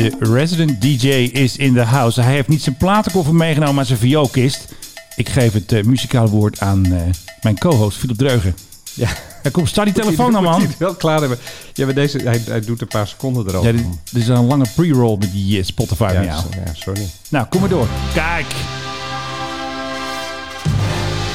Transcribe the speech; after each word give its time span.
De 0.00 0.16
resident 0.20 0.82
DJ 0.82 1.08
is 1.32 1.56
in 1.56 1.74
the 1.74 1.80
house. 1.80 2.20
Hij 2.20 2.32
heeft 2.32 2.48
niet 2.48 2.62
zijn 2.62 2.76
platenkoffer 2.76 3.34
meegenomen, 3.34 3.74
maar 3.74 3.86
zijn 3.86 3.98
vioolkist. 3.98 4.68
Ik 5.16 5.28
geef 5.28 5.52
het 5.52 5.72
eh, 5.72 5.84
muzikale 5.84 6.28
woord 6.28 6.60
aan 6.60 6.84
eh, 6.84 7.00
mijn 7.42 7.58
co-host 7.58 7.98
Philip 7.98 8.16
Dreugen. 8.16 8.54
Ja. 8.94 9.08
Ja, 9.42 9.50
kom, 9.50 9.66
sta 9.66 9.84
die 9.84 9.92
telefoon 9.92 10.32
nou, 10.32 10.44
man. 10.44 10.60
hij 10.60 10.66
het 10.66 10.78
wel 10.78 10.94
klaar 10.94 11.20
hebben. 11.20 11.38
Ja, 11.72 11.84
maar 11.84 11.94
deze, 11.94 12.18
hij, 12.18 12.42
hij 12.46 12.60
doet 12.60 12.80
een 12.80 12.88
paar 12.88 13.08
seconden 13.08 13.48
erover. 13.48 13.72
Ja, 13.72 13.76
dit, 13.76 13.86
dit 14.12 14.22
is 14.22 14.28
een 14.28 14.46
lange 14.46 14.66
pre-roll 14.74 15.16
met 15.18 15.32
die 15.32 15.58
eh, 15.58 15.64
Spotify 15.64 16.10
ja, 16.12 16.22
ja, 16.22 16.44
sorry. 16.72 17.06
Nou, 17.28 17.46
kom 17.46 17.60
maar 17.60 17.68
door. 17.68 17.88
Kijk. 18.14 18.46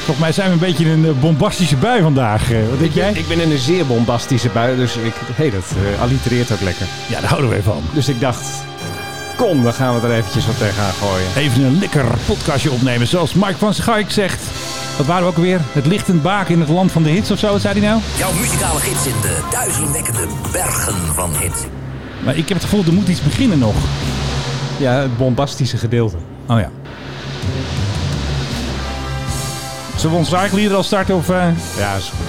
Volgens 0.06 0.18
mij 0.26 0.32
zijn 0.32 0.46
we 0.46 0.52
een 0.52 0.58
beetje 0.74 0.84
in 0.84 0.90
een 0.90 1.04
eh, 1.14 1.20
bombastische 1.20 1.76
bui 1.76 2.02
vandaag. 2.02 2.50
Eh, 2.52 2.58
Wat 2.70 2.78
denk 2.78 2.92
jij? 2.92 3.12
Ik 3.12 3.28
ben 3.28 3.40
in 3.40 3.50
een 3.50 3.58
zeer 3.58 3.86
bombastische 3.86 4.48
bui, 4.48 4.76
dus 4.76 4.96
ik, 4.96 5.14
hey, 5.34 5.50
dat 5.50 5.64
eh, 5.94 6.02
allitereert 6.02 6.52
ook 6.52 6.60
lekker. 6.60 6.86
Ja, 7.08 7.20
daar 7.20 7.28
houden 7.30 7.50
we 7.50 7.62
van. 7.62 7.82
Dus 7.92 8.08
ik 8.08 8.20
dacht, 8.20 8.46
kom, 9.36 9.62
dan 9.62 9.72
gaan 9.72 10.00
we 10.00 10.06
er 10.06 10.14
eventjes 10.14 10.46
wat 10.46 10.58
tegenaan 10.58 10.92
gooien. 10.92 11.26
Even 11.36 11.62
een 11.64 11.78
lekker 11.78 12.04
podcastje 12.26 12.70
opnemen. 12.70 13.06
Zoals 13.06 13.34
Mike 13.34 13.56
van 13.58 13.74
Schaik 13.74 14.10
zegt. 14.10 14.42
Wat 14.96 15.06
waren 15.06 15.22
we 15.22 15.28
ook 15.28 15.36
weer? 15.36 15.60
Het 15.72 15.86
lichtend 15.86 16.22
baken 16.22 16.54
in 16.54 16.60
het 16.60 16.68
land 16.68 16.92
van 16.92 17.02
de 17.02 17.10
hits 17.10 17.30
of 17.30 17.38
zo, 17.38 17.52
wat 17.52 17.60
zei 17.60 17.78
hij 17.80 17.88
nou? 17.88 18.00
Jouw 18.18 18.32
muzikale 18.32 18.80
gids 18.80 19.06
in 19.06 19.20
de 19.22 19.38
duizelwekkende 19.50 20.26
bergen 20.52 20.94
van 21.14 21.30
hits. 21.38 21.60
Maar 22.24 22.36
ik 22.36 22.48
heb 22.48 22.56
het 22.60 22.66
gevoel, 22.68 22.84
er 22.86 22.92
moet 22.92 23.08
iets 23.08 23.22
beginnen 23.22 23.58
nog. 23.58 23.74
Ja, 24.78 24.92
het 24.92 25.16
bombastische 25.16 25.76
gedeelte. 25.76 26.16
Oh 26.46 26.58
ja. 26.58 26.70
Zullen 29.96 30.10
we 30.12 30.16
ons 30.18 30.28
zaaklieder 30.28 30.76
al 30.76 30.82
starten? 30.82 31.14
Of, 31.14 31.28
eh? 31.30 31.48
Ja, 31.78 31.94
is 31.96 32.08
goed. 32.16 32.26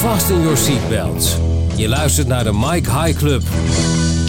Fasten 0.00 0.40
your 0.40 0.56
seatbelts. 0.56 1.36
Je 1.76 1.88
luistert 1.88 2.28
naar 2.28 2.44
de 2.44 2.52
Mike 2.52 2.90
High 3.02 3.18
Club. 3.18 3.42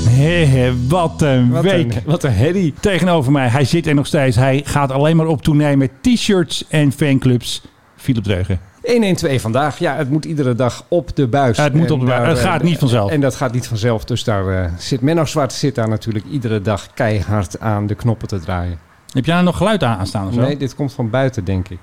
Hé, 0.10 0.46
hé, 0.46 0.88
wat 0.88 1.22
een 1.22 1.50
Wat 1.52 1.64
week. 1.64 1.96
een, 1.96 2.02
wat 2.06 2.24
een 2.24 2.34
herrie. 2.34 2.74
Tegenover 2.80 3.32
mij, 3.32 3.48
hij 3.48 3.66
zit 3.66 3.88
er 3.88 3.94
nog 3.96 4.06
steeds. 4.08 4.36
Hij 4.36 4.62
gaat 4.66 4.92
alleen 4.92 5.16
maar 5.16 5.26
op 5.28 5.42
tournee 5.42 5.78
met 5.78 5.92
t-shirts 6.02 6.66
en 6.70 6.92
fanclubs. 6.92 7.62
Philip 7.96 8.24
Dreugen. 8.24 8.60
112 8.84 9.42
vandaag. 9.42 9.80
Ja, 9.80 9.96
het 9.96 10.10
moet 10.10 10.26
iedere 10.26 10.56
dag 10.56 10.84
op 10.88 11.16
de 11.16 11.28
buis. 11.28 11.58
Ja, 11.58 11.64
het 11.64 11.74
moet 11.74 11.86
En 11.88 11.92
op 11.94 12.00
de 12.00 12.06
buis. 12.06 12.20
daar, 12.20 12.30
Het 12.30 12.40
gaat 12.40 12.60
eh, 12.62 12.68
niet 12.68 12.78
vanzelf. 12.78 13.12
En 13.12 13.22
dat 13.22 13.36
gaat 13.36 13.54
niet 13.54 13.68
vanzelf. 13.68 14.04
Dus 14.06 14.24
daar 14.24 14.64
eh, 14.64 14.72
zit 14.78 15.02
Menno 15.02 15.26
Zwart 15.26 15.54
zit 15.54 15.76
daar 15.76 15.90
natuurlijk 15.90 16.26
iedere 16.32 16.62
dag 16.62 16.88
keihard 16.94 17.60
aan 17.60 17.88
de 17.88 17.96
knoppen 17.96 18.28
te 18.28 18.40
draaien. 18.40 18.80
Heb 19.12 19.26
jij 19.26 19.34
nou 19.34 19.46
nog 19.46 19.58
geluid 19.58 19.84
aan 19.84 20.08
staan 20.08 20.28
of 20.28 20.34
zo? 20.34 20.42
Nee, 20.42 20.58
dit 20.58 20.76
komt 20.76 20.94
van 20.94 21.10
buiten, 21.10 21.44
denk 21.46 21.70
ik. 21.70 21.78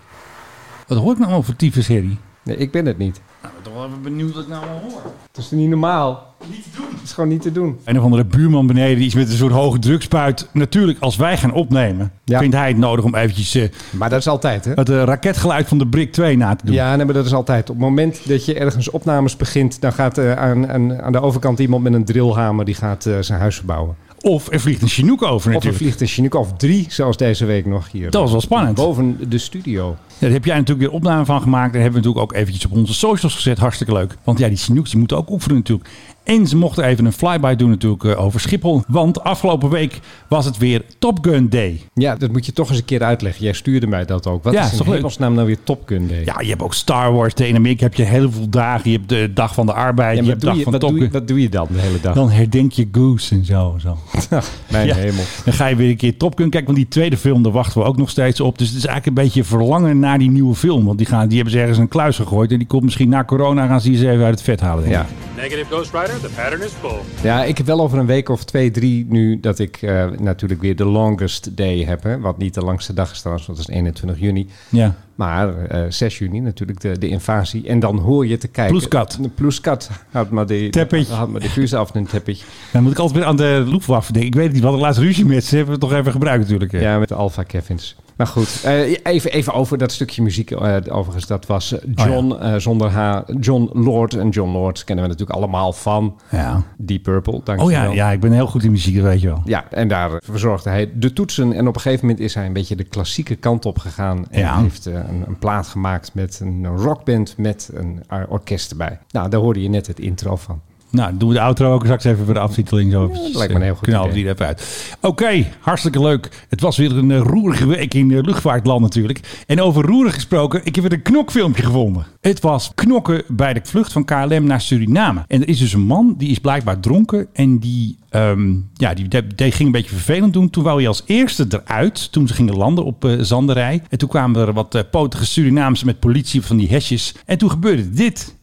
Wat 0.87 0.99
hoor 0.99 1.13
ik 1.13 1.19
nou 1.19 1.33
over 1.33 1.57
tyfus, 1.57 1.89
Harry? 1.89 2.17
Nee, 2.43 2.57
ik 2.57 2.71
ben 2.71 2.87
het 2.87 2.99
niet. 2.99 3.21
Nou, 3.43 3.55
ik 3.57 3.63
ben 3.63 3.73
toch 3.73 3.81
wel 3.83 3.91
even 3.91 4.03
benieuwd 4.03 4.35
wat 4.35 4.43
ik 4.43 4.49
nou 4.49 4.63
al 4.63 4.81
hoor. 4.91 5.01
Het 5.27 5.37
is 5.45 5.51
niet 5.51 5.69
normaal. 5.69 6.35
Niet 6.51 6.63
te 6.63 6.69
doen. 6.77 6.87
Het 6.95 7.03
is 7.03 7.13
gewoon 7.13 7.29
niet 7.29 7.43
te 7.43 7.53
doen. 7.53 7.79
Een 7.85 7.99
of 7.99 8.05
andere 8.05 8.25
buurman 8.25 8.67
beneden 8.67 8.97
die 8.97 9.07
is 9.07 9.15
met 9.15 9.29
een 9.31 9.37
soort 9.37 9.53
hoge 9.53 9.79
drukspuit. 9.79 10.49
Natuurlijk, 10.53 10.99
als 11.01 11.17
wij 11.17 11.37
gaan 11.39 11.53
opnemen, 11.53 12.13
Ja. 12.25 12.39
vindt 12.39 12.55
hij 12.57 12.69
het 12.69 12.77
nodig 12.77 13.05
om 13.05 13.15
eventjes 13.15 13.55
eh, 13.55 13.69
Maar 13.91 14.11
dat 14.11 14.19
is 14.19 14.29
altijd, 14.29 14.65
hè? 14.65 14.73
het 14.75 14.89
eh, 14.89 15.03
raketgeluid 15.03 15.69
van 15.69 15.79
de 15.79 15.87
Brick 15.87 16.13
2 16.13 16.37
na 16.37 16.55
te 16.57 16.67
doen. 16.67 16.75
Ja, 16.75 16.97
nee, 16.97 17.05
maar 17.05 17.15
dat 17.15 17.27
is 17.27 17.33
altijd. 17.35 17.71
Op 17.71 17.77
het 17.77 17.85
moment 17.85 18.29
dat 18.29 18.45
je 18.45 18.55
ergens 18.55 18.91
opnames 18.91 19.37
begint, 19.37 19.81
dan 19.81 19.93
gaat 19.93 20.19
eh, 20.19 20.33
aan, 20.33 20.69
aan, 20.69 21.03
aan 21.03 21.13
de 21.13 21.21
overkant 21.21 21.59
iemand 21.59 21.83
met 21.83 21.93
een 21.93 22.05
drillhamer 22.05 22.65
die 22.65 22.75
gaat 22.75 23.07
eh, 23.07 23.15
zijn 23.21 23.41
huis 23.41 23.57
verbouwen. 23.57 23.97
Of 24.29 24.53
er 24.53 24.61
vliegt 24.61 24.83
een 24.83 24.89
Chinook 24.89 25.23
over 25.23 25.35
Of 25.37 25.45
er 25.45 25.53
natuurlijk. 25.53 25.77
vliegt 25.77 26.01
een 26.01 26.07
Chinook 26.07 26.35
of 26.35 26.53
drie, 26.53 26.87
zoals 26.89 27.17
deze 27.17 27.45
week 27.45 27.67
nog 27.67 27.93
hier. 27.93 28.11
Dat 28.11 28.23
was 28.23 28.31
wel 28.31 28.41
spannend. 28.41 28.75
Boven 28.75 29.19
de 29.29 29.39
studio. 29.39 29.89
Ja, 29.89 30.15
daar 30.19 30.31
heb 30.31 30.45
jij 30.45 30.57
natuurlijk 30.57 30.87
weer 30.87 30.97
opname 30.97 31.25
van 31.25 31.43
gemaakt. 31.43 31.73
Daar 31.73 31.83
hebben 31.83 32.01
we 32.01 32.07
natuurlijk 32.07 32.33
ook 32.33 32.41
eventjes 32.41 32.65
op 32.65 32.73
onze 32.73 32.95
socials 32.95 33.35
gezet. 33.35 33.59
Hartstikke 33.59 33.93
leuk. 33.93 34.17
Want 34.25 34.39
ja, 34.39 34.49
die 34.49 34.57
Chinooks 34.57 34.91
die 34.91 34.99
moeten 34.99 35.17
ook 35.17 35.31
oefenen 35.31 35.57
natuurlijk. 35.57 35.89
En 36.27 36.47
ze 36.47 36.57
mochten 36.57 36.85
even 36.85 37.05
een 37.05 37.13
flyby 37.13 37.55
doen 37.55 37.71
natuurlijk 37.71 38.05
eh, 38.05 38.25
over 38.25 38.41
Schiphol. 38.41 38.83
Want 38.89 39.23
afgelopen 39.25 39.69
week 39.71 40.01
was 40.29 40.45
het 40.45 40.59
weer 40.59 40.83
Top 40.99 41.19
Gun 41.25 41.49
Day. 41.49 41.81
Ja, 41.95 42.15
dat 42.17 42.33
moet 42.33 42.47
je 42.47 42.53
toch 42.53 42.69
eens 42.69 42.79
een 42.79 42.85
keer 42.85 43.03
uitleggen. 43.03 43.45
Jij 43.45 43.53
stuurde 43.53 43.87
mij 43.87 44.05
dat 44.05 44.27
ook. 44.27 44.43
Wat 44.45 44.53
Ja, 44.53 44.65
is 44.65 44.73
is 44.73 44.81
in 44.81 44.93
hemelsnaam 44.93 45.35
nou 45.35 45.47
weer 45.47 45.57
Top 45.65 45.83
Gun 45.89 46.09
Day? 46.09 46.23
Ja, 46.25 46.41
je 46.41 46.49
hebt 46.49 46.63
ook 46.63 46.75
Star 46.75 47.13
Wars 47.13 47.35
Day. 47.35 47.49
In 47.49 47.57
Amerika 47.57 47.83
heb 47.85 47.95
je 47.95 48.03
heel 48.03 48.31
veel 48.33 48.49
dagen. 48.49 48.91
Je 48.91 48.97
hebt 48.97 49.09
de 49.09 49.31
dag 49.35 49.55
van 49.55 49.67
de 49.67 49.73
arbeid. 49.73 50.17
Ja, 50.17 50.23
je 50.23 50.29
hebt 50.29 50.41
dag 50.41 50.57
je, 50.57 50.63
van 50.63 50.73
wat, 50.73 50.81
Top 50.81 50.91
doe 50.91 51.01
je, 51.01 51.09
wat 51.11 51.29
doe 51.29 51.41
je 51.43 51.49
dan 51.49 51.67
de 51.73 51.79
hele 51.81 52.01
dag? 52.01 52.15
Dan 52.15 52.31
herdenk 52.31 52.73
je 52.73 52.89
Goose 52.93 53.35
en 53.35 53.45
zo. 53.45 53.77
zo. 53.81 53.97
Mijn 54.71 54.87
Ja. 54.87 54.95
hemel. 54.95 55.25
Dan 55.45 55.55
ga 55.55 55.67
je 55.67 55.77
weer 55.77 55.91
een 55.91 55.97
keer 55.97 56.17
Top 56.17 56.37
Gun 56.39 56.51
kijken. 56.51 56.65
Want 56.73 56.77
die 56.79 56.89
tweede 56.89 57.17
film, 57.17 57.43
daar 57.43 57.53
wachten 57.53 57.81
we 57.81 57.87
ook 57.87 57.97
nog 57.97 58.11
steeds 58.11 58.41
op. 58.41 58.59
Dus 58.59 58.69
het 58.69 58.77
is 58.77 58.87
eigenlijk 58.87 59.19
een 59.19 59.25
beetje 59.25 59.45
verlangen 59.45 59.99
naar 59.99 60.19
die 60.19 60.31
nieuwe 60.31 60.55
film. 60.55 60.85
Want 60.85 60.99
die, 60.99 61.07
gaan, 61.07 61.27
die 61.27 61.37
hebben 61.37 61.55
ze 61.55 61.61
ergens 61.61 61.79
een 61.79 61.89
kluis 61.89 62.17
gegooid. 62.17 62.51
En 62.53 62.59
die 62.59 62.67
komt 62.67 62.83
misschien 62.83 63.09
na 63.09 63.25
corona 63.25 63.67
gaan 63.67 63.81
ze 63.81 63.89
die 63.91 63.99
eens 63.99 64.07
even 64.09 64.25
uit 64.25 64.35
het 64.35 64.43
vet 64.43 64.61
halen. 64.61 64.85
denk 64.89 64.95
ik. 64.97 65.01
Ja. 65.01 65.43
Negative 65.43 65.67
Ghost 65.75 65.93
Rider, 65.93 66.16
the 66.21 66.31
pattern 66.37 66.63
is 66.63 66.73
full. 66.73 67.01
ja, 67.23 67.45
ik 67.45 67.57
heb 67.57 67.67
wel 67.67 67.81
over 67.81 67.99
een 67.99 68.07
week 68.07 68.29
of 68.29 68.45
twee, 68.45 68.71
drie 68.71 69.07
nu 69.09 69.41
dat 69.41 69.59
ik 69.59 69.83
eh, 69.83 70.11
natuurlijk 70.11 70.61
weer 70.61 70.77
de 70.77 70.85
longest 70.85 71.57
day 71.57 71.85
heb. 71.85 72.03
Hè? 72.03 72.21
Wat 72.21 72.39
niet 72.39 72.55
de 72.55 72.61
langste 72.61 72.93
dag 72.93 73.11
is 73.11 73.19
trouwens, 73.19 73.47
want 73.47 73.59
dat 73.59 73.69
is 73.69 73.75
21 73.75 74.19
juni. 74.19 74.49
Ja. 74.69 74.95
Maar 75.17 75.65
eh 75.65 75.81
6 75.89 76.19
juni 76.19 76.41
natuurlijk 76.41 76.81
de, 76.81 76.99
de 76.99 77.09
invasie. 77.09 77.69
En 77.69 77.79
dan 77.81 77.99
hoor 77.99 78.27
je 78.27 78.37
te 78.39 78.49
kijken. 78.49 78.73
Ploeskat. 78.77 79.19
Ploeskat. 79.35 79.91
Houd 80.11 80.31
maar 80.31 80.47
de, 80.47 80.69
Teppich. 80.71 81.09
Houd 81.09 81.29
maar 81.31 81.41
de 81.41 81.49
vuur 81.49 81.77
af 81.77 81.95
een 81.95 82.07
teppich. 82.07 82.45
Dan 82.73 82.83
moet 82.83 82.93
ik 82.93 82.99
altijd 82.99 83.19
weer 83.19 83.29
aan 83.29 83.37
de 83.37 83.63
Luftwaffe 83.67 84.13
denken. 84.13 84.31
Ik 84.31 84.35
weet 84.35 84.45
het 84.45 84.53
niet, 84.53 84.63
we 84.63 84.69
hadden 84.69 84.85
laatst 84.87 85.01
ruzie 85.01 85.25
met 85.27 85.45
ze. 85.45 85.57
Hebben 85.57 85.75
we 85.75 85.81
het 85.81 85.91
toch 85.91 85.99
even 86.01 86.13
gebruikt 86.13 86.43
natuurlijk. 86.43 86.73
hè. 86.73 86.79
Ja, 86.79 86.99
met 86.99 87.09
de 87.09 87.15
Alpha 87.15 87.43
Kevins. 87.43 87.97
Maar 88.17 88.27
goed, 88.27 88.61
eh, 88.65 88.91
even, 89.03 89.33
even 89.33 89.53
over 89.53 89.79
dat 89.79 89.93
stukje 89.93 90.23
muziek. 90.23 90.51
eh, 90.51 90.77
overigens, 90.89 91.27
dat 91.27 91.47
was 91.47 91.73
eh, 91.73 91.79
John 92.07 92.31
Oh 92.33 92.53
eh, 92.55 92.61
zonder 92.61 92.91
H. 92.91 93.21
John 93.41 93.71
Lord. 93.73 94.15
En 94.15 94.29
John 94.29 94.51
Lord 94.51 94.85
kennen 94.85 95.05
we 95.05 95.11
natuurlijk 95.11 95.39
allemaal 95.39 95.73
van 95.73 96.21
Ja. 96.31 96.63
Deep 96.77 97.03
Purple. 97.03 97.33
Oh 97.33 97.45
Dankjewel. 97.45 97.75
ja, 97.77 97.93
ja, 97.93 98.11
ik 98.11 98.21
ben 98.21 98.33
heel 98.33 98.47
goed 98.47 98.65
in 98.65 98.71
muziek, 98.71 98.95
dat 98.95 99.05
weet 99.05 99.21
je 99.21 99.27
wel. 99.27 99.43
Ja, 99.45 99.65
en 99.71 99.89
daar 99.89 100.11
verzorgde 100.25 100.71
hij 100.71 100.91
de 100.95 101.13
toetsen. 101.13 101.53
En 101.53 101.69
op 101.69 101.75
een 101.75 101.81
gegeven 101.81 102.07
moment 102.07 102.25
is 102.25 102.35
hij 102.35 102.47
een 102.47 102.53
beetje 102.53 102.77
de 102.77 102.85
klassieke 102.85 103.35
kant 103.35 103.65
op 103.67 103.79
gegaan. 103.79 104.27
En 104.31 104.41
Ja. 104.41 104.61
heeft 104.61 104.87
eh, 104.87 105.01
een, 105.09 105.25
een 105.27 105.39
plaat 105.39 105.67
gemaakt 105.67 106.15
met 106.15 106.41
een 106.41 106.67
rockband 106.67 107.37
met 107.37 107.71
een 107.73 108.03
eh, 108.09 108.23
orkest 108.29 108.71
erbij. 108.71 108.99
Nou, 109.11 109.29
daar 109.29 109.41
hoorde 109.41 109.63
je 109.63 109.69
net 109.69 109.87
het 109.87 109.99
intro 109.99 110.37
van. 110.37 110.61
Nou, 110.97 111.17
doen 111.17 111.29
we 111.29 111.35
de 111.35 111.41
outro 111.41 111.73
ook 111.73 111.85
straks 111.85 112.05
even 112.05 112.25
voor 112.25 112.35
de 112.35 112.41
aftiteling. 112.41 112.93
Zo 112.93 113.05
eventjes, 113.05 113.37
lijkt 113.37 113.53
me 113.53 113.59
een 113.59 113.65
heel 113.65 113.73
eh, 113.73 113.79
goed 113.79 113.89
idee. 113.89 114.13
die 114.13 114.25
er 114.25 114.33
even 114.33 114.47
uit. 114.47 114.97
Oké, 115.01 115.47
hartstikke 115.61 116.01
leuk. 116.01 116.47
Het 116.49 116.61
was 116.61 116.77
weer 116.77 116.97
een 116.97 117.11
eh, 117.11 117.21
roerige 117.21 117.67
week 117.67 117.95
in 117.95 118.11
eh, 118.11 118.23
luchtvaartland 118.23 118.81
natuurlijk. 118.81 119.45
En 119.47 119.61
over 119.61 119.85
roerig 119.85 120.15
gesproken, 120.15 120.61
ik 120.65 120.75
heb 120.75 120.85
weer 120.85 120.93
een 120.93 121.03
knokfilmpje 121.03 121.63
gevonden. 121.63 122.07
Het 122.27 122.41
was 122.41 122.73
knokken 122.75 123.23
bij 123.29 123.53
de 123.53 123.61
vlucht 123.63 123.93
van 123.93 124.05
KLM 124.05 124.45
naar 124.45 124.61
Suriname. 124.61 125.25
En 125.27 125.43
er 125.43 125.49
is 125.49 125.59
dus 125.59 125.73
een 125.73 125.81
man, 125.81 126.15
die 126.19 126.31
is 126.31 126.39
blijkbaar 126.39 126.81
dronken. 126.81 127.27
En 127.33 127.59
die, 127.59 127.99
ehm, 128.09 128.55
ja, 128.75 128.95
die, 128.95 129.09
die, 129.09 129.53
ging 129.53 129.67
een 129.67 129.73
beetje 129.73 129.95
vervelend 129.95 130.33
doen. 130.33 130.51
Toen 130.51 130.65
wou 130.65 130.79
hij 130.79 130.89
als 130.89 131.03
eerste 131.07 131.47
eruit, 131.49 132.13
toen 132.13 132.29
ze 132.29 132.35
gingen 132.35 132.57
landen 132.57 132.85
op 132.85 133.05
eh, 133.05 133.13
Zanderij. 133.21 133.83
En 133.89 133.99
toen 133.99 134.09
kwamen 134.09 134.47
er 134.47 134.53
wat 134.53 134.75
eh, 134.75 134.83
potige 134.91 135.27
Surinaamse 135.27 135.85
met 135.85 136.01
politie 136.01 136.43
van 136.43 136.57
die 136.57 136.69
hesjes. 136.69 137.15
En 137.27 137.39
toen 137.39 137.51
gebeurde 137.51 137.91
dit. 137.91 138.36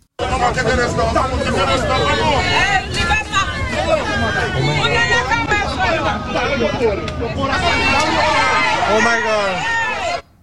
Oh 8.95 9.01
my 9.03 9.19
god. 9.23 9.82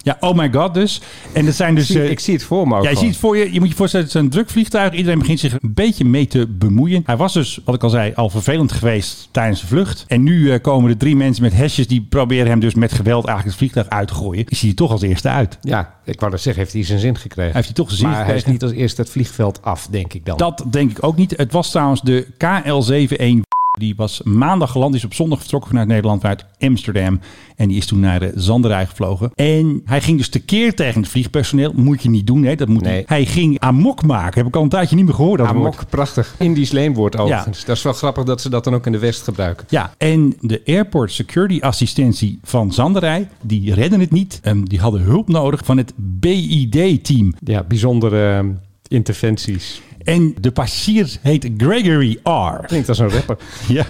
Ja, 0.03 0.17
oh 0.21 0.37
my 0.37 0.53
god 0.53 0.75
dus. 0.75 1.01
En 1.33 1.45
dat 1.45 1.55
zijn 1.55 1.75
dus... 1.75 1.91
Ik 1.91 1.97
zie, 1.97 2.05
eh, 2.05 2.11
ik 2.11 2.21
zie 2.21 2.35
het 2.35 2.45
voor 2.45 2.69
me 2.69 2.77
ook 2.77 2.83
Jij 2.83 2.95
ziet 2.95 3.09
het 3.09 3.17
voor 3.17 3.37
je, 3.37 3.53
je 3.53 3.61
moet 3.61 3.69
je 3.69 3.75
voorstellen, 3.75 4.07
het 4.07 4.15
is 4.15 4.21
een 4.21 4.31
drukvliegtuig. 4.31 4.93
Iedereen 4.93 5.19
begint 5.19 5.41
zich 5.41 5.53
een 5.53 5.75
beetje 5.75 6.05
mee 6.05 6.27
te 6.27 6.47
bemoeien. 6.49 7.03
Hij 7.07 7.17
was 7.17 7.33
dus, 7.33 7.61
wat 7.65 7.75
ik 7.75 7.83
al 7.83 7.89
zei, 7.91 8.13
al 8.15 8.31
vervelend 8.31 8.73
geweest 8.73 9.29
tijdens 9.31 9.61
de 9.61 9.67
vlucht. 9.67 10.05
En 10.09 10.23
nu 10.23 10.53
eh, 10.53 10.61
komen 10.61 10.91
er 10.91 10.97
drie 10.97 11.17
mensen 11.17 11.43
met 11.43 11.53
hesjes 11.53 11.87
die 11.87 12.07
proberen 12.09 12.47
hem 12.47 12.61
dus 12.61 12.75
met 12.75 12.93
geweld 12.93 13.27
eigenlijk 13.27 13.47
het 13.47 13.57
vliegtuig 13.57 13.89
uit 13.99 14.09
te 14.09 14.15
gooien. 14.15 14.45
Is 14.49 14.61
hij 14.61 14.71
er 14.71 14.77
toch 14.77 14.91
als 14.91 15.03
eerste 15.03 15.29
uit. 15.29 15.59
Ja, 15.61 15.95
ik 16.05 16.21
wou 16.21 16.33
dat 16.33 16.41
zeggen, 16.41 16.63
heeft 16.63 16.75
hij 16.75 16.85
zijn 16.85 16.99
zin 16.99 17.17
gekregen. 17.17 17.55
Heeft 17.55 17.67
hij 17.67 17.75
toch 17.75 17.89
zijn 17.89 17.99
zin 17.99 18.09
maar 18.09 18.17
hij 18.17 18.35
is 18.35 18.43
gekregen? 18.43 18.53
niet 18.53 18.63
als 18.63 18.73
eerste 18.73 19.01
het 19.01 19.11
vliegveld 19.11 19.63
af, 19.63 19.87
denk 19.91 20.13
ik 20.13 20.27
dan. 20.27 20.37
Dat 20.37 20.65
denk 20.71 20.91
ik 20.91 21.05
ook 21.05 21.17
niet. 21.17 21.35
Het 21.37 21.53
was 21.53 21.71
trouwens 21.71 22.01
de 22.01 22.27
KL71. 22.33 23.50
Die 23.81 23.95
was 23.97 24.23
maandag 24.23 24.71
geland, 24.71 24.95
is 24.95 25.05
op 25.05 25.15
zondag 25.15 25.39
vertrokken 25.39 25.71
vanuit 25.71 25.89
Nederland, 25.89 26.21
vanuit 26.21 26.45
Amsterdam. 26.59 27.21
En 27.57 27.69
die 27.69 27.77
is 27.77 27.87
toen 27.87 28.01
naar 28.01 28.21
de 28.21 28.33
Zanderij 28.35 28.87
gevlogen. 28.87 29.31
En 29.35 29.83
hij 29.85 30.01
ging 30.01 30.19
dus 30.19 30.29
tekeer 30.29 30.75
tegen 30.75 31.01
het 31.01 31.11
vliegpersoneel. 31.11 31.73
Moet 31.77 32.03
je 32.03 32.11
niet 32.11 32.27
doen, 32.27 32.43
hè? 32.43 32.55
Dat 32.55 32.69
moet 32.69 32.83
Nee. 32.83 33.03
Hij 33.07 33.25
ging 33.25 33.61
amok 33.61 34.03
maken. 34.03 34.39
Heb 34.39 34.49
ik 34.49 34.57
al 34.57 34.63
een 34.63 34.69
tijdje 34.69 34.97
niet 34.97 35.05
meer 35.05 35.15
gehoord. 35.15 35.39
Dat 35.39 35.53
woord. 35.53 35.75
Amok, 35.75 35.89
prachtig. 35.89 36.35
Indisch 36.39 36.71
leenwoord 36.71 37.17
overigens. 37.17 37.65
Dat 37.65 37.77
is 37.77 37.83
wel 37.83 37.93
grappig 37.93 38.25
dat 38.25 38.41
ze 38.41 38.51
dat 38.51 38.65
dan 38.65 38.75
ook 38.75 38.87
in 38.87 38.93
de 38.93 38.99
West 38.99 39.23
gebruiken. 39.23 39.67
Ja, 39.69 39.95
en 39.99 40.35
de 40.41 40.63
airport 40.67 41.13
security 41.13 41.61
assistentie 41.61 42.39
van 42.43 42.73
Zanderij, 42.73 43.29
die 43.41 43.75
redden 43.75 44.01
het 44.01 44.11
niet. 44.11 44.41
Ehm, 44.43 44.65
die 44.65 44.81
hadden 44.81 45.01
hulp 45.01 45.29
nodig 45.29 45.65
van 45.65 45.77
het 45.77 45.93
BID-team. 45.97 47.35
Ja, 47.45 47.63
bijzondere 47.63 48.39
eh, 48.39 48.45
interventies. 48.89 49.81
En 50.11 50.35
de 50.41 50.51
passagier 50.51 51.19
heet 51.23 51.51
Gregory 51.57 52.19
R. 52.23 52.67
Klinkt 52.67 52.89
als 52.89 52.99
een 52.99 53.11
rapper. 53.11 53.39
Ja. 53.69 53.87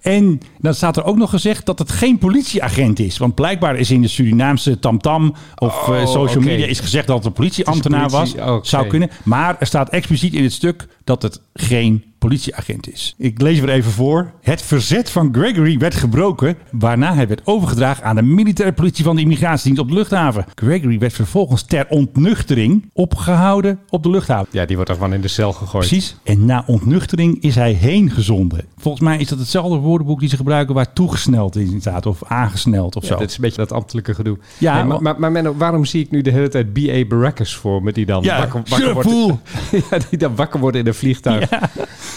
En 0.00 0.40
Dan 0.64 0.74
staat 0.74 0.96
er 0.96 1.04
ook 1.04 1.16
nog 1.16 1.30
gezegd 1.30 1.66
dat 1.66 1.78
het 1.78 1.90
geen 1.92 2.18
politieagent 2.18 2.98
is. 2.98 3.18
Want 3.18 3.34
blijkbaar 3.34 3.76
is 3.76 3.90
in 3.90 4.00
de 4.00 4.08
Surinaamse 4.08 4.78
tamtam 4.78 5.34
of 5.56 5.88
Oh, 5.88 6.00
eh, 6.00 6.06
social 6.06 6.36
oké. 6.36 6.46
media 6.46 6.66
is 6.66 6.80
gezegd 6.80 7.06
dat 7.06 7.16
het 7.16 7.26
een 7.26 7.32
politieambtenaar 7.32 8.10
politie, 8.10 8.40
was. 8.40 8.68
Zou 8.68 8.86
kunnen. 8.86 9.10
Maar 9.22 9.56
er 9.58 9.66
staat 9.66 9.88
expliciet 9.88 10.34
in 10.34 10.42
het 10.42 10.52
stuk 10.52 10.88
dat 11.04 11.22
het 11.22 11.40
geen 11.54 12.04
politieagent 12.18 12.92
is. 12.92 13.14
Ik 13.18 13.40
lees 13.40 13.60
weer 13.60 13.68
even 13.68 13.90
voor. 13.90 14.32
Het 14.40 14.62
verzet 14.62 15.10
van 15.10 15.28
Gregory 15.32 15.78
werd 15.78 15.94
gebroken, 15.94 16.56
waarna 16.70 17.14
hij 17.14 17.28
werd 17.28 17.40
overgedragen 17.44 18.04
aan 18.04 18.16
de 18.16 18.22
militaire 18.22 18.74
politie 18.74 19.04
van 19.04 19.16
de 19.16 19.22
immigratiedienst 19.22 19.80
op 19.80 19.88
de 19.88 19.94
luchthaven. 19.94 20.44
Gregory 20.54 20.98
werd 20.98 21.12
vervolgens 21.12 21.62
ter 21.62 21.86
ontnuchtering 21.88 22.90
opgehouden 22.92 23.78
op 23.88 24.02
de 24.02 24.10
luchthaven. 24.10 24.48
Ja, 24.50 24.64
die 24.64 24.76
wordt 24.76 24.90
er 24.90 24.96
gewoon 24.96 25.12
in 25.14 25.20
de 25.20 25.28
cel 25.28 25.52
gegooid. 25.52 25.88
Precies. 25.88 26.16
En 26.22 26.44
na 26.44 26.64
ontnuchtering 26.66 27.42
is 27.42 27.54
hij 27.54 27.72
heen 27.72 28.10
gezonden. 28.10 28.64
Volgens 28.76 29.04
mij 29.04 29.18
is 29.18 29.28
dat 29.28 29.38
hetzelfde 29.38 29.76
woordenboek 29.76 30.20
die 30.20 30.28
ze 30.28 30.36
gebruiken 30.36 30.53
waar 30.66 30.92
toegesneld 30.92 31.56
in 31.56 31.80
staat 31.80 32.06
of 32.06 32.24
aangesneld 32.24 32.96
of 32.96 33.02
Ja, 33.02 33.08
zo. 33.08 33.16
dat 33.18 33.28
is 33.28 33.34
een 33.36 33.40
beetje 33.42 33.56
dat 33.56 33.72
ambtelijke 33.72 34.14
gedoe. 34.14 34.38
Ja, 34.58 34.74
Nee, 34.74 34.84
maar, 34.84 35.02
maar, 35.02 35.20
maar 35.20 35.32
Menno, 35.32 35.54
waarom 35.56 35.84
zie 35.84 36.02
ik 36.04 36.10
nu 36.10 36.22
de 36.22 36.30
hele 36.30 36.48
tijd 36.48 36.72
B.A. 36.72 37.04
Baracus 37.08 37.54
voor 37.56 37.82
me 37.82 37.92
die 37.92 38.06
dan 38.06 38.22
Ja, 38.22 38.38
wakker, 38.38 38.92
wordt? 38.92 39.08
ja, 39.90 39.98
die 40.10 40.18
dan 40.18 40.36
wakker 40.36 40.60
wordt 40.60 40.76
in 40.76 40.86
een 40.86 40.94
vliegtuig. 40.94 41.50
eh, 41.50 41.60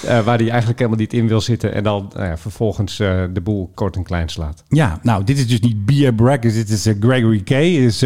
waar 0.04 0.38
hij 0.38 0.50
eigenlijk 0.50 0.80
helemaal 0.80 1.00
niet 1.00 1.14
in 1.14 1.28
wil 1.28 1.42
zitten. 1.42 1.74
En 1.74 1.84
dan 1.84 2.12
nou 2.16 2.38
vervolgens 2.38 3.00
eh, 3.00 3.24
de 3.34 3.42
boel 3.42 3.72
kort 3.76 3.96
en 3.96 4.04
klein 4.04 4.30
slaat. 4.30 4.64
Ja, 4.68 5.00
nou, 5.04 5.24
dit 5.24 5.38
is 5.38 5.48
dus 5.48 5.60
niet 5.60 5.86
B.A. 5.86 6.12
Baracus, 6.12 6.54
dit 6.54 6.70
is 6.70 6.86
eh, 6.86 6.94
Gregory 7.00 7.42
K. 7.44 7.50
Is 7.50 8.04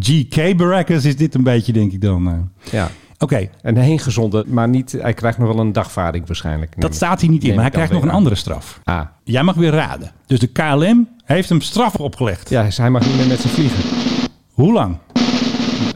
G.K. 0.00 0.56
Baracus 0.56 1.04
is 1.04 1.16
dit 1.16 1.34
een 1.34 1.42
beetje, 1.42 1.72
denk 1.72 1.92
ik 1.92 2.00
dan. 2.00 2.50
Ja. 2.70 2.90
Oké, 3.18 3.48
En 3.62 3.76
heen 3.76 3.98
gezonden, 3.98 4.44
maar 4.48 4.68
niet, 4.68 4.92
hij 4.92 5.14
krijgt 5.14 5.38
nog 5.38 5.48
wel 5.48 5.58
een 5.58 5.72
dagvaarding 5.72 6.26
waarschijnlijk. 6.26 6.80
dat 6.80 6.94
staat 6.94 7.20
hier 7.20 7.30
niet 7.30 7.44
in, 7.44 7.54
maar 7.54 7.62
hij 7.62 7.70
krijgt 7.72 7.92
nog 7.92 8.02
een 8.02 8.10
andere 8.10 8.34
straf. 8.34 8.80
Ah, 8.84 9.00
Jij 9.24 9.42
mag 9.42 9.54
weer 9.54 9.72
raden. 9.72 10.10
Dus 10.26 10.38
de 10.38 10.46
KLM 10.46 11.08
heeft 11.24 11.48
hem 11.48 11.60
straf 11.60 11.94
opgelegd. 11.94 12.48
ja, 12.48 12.66
hij 12.76 12.90
mag 12.90 13.06
niet 13.06 13.16
meer 13.16 13.26
met 13.26 13.40
zijn 13.40 13.52
vliegen. 13.52 13.82
Hoe 14.52 14.72
lang? 14.72 14.96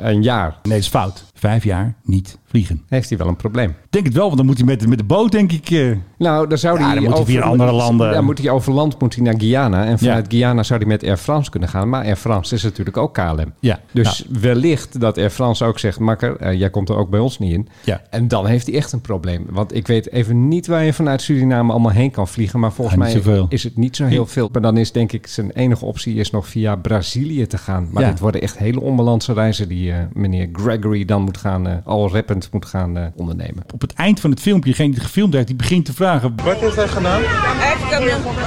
Een 0.01 0.23
jaar 0.23 0.49
Nee, 0.63 0.73
dat 0.73 0.83
is 0.83 0.89
fout. 0.89 1.25
Vijf 1.35 1.65
jaar 1.65 1.95
niet 2.03 2.39
vliegen. 2.45 2.83
heeft 2.89 3.09
hij 3.09 3.19
wel 3.19 3.27
een 3.29 3.37
probleem. 3.37 3.75
Ik 3.99 4.05
Denk 4.05 4.17
het 4.17 4.23
wel, 4.23 4.27
want 4.27 4.37
dan 4.37 4.47
moet 4.47 4.57
hij 4.59 4.67
met, 4.67 4.89
met 4.89 4.99
de 4.99 5.05
boot, 5.05 5.33
denk 5.33 5.53
ik. 5.53 5.71
eh, 5.71 5.97
Nou, 6.19 6.49
dan 6.49 6.59
zou 6.59 6.79
Ja, 6.79 6.85
hij 6.87 6.95
dan 6.95 7.05
moet 7.05 7.15
hij 7.15 7.25
via 7.25 7.41
andere 7.41 7.73
landen. 7.73 8.13
Dan 8.13 8.25
moet 8.25 8.39
hij 8.39 8.51
over 8.51 8.73
land 8.73 9.01
moet 9.01 9.15
hij 9.15 9.25
naar 9.25 9.35
Guyana. 9.39 9.85
En 9.85 9.99
vanuit 9.99 10.25
Ja. 10.25 10.31
Guyana 10.39 10.63
zou 10.63 10.79
hij 10.81 10.89
met 10.89 11.05
Air 11.05 11.17
France 11.17 11.51
kunnen 11.51 11.69
gaan. 11.69 11.89
Maar 11.89 12.05
Air 12.05 12.17
France 12.17 12.55
is 12.55 12.63
natuurlijk 12.63 12.97
ook 12.97 13.15
KLM. 13.15 13.53
Ja, 13.61 13.81
Dus 13.93 14.25
wellicht 14.41 15.01
dat 15.01 15.19
Air 15.19 15.31
France 15.31 15.65
ook 15.65 15.79
zegt... 15.79 15.99
Makker, 15.99 16.37
eh, 16.37 16.59
jij 16.59 16.71
komt 16.71 16.89
er 16.89 16.97
ook 16.97 17.11
bij 17.11 17.21
ons 17.21 17.39
niet 17.39 17.53
in. 17.53 17.69
Ja. 17.85 18.03
En 18.11 18.29
dan 18.29 18.47
heeft 18.47 18.67
hij 18.67 18.77
echt 18.77 18.93
een 18.93 19.01
probleem. 19.01 19.47
Want 19.51 19.75
ik 19.75 19.87
weet 19.87 20.13
even 20.13 20.49
niet 20.49 20.67
waar 20.67 20.85
je 20.85 20.93
vanuit 20.93 21.23
Suriname 21.23 21.73
allemaal 21.73 21.93
heen 21.93 22.11
kan 22.11 22.29
vliegen. 22.29 22.61
Maar 22.61 22.73
volgens 22.73 22.97
niet 22.97 23.05
mij 23.07 23.15
zoveel. 23.15 23.47
is 23.49 23.65
het 23.65 23.77
niet 23.77 23.97
zo 23.97 24.05
heel 24.05 24.27
veel. 24.27 24.49
Maar 24.53 24.63
dan 24.63 24.77
is 24.77 24.93
denk 24.93 25.13
ik 25.13 25.27
zijn 25.27 25.51
enige 25.51 25.85
optie 25.85 26.15
is 26.15 26.31
nog 26.31 26.47
via 26.49 26.77
Brazilië 26.77 27.47
te 27.47 27.59
gaan. 27.59 27.89
Maar 27.93 28.05
dit 28.11 28.19
worden 28.21 28.41
echt 28.41 28.59
hele 28.59 28.81
onbalance 28.81 29.33
reizen... 29.33 29.69
die 29.69 29.93
eh, 29.93 29.99
meneer 30.13 30.49
Gregory 30.53 31.05
dan 31.05 31.23
moet 31.23 31.37
gaan... 31.37 31.67
eh, 31.69 31.75
al 31.85 32.11
rappend 32.11 32.49
moet 32.53 32.67
gaan 32.67 33.13
ondernemen. 33.17 33.63
op 33.75 33.83
het 33.89 33.97
eind 33.99 34.21
van 34.21 34.31
het 34.31 34.41
filmpje, 34.41 34.71
degene 34.71 34.89
die 34.89 34.97
het 34.99 35.07
gefilmd 35.07 35.35
heeft, 35.35 35.47
die 35.47 35.57
begint 35.57 35.85
te 35.85 35.93
vragen... 35.95 36.35
Wat 36.45 36.63
is 36.63 36.77
er 36.77 36.89
gedaan? 36.89 37.21
Heeft 37.25 37.91
hem 37.91 38.03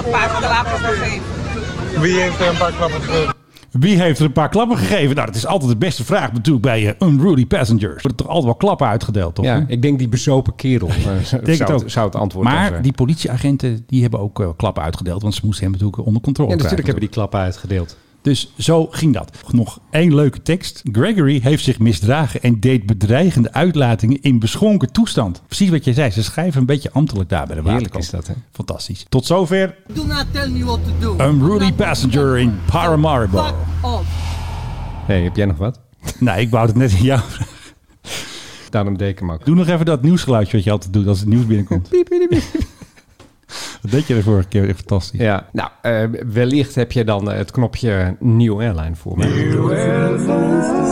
een 0.05 0.11
paar 0.11 0.27
klappen 0.39 0.79
gegeven. 0.79 1.21
Wie 2.01 2.19
heeft 2.21 2.39
er 2.39 2.47
een 2.47 2.57
paar 2.57 2.71
klappen 2.71 3.01
gegeven? 3.01 3.33
Wie 3.71 4.01
heeft 4.01 4.19
er 4.19 4.25
een 4.25 4.31
paar 4.31 4.49
klappen 4.49 4.77
gegeven? 4.77 5.15
Nou, 5.15 5.27
dat 5.27 5.35
is 5.35 5.45
altijd 5.45 5.71
de 5.71 5.77
beste 5.77 6.03
vraag 6.05 6.31
natuurlijk 6.33 6.63
bij 6.65 6.95
eh, 6.97 7.07
Unruly 7.07 7.45
Passengers. 7.45 7.83
Er 7.95 8.01
worden 8.01 8.15
toch 8.15 8.27
altijd 8.27 8.45
wel 8.45 8.55
klappen 8.55 8.87
uitgedeeld, 8.87 9.35
toch? 9.35 9.45
Ja, 9.45 9.63
ik 9.67 9.81
denk 9.81 9.99
die 9.99 10.09
bezopen 10.09 10.55
kerel. 10.55 10.87
eh, 10.87 10.95
zou, 11.23 11.43
Denk 11.45 11.59
het 11.59 11.71
ook. 11.71 11.89
zou 11.89 12.05
het 12.05 12.15
antwoord 12.15 12.45
Maar 12.47 12.67
zijn. 12.69 12.81
die 12.81 12.91
politieagenten 12.93 13.83
die 13.87 14.01
hebben 14.01 14.19
ook 14.19 14.39
eh, 14.39 14.47
klappen 14.57 14.83
uitgedeeld. 14.83 15.21
Want 15.21 15.33
ze 15.33 15.41
moesten 15.43 15.63
hem 15.63 15.71
natuurlijk 15.73 16.05
onder 16.05 16.21
controle 16.21 16.49
Ja, 16.49 16.55
natuurlijk 16.55 16.83
hebben 16.83 17.03
die 17.03 17.13
klappen 17.13 17.39
uitgedeeld. 17.39 17.97
Dus 18.21 18.53
zo 18.57 18.87
ging 18.91 19.13
dat. 19.13 19.37
Nog 19.51 19.79
één 19.89 20.15
leuke 20.15 20.41
tekst. 20.41 20.81
Gregory 20.91 21.39
heeft 21.43 21.63
zich 21.63 21.79
misdragen 21.79 22.41
en 22.41 22.59
deed 22.59 22.85
bedreigende 22.85 23.53
uitlatingen 23.53 24.21
in 24.21 24.39
beschonken 24.39 24.91
toestand. 24.91 25.41
Precies 25.47 25.69
wat 25.69 25.83
jij 25.83 25.93
zei. 25.93 26.11
Ze 26.11 26.23
schrijven 26.23 26.59
een 26.59 26.65
beetje 26.65 26.91
ambtelijk 26.91 27.29
daar 27.29 27.45
bij 27.47 27.55
de 27.55 27.61
Heerlijk 27.61 27.93
waterkant. 27.93 28.03
is 28.03 28.09
dat, 28.09 28.27
hè? 28.27 28.41
Fantastisch. 28.51 29.05
Tot 29.09 29.25
zover 29.25 29.75
Do 29.93 30.05
not 30.05 30.25
tell 30.31 30.49
me 30.49 30.65
what 30.65 30.79
to 30.85 31.15
do. 31.15 31.29
Unruly 31.29 31.73
Passenger 31.73 32.37
in 32.37 32.59
Paramaribo. 32.65 33.43
Fuck 33.43 33.55
off. 33.81 34.05
hey, 35.05 35.21
heb 35.23 35.35
jij 35.35 35.45
nog 35.45 35.57
wat? 35.57 35.79
Nee, 36.19 36.41
ik 36.41 36.49
wou 36.49 36.67
het 36.67 36.75
net 36.75 36.91
in 36.91 37.03
jou 37.03 37.19
vragen. 37.29 37.59
Daarom 38.69 38.97
deed 38.97 39.09
ik 39.09 39.19
hem 39.19 39.31
ook. 39.31 39.45
Doe 39.45 39.55
nog 39.55 39.67
even 39.67 39.85
dat 39.85 40.01
nieuwsgeluidje 40.01 40.55
wat 40.55 40.65
je 40.65 40.71
altijd 40.71 40.93
doet 40.93 41.07
als 41.07 41.19
het 41.19 41.27
nieuws 41.27 41.45
binnenkomt. 41.45 41.89
Wat 43.81 43.91
deed 43.91 44.07
je 44.07 44.13
de 44.13 44.23
vorige 44.23 44.47
keer? 44.47 44.67
Echt 44.67 44.77
Fantastisch. 44.77 45.19
Ja, 45.19 45.45
nou, 45.51 45.69
eh, 45.81 46.03
wellicht 46.33 46.75
heb 46.75 46.91
je 46.91 47.03
dan 47.03 47.31
eh, 47.31 47.37
het 47.37 47.51
knopje 47.51 48.15
New 48.19 48.59
Airline 48.59 48.95
voor 48.95 49.17
me. 49.17 49.25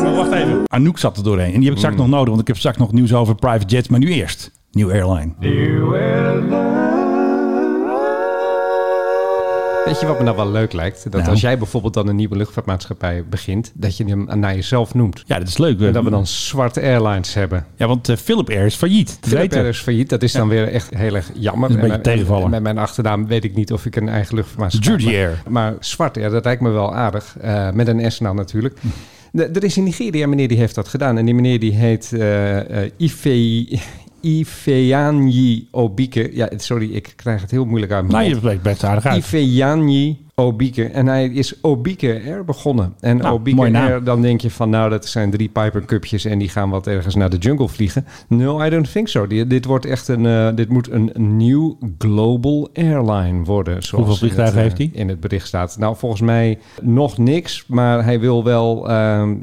Maar 0.03 0.15
wacht 0.15 0.31
even. 0.31 0.62
Anouk 0.65 0.97
zat 0.97 1.18
er 1.18 1.24
doorheen. 1.24 1.53
En 1.53 1.59
die 1.59 1.63
heb 1.63 1.71
ik 1.71 1.77
straks 1.77 1.95
nog 1.95 2.07
nodig, 2.07 2.27
want 2.30 2.41
ik 2.41 2.47
heb 2.47 2.57
straks 2.57 2.77
nog 2.77 2.91
nieuws 2.91 3.13
over 3.13 3.36
private 3.36 3.65
jets. 3.65 3.88
Maar 3.88 4.00
nu 4.00 4.12
eerst. 4.12 4.51
New 4.71 4.89
Airline. 4.91 5.33
Weet 9.86 10.00
je 10.00 10.06
wat 10.06 10.18
me 10.18 10.24
nou 10.24 10.36
wel 10.36 10.52
leuk 10.52 10.74
lijkt? 10.74 11.04
Dat 11.04 11.14
Nou. 11.14 11.30
als 11.30 11.42
jij 11.42 11.58
bijvoorbeeld 11.58 11.94
dan 11.94 12.08
een 12.08 12.16
nieuwe 12.16 12.36
luchtvaartmaatschappij 12.36 13.24
begint, 13.30 13.72
dat 13.76 13.98
je 13.98 14.06
hem 14.06 14.40
naar 14.40 14.56
jezelf 14.56 14.94
noemt. 14.94 15.24
Ja, 15.26 15.40
dat 15.40 15.48
is 15.48 15.58
leuk. 15.58 15.80
En 15.80 15.94
dat 15.94 16.04
we 16.04 16.10
dan 16.10 16.28
Zwart 16.28 16.78
Airlines 16.78 17.34
hebben. 17.34 17.66
Ja, 17.76 17.88
want 17.88 18.10
eh, 18.10 18.16
Philip 18.16 18.50
Air 18.50 18.66
is 18.66 18.76
failliet. 18.76 19.18
Philip. 19.22 19.54
Air 19.54 19.66
is 19.66 19.80
failliet. 19.80 20.10
Dat 20.10 20.24
is 20.24 20.31
dan 20.31 20.48
weer 20.48 20.68
echt 20.68 20.96
heel 20.96 21.16
erg 21.16 21.31
jammer. 21.34 21.72
Een 21.72 21.92
En 21.92 22.02
tegenvallen. 22.02 22.50
Met 22.50 22.62
mijn 22.62 22.78
achternaam 22.78 23.28
weet 23.28 23.44
ik 23.44 23.56
niet 23.56 23.74
of 23.74 23.86
ik 23.86 23.96
een 23.96 24.10
eigen 24.10 24.36
luchtvaartmaatschappij 24.36 25.06
heb. 25.06 25.28
Air. 25.28 25.42
Maar 25.48 25.74
Zwart 25.80 26.18
Air, 26.18 26.30
dat 26.30 26.44
lijkt 26.44 26.62
me 26.62 26.70
wel 26.70 26.96
aardig. 26.96 27.36
Eh, 27.42 27.72
met 27.72 27.88
een 27.88 28.12
S 28.12 28.18
dan 28.18 28.36
natuurlijk. 28.36 28.80
Hm. 28.81 28.88
Er 29.40 29.64
is 29.64 29.78
in 29.78 29.84
Nigeria 29.84 30.24
een 30.24 30.30
meneer 30.30 30.48
die 30.48 30.58
heeft 30.58 30.76
dat 30.76 30.88
gedaan. 30.88 31.18
En 31.18 31.26
die 31.26 31.34
meneer 31.36 31.60
die 31.60 31.76
heet 31.76 32.14
eh 32.14 32.84
eh, 32.84 32.92
Ife... 32.98 33.80
Ifeanyi 34.21 35.68
Obike. 35.71 36.30
Ja, 36.33 36.50
sorry, 36.57 36.94
ik 36.94 37.13
krijg 37.16 37.42
het 37.42 37.51
heel 37.51 37.66
moeilijk 37.66 37.92
uit 37.92 38.07
mijn 38.07 38.24
mond. 38.24 38.33
je 38.33 38.39
spreekt 38.39 38.62
best 38.62 38.83
aardig 38.83 39.06
uit. 39.06 39.18
Ifeanyi 39.18 40.25
Obike. 40.39 40.86
En 40.86 41.07
hij 41.07 41.27
is 41.27 41.62
Obike 41.62 42.21
Air 42.25 42.45
begonnen. 42.45 42.94
En 43.00 43.18
Nou, 43.18 43.69
naam. 43.69 43.88
Air, 43.88 44.03
dan 44.03 44.21
denk 44.21 44.41
je 44.41 44.51
van 44.51 44.69
nou, 44.69 44.89
dat 44.89 45.06
zijn 45.06 45.31
drie 45.31 45.50
Piper 45.50 45.86
Cupjes 45.86 46.25
en 46.25 46.39
die 46.39 46.50
gaan 46.50 46.69
wat 46.69 46.88
ergens 46.88 47.15
naar 47.15 47.30
de 47.30 47.38
jungle 47.38 47.68
vliegen. 47.68 48.06
No, 48.27 48.63
I 48.63 48.69
don't 48.69 48.91
think 48.91 49.07
so. 49.07 49.27
Dit 49.27 49.65
wordt 49.65 49.86
echt 49.86 50.07
een, 50.07 50.25
eh, 50.25 50.56
dit 50.56 50.69
moet 50.69 50.91
een, 50.91 51.12
nieuw 51.38 51.77
global 51.97 52.69
airline 52.74 53.44
worden. 53.44 53.83
Zoals 53.83 53.91
Hoeveel 53.91 54.15
vliegtuigen 54.15 54.62
het, 54.62 54.71
eh, 54.71 54.77
heeft 54.77 54.94
hij? 54.94 55.01
In 55.01 55.09
het 55.09 55.19
bericht 55.19 55.47
staat. 55.47 55.77
Nou, 55.77 55.95
volgens 55.95 56.21
mij 56.21 56.59
nog 56.81 57.18
niks, 57.18 57.65
maar 57.68 58.03
hij 58.03 58.19
wil 58.19 58.44
wel 58.44 58.90
ehm, 58.90 59.35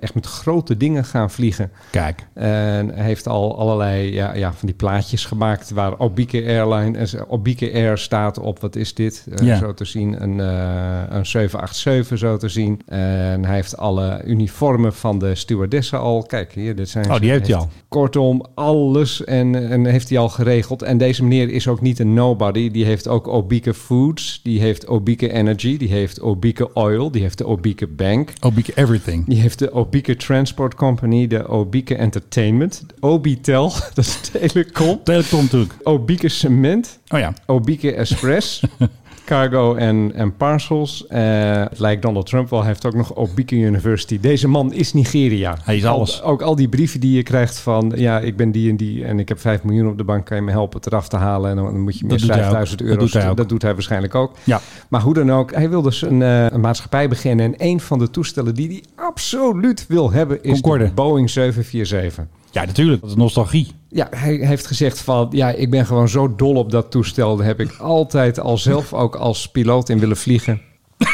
echt 0.00 0.14
met 0.14 0.26
grote 0.26 0.76
dingen 0.76 1.04
gaan 1.04 1.30
vliegen. 1.30 1.70
Kijk. 1.90 2.26
En 2.34 2.94
hij 2.94 3.04
heeft 3.04 3.28
al 3.28 3.58
allerlei 3.58 4.12
ja, 4.12 4.34
ja, 4.34 4.52
van 4.52 4.66
die 4.66 4.76
plaatjes 4.76 5.24
gemaakt 5.24 5.70
waar 5.70 5.98
Obike 5.98 6.44
Airline, 6.46 6.98
eh, 6.98 7.20
Obike 7.28 7.72
Air 7.72 7.98
staat 7.98 8.38
op, 8.38 8.60
wat 8.60 8.76
is 8.76 8.94
dit? 8.94 9.26
Ja. 9.42 9.56
Zo 9.56 9.74
te 9.74 9.84
zien, 9.84 10.09
een, 10.22 10.40
eh, 10.40 11.16
een 11.16 11.26
787 11.26 12.18
zo 12.18 12.36
te 12.36 12.48
zien. 12.48 12.80
En 12.86 13.44
hij 13.44 13.54
heeft 13.54 13.76
alle 13.76 14.22
uniformen 14.24 14.94
van 14.94 15.18
de 15.18 15.34
stewardessen 15.34 16.00
al. 16.00 16.22
Kijk 16.22 16.52
hier, 16.52 16.76
dit 16.76 16.88
zijn 16.88 17.10
Oh, 17.10 17.20
die 17.20 17.30
heeft 17.30 17.46
hij 17.46 17.56
al. 17.56 17.68
Kortom, 17.88 18.46
alles 18.54 19.24
en, 19.24 19.70
en 19.70 19.86
heeft 19.86 20.08
hij 20.08 20.18
al 20.18 20.28
geregeld. 20.28 20.82
En 20.82 20.98
deze 20.98 21.22
meneer 21.22 21.48
is 21.48 21.68
ook 21.68 21.80
niet 21.80 21.98
een 21.98 22.14
nobody. 22.14 22.70
Die 22.70 22.84
heeft 22.84 23.08
ook 23.08 23.28
Obike 23.28 23.74
Foods, 23.74 24.40
die 24.42 24.60
heeft 24.60 24.86
Obike 24.86 25.32
Energy, 25.32 25.76
die 25.76 25.88
heeft 25.88 26.20
Obike 26.20 26.72
Oil, 26.72 27.10
die 27.10 27.22
heeft 27.22 27.38
de 27.38 27.46
Obike 27.46 27.86
Bank. 27.86 28.32
Obike 28.40 28.72
Everything. 28.74 29.26
Die 29.26 29.40
heeft 29.40 29.58
de 29.58 29.72
Obike 29.72 30.16
Transport 30.16 30.74
Company, 30.74 31.26
de 31.26 31.48
Obike 31.48 31.94
Entertainment, 31.94 32.84
Obitel, 33.00 33.72
dat 33.94 34.04
is 34.04 34.20
Telecom, 34.20 35.00
Telecom 35.04 35.42
natuurlijk. 35.42 35.74
Obike 35.82 36.28
Cement, 36.28 36.98
Oh 37.12 37.18
ja. 37.18 37.32
Obike 37.46 37.94
Express, 37.94 38.62
Cargo 39.30 39.74
en, 39.74 40.12
en 40.14 40.36
Parcels. 40.36 41.06
Eh, 41.06 41.20
het 41.68 41.78
lijkt 41.78 42.02
Donald 42.02 42.26
Trump 42.26 42.50
wel, 42.50 42.58
hij 42.58 42.68
heeft 42.68 42.86
ook 42.86 42.94
nog 42.94 43.14
Obike 43.16 43.54
University. 43.54 44.20
Deze 44.20 44.48
man 44.48 44.72
is 44.72 44.92
Nigeria. 44.92 45.56
Hij 45.62 45.76
is 45.76 45.84
Al- 45.84 45.94
alles. 45.96 46.22
ook 46.22 46.42
al 46.42 46.56
die 46.56 46.68
brieven 46.68 47.00
die 47.00 47.16
je 47.16 47.22
krijgt 47.22 47.58
van, 47.58 47.92
ja, 47.96 48.18
ik 48.20 48.36
ben 48.36 48.50
die 48.52 48.70
en 48.70 48.76
die 48.76 49.04
en 49.04 49.18
ik 49.18 49.28
heb 49.28 49.40
5 49.40 49.62
miljoen 49.62 49.88
op 49.88 49.98
de 49.98 50.04
bank, 50.04 50.26
kan 50.26 50.36
je 50.36 50.42
me 50.42 50.50
helpen 50.50 50.76
het 50.76 50.86
eraf 50.86 51.08
te 51.08 51.16
halen? 51.16 51.50
En 51.50 51.56
dan, 51.56 51.80
moet 51.80 51.98
je 51.98 52.04
meer 52.04 52.10
Dat 52.10 52.20
doet 52.20 52.28
hij 52.28 52.38
ook. 52.38 52.42
5000 52.44 52.78
Dat 52.78 52.88
euro. 52.88 53.00
doet 53.00 53.12
hij 53.12 53.28
ook. 53.30 53.36
dat 53.36 53.48
doet 53.48 53.62
hij 53.62 53.72
waarschijnlijk 53.74 54.14
ook. 54.14 54.32
Ja. 54.44 54.60
Maar 54.88 55.00
hoe 55.00 55.14
dan 55.14 55.32
ook, 55.32 55.54
hij 55.54 55.70
wil 55.70 55.82
dus 55.82 56.02
een, 56.02 56.22
eh, 56.22 56.46
een 56.50 56.60
maatschappij 56.60 57.08
beginnen. 57.08 57.46
En 57.46 57.54
een 57.68 57.80
van 57.80 57.98
de 57.98 58.10
toestellen 58.10 58.54
die 58.54 58.68
hij 58.68 58.82
absoluut 59.06 59.84
wil 59.88 60.10
hebben 60.10 60.42
is 60.42 60.52
Concorde. 60.52 60.84
de 60.84 60.92
Boeing 60.92 61.30
747. 61.30 62.24
Ja, 62.50 62.64
natuurlijk. 62.64 63.00
Dat 63.00 63.10
is 63.10 63.16
nostalgie. 63.16 63.66
Ja, 63.92 64.06
hij 64.10 64.34
heeft 64.34 64.66
gezegd 64.66 65.00
van, 65.00 65.28
ja, 65.30 65.50
ik 65.50 65.70
ben 65.70 65.86
gewoon 65.86 66.08
zo 66.08 66.34
dol 66.34 66.54
op 66.54 66.70
dat 66.70 66.90
toestel. 66.90 67.36
Daar 67.36 67.46
heb 67.46 67.60
ik 67.60 67.76
altijd 67.78 68.40
al 68.40 68.58
zelf 68.58 68.92
ook 68.92 69.14
als 69.16 69.50
piloot 69.50 69.88
in 69.88 69.98
willen 69.98 70.16
vliegen. 70.16 70.60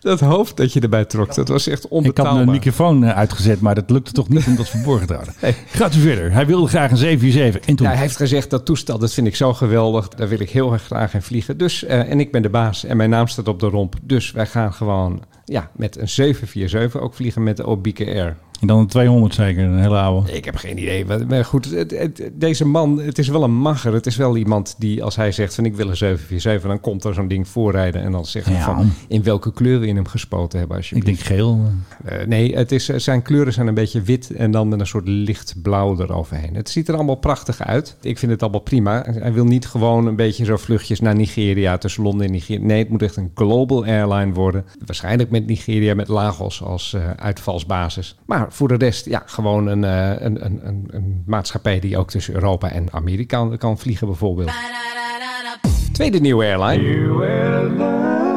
Dat 0.00 0.20
hoofd 0.20 0.56
dat 0.56 0.72
je 0.72 0.80
erbij 0.80 1.04
trok, 1.04 1.34
dat 1.34 1.48
was 1.48 1.66
echt 1.66 1.76
Ik 1.76 1.82
had 1.82 1.90
onbetaalbaar. 1.90 2.34
mijn 2.34 2.50
microfoon 2.50 3.04
eh, 3.04 3.16
uitgezet, 3.16 3.60
maar 3.60 3.74
dat 3.74 3.90
lukte 3.90 4.12
toch 4.12 4.28
niet 4.28 4.46
om 4.46 4.56
dat 4.56 4.68
verborgen 4.68 5.06
te 5.06 5.12
houden. 5.12 5.34
Gaat 5.66 5.94
u 5.94 6.00
verder. 6.00 6.32
Hij 6.32 6.46
wilde 6.46 6.68
graag 6.68 6.90
een 6.90 6.96
747. 6.96 7.68
En 7.68 7.76
toen? 7.76 7.86
Ja, 7.86 7.92
hij 7.92 8.02
heeft 8.02 8.16
gezegd 8.16 8.50
dat 8.50 8.64
toestel, 8.64 8.98
dat 8.98 9.12
vind 9.12 9.26
ik 9.26 9.36
zo 9.36 9.54
geweldig. 9.54 10.08
Daar 10.08 10.28
wil 10.28 10.40
ik 10.40 10.50
heel 10.50 10.72
erg 10.72 10.82
graag 10.82 11.14
in 11.14 11.22
vliegen. 11.22 11.58
Dus, 11.58 11.84
eh, 11.84 12.10
en 12.10 12.20
ik 12.20 12.32
ben 12.32 12.42
de 12.42 12.50
baas 12.50 12.84
en 12.84 12.96
mijn 12.96 13.10
naam 13.10 13.26
staat 13.26 13.48
op 13.48 13.60
de 13.60 13.66
romp. 13.68 13.94
Dus 14.02 14.30
wij 14.30 14.46
gaan 14.46 14.72
gewoon 14.72 15.22
ja, 15.44 15.70
met 15.76 15.96
een 15.98 16.08
747 16.08 17.00
ook 17.00 17.14
vliegen 17.14 17.42
met 17.42 17.56
de 17.56 17.64
Obieke 17.66 18.06
Air. 18.06 18.36
En 18.60 18.66
dan 18.70 18.78
een 18.78 18.86
200 18.86 19.34
zeker, 19.34 19.64
een 19.64 19.78
hele 19.80 19.98
oude. 19.98 20.32
Ik 20.32 20.44
heb 20.44 20.56
geen 20.56 20.78
idee. 20.78 21.04
Maar 21.28 21.44
goed, 21.44 21.70
het- 21.70 21.90
het- 21.98 22.30
deze 22.34 22.66
man, 22.66 22.98
het 23.00 23.18
is 23.18 23.28
wel 23.28 23.42
een 23.42 23.54
magger. 23.54 23.92
Het 23.92 24.06
is 24.06 24.16
wel 24.16 24.36
iemand 24.36 24.74
die, 24.78 25.02
als 25.02 25.16
hij 25.16 25.32
zegt 25.32 25.54
van 25.54 25.64
ik 25.64 25.74
wil 25.76 25.88
een 25.88 25.96
747, 25.96 26.68
dan 26.68 26.80
komt 26.80 27.04
er 27.04 27.14
zo'n 27.14 27.28
ding 27.28 27.48
voorrijden. 27.48 28.02
En 28.02 28.12
dan 28.12 28.24
we 28.32 28.50
Ja. 28.52 28.60
van 28.64 28.90
in 29.08 29.22
welke 29.22 29.52
kleur 29.52 29.80
we 29.80 29.86
in 29.86 29.96
hem 29.96 30.06
gespoten 30.06 30.58
hebben 30.58 30.76
Ik 30.76 30.82
alsjeblieft. 30.82 31.26
denk 31.28 31.38
geel. 31.38 31.60
Eh, 32.04 32.26
nee, 32.26 32.56
het 32.56 32.72
is, 32.72 32.84
zijn 32.88 33.22
kleuren 33.22 33.52
zijn 33.52 33.66
een 33.66 33.74
beetje 33.74 34.02
wit 34.02 34.30
en 34.30 34.50
dan 34.50 34.68
met 34.68 34.80
een 34.80 34.86
soort 34.86 35.08
licht 35.08 35.54
blauw 35.62 36.00
eroverheen. 36.00 36.54
Het 36.54 36.70
ziet 36.70 36.88
er 36.88 36.94
allemaal 36.94 37.14
prachtig 37.14 37.60
uit. 37.62 37.96
Ik 38.00 38.18
vind 38.18 38.32
het 38.32 38.42
allemaal 38.42 38.60
prima. 38.60 39.04
Hij 39.18 39.32
wil 39.32 39.44
niet 39.44 39.66
gewoon 39.66 40.06
een 40.06 40.16
beetje 40.16 40.44
zo 40.44 40.56
vluchtjes 40.56 41.00
naar 41.00 41.14
Nigeria 41.16 41.78
tussen 41.78 42.02
Londen 42.02 42.26
en 42.26 42.32
Nigeria. 42.32 42.64
Nee, 42.66 42.78
het 42.78 42.88
moet 42.88 43.02
echt 43.02 43.16
een 43.16 43.30
global 43.34 43.84
airline 43.84 44.32
worden. 44.32 44.64
Waarschijnlijk 44.86 45.30
met 45.34 45.46
Nigeria, 45.46 45.94
met 45.94 46.08
Lagos 46.08 46.62
als 46.62 46.94
eh, 46.94 47.10
uitvalsbasis. 47.10 48.16
Maar 48.26 48.46
voor 48.52 48.68
de 48.68 48.74
rest, 48.74 49.06
ja, 49.06 49.22
gewoon 49.26 49.66
een, 49.66 49.84
eh, 49.84 50.20
een, 50.20 50.44
een, 50.44 50.60
een, 50.62 50.88
een 50.90 51.22
maatschappij 51.26 51.80
die 51.80 51.98
ook 51.98 52.10
tussen 52.10 52.34
Europa 52.34 52.70
en 52.70 52.86
Amerika 52.90 53.56
kan 53.56 53.78
vliegen 53.78 54.06
bijvoorbeeld. 54.06 54.50
Tweede 55.92 56.20
nieuwe 56.20 56.44
airline. 56.44 58.33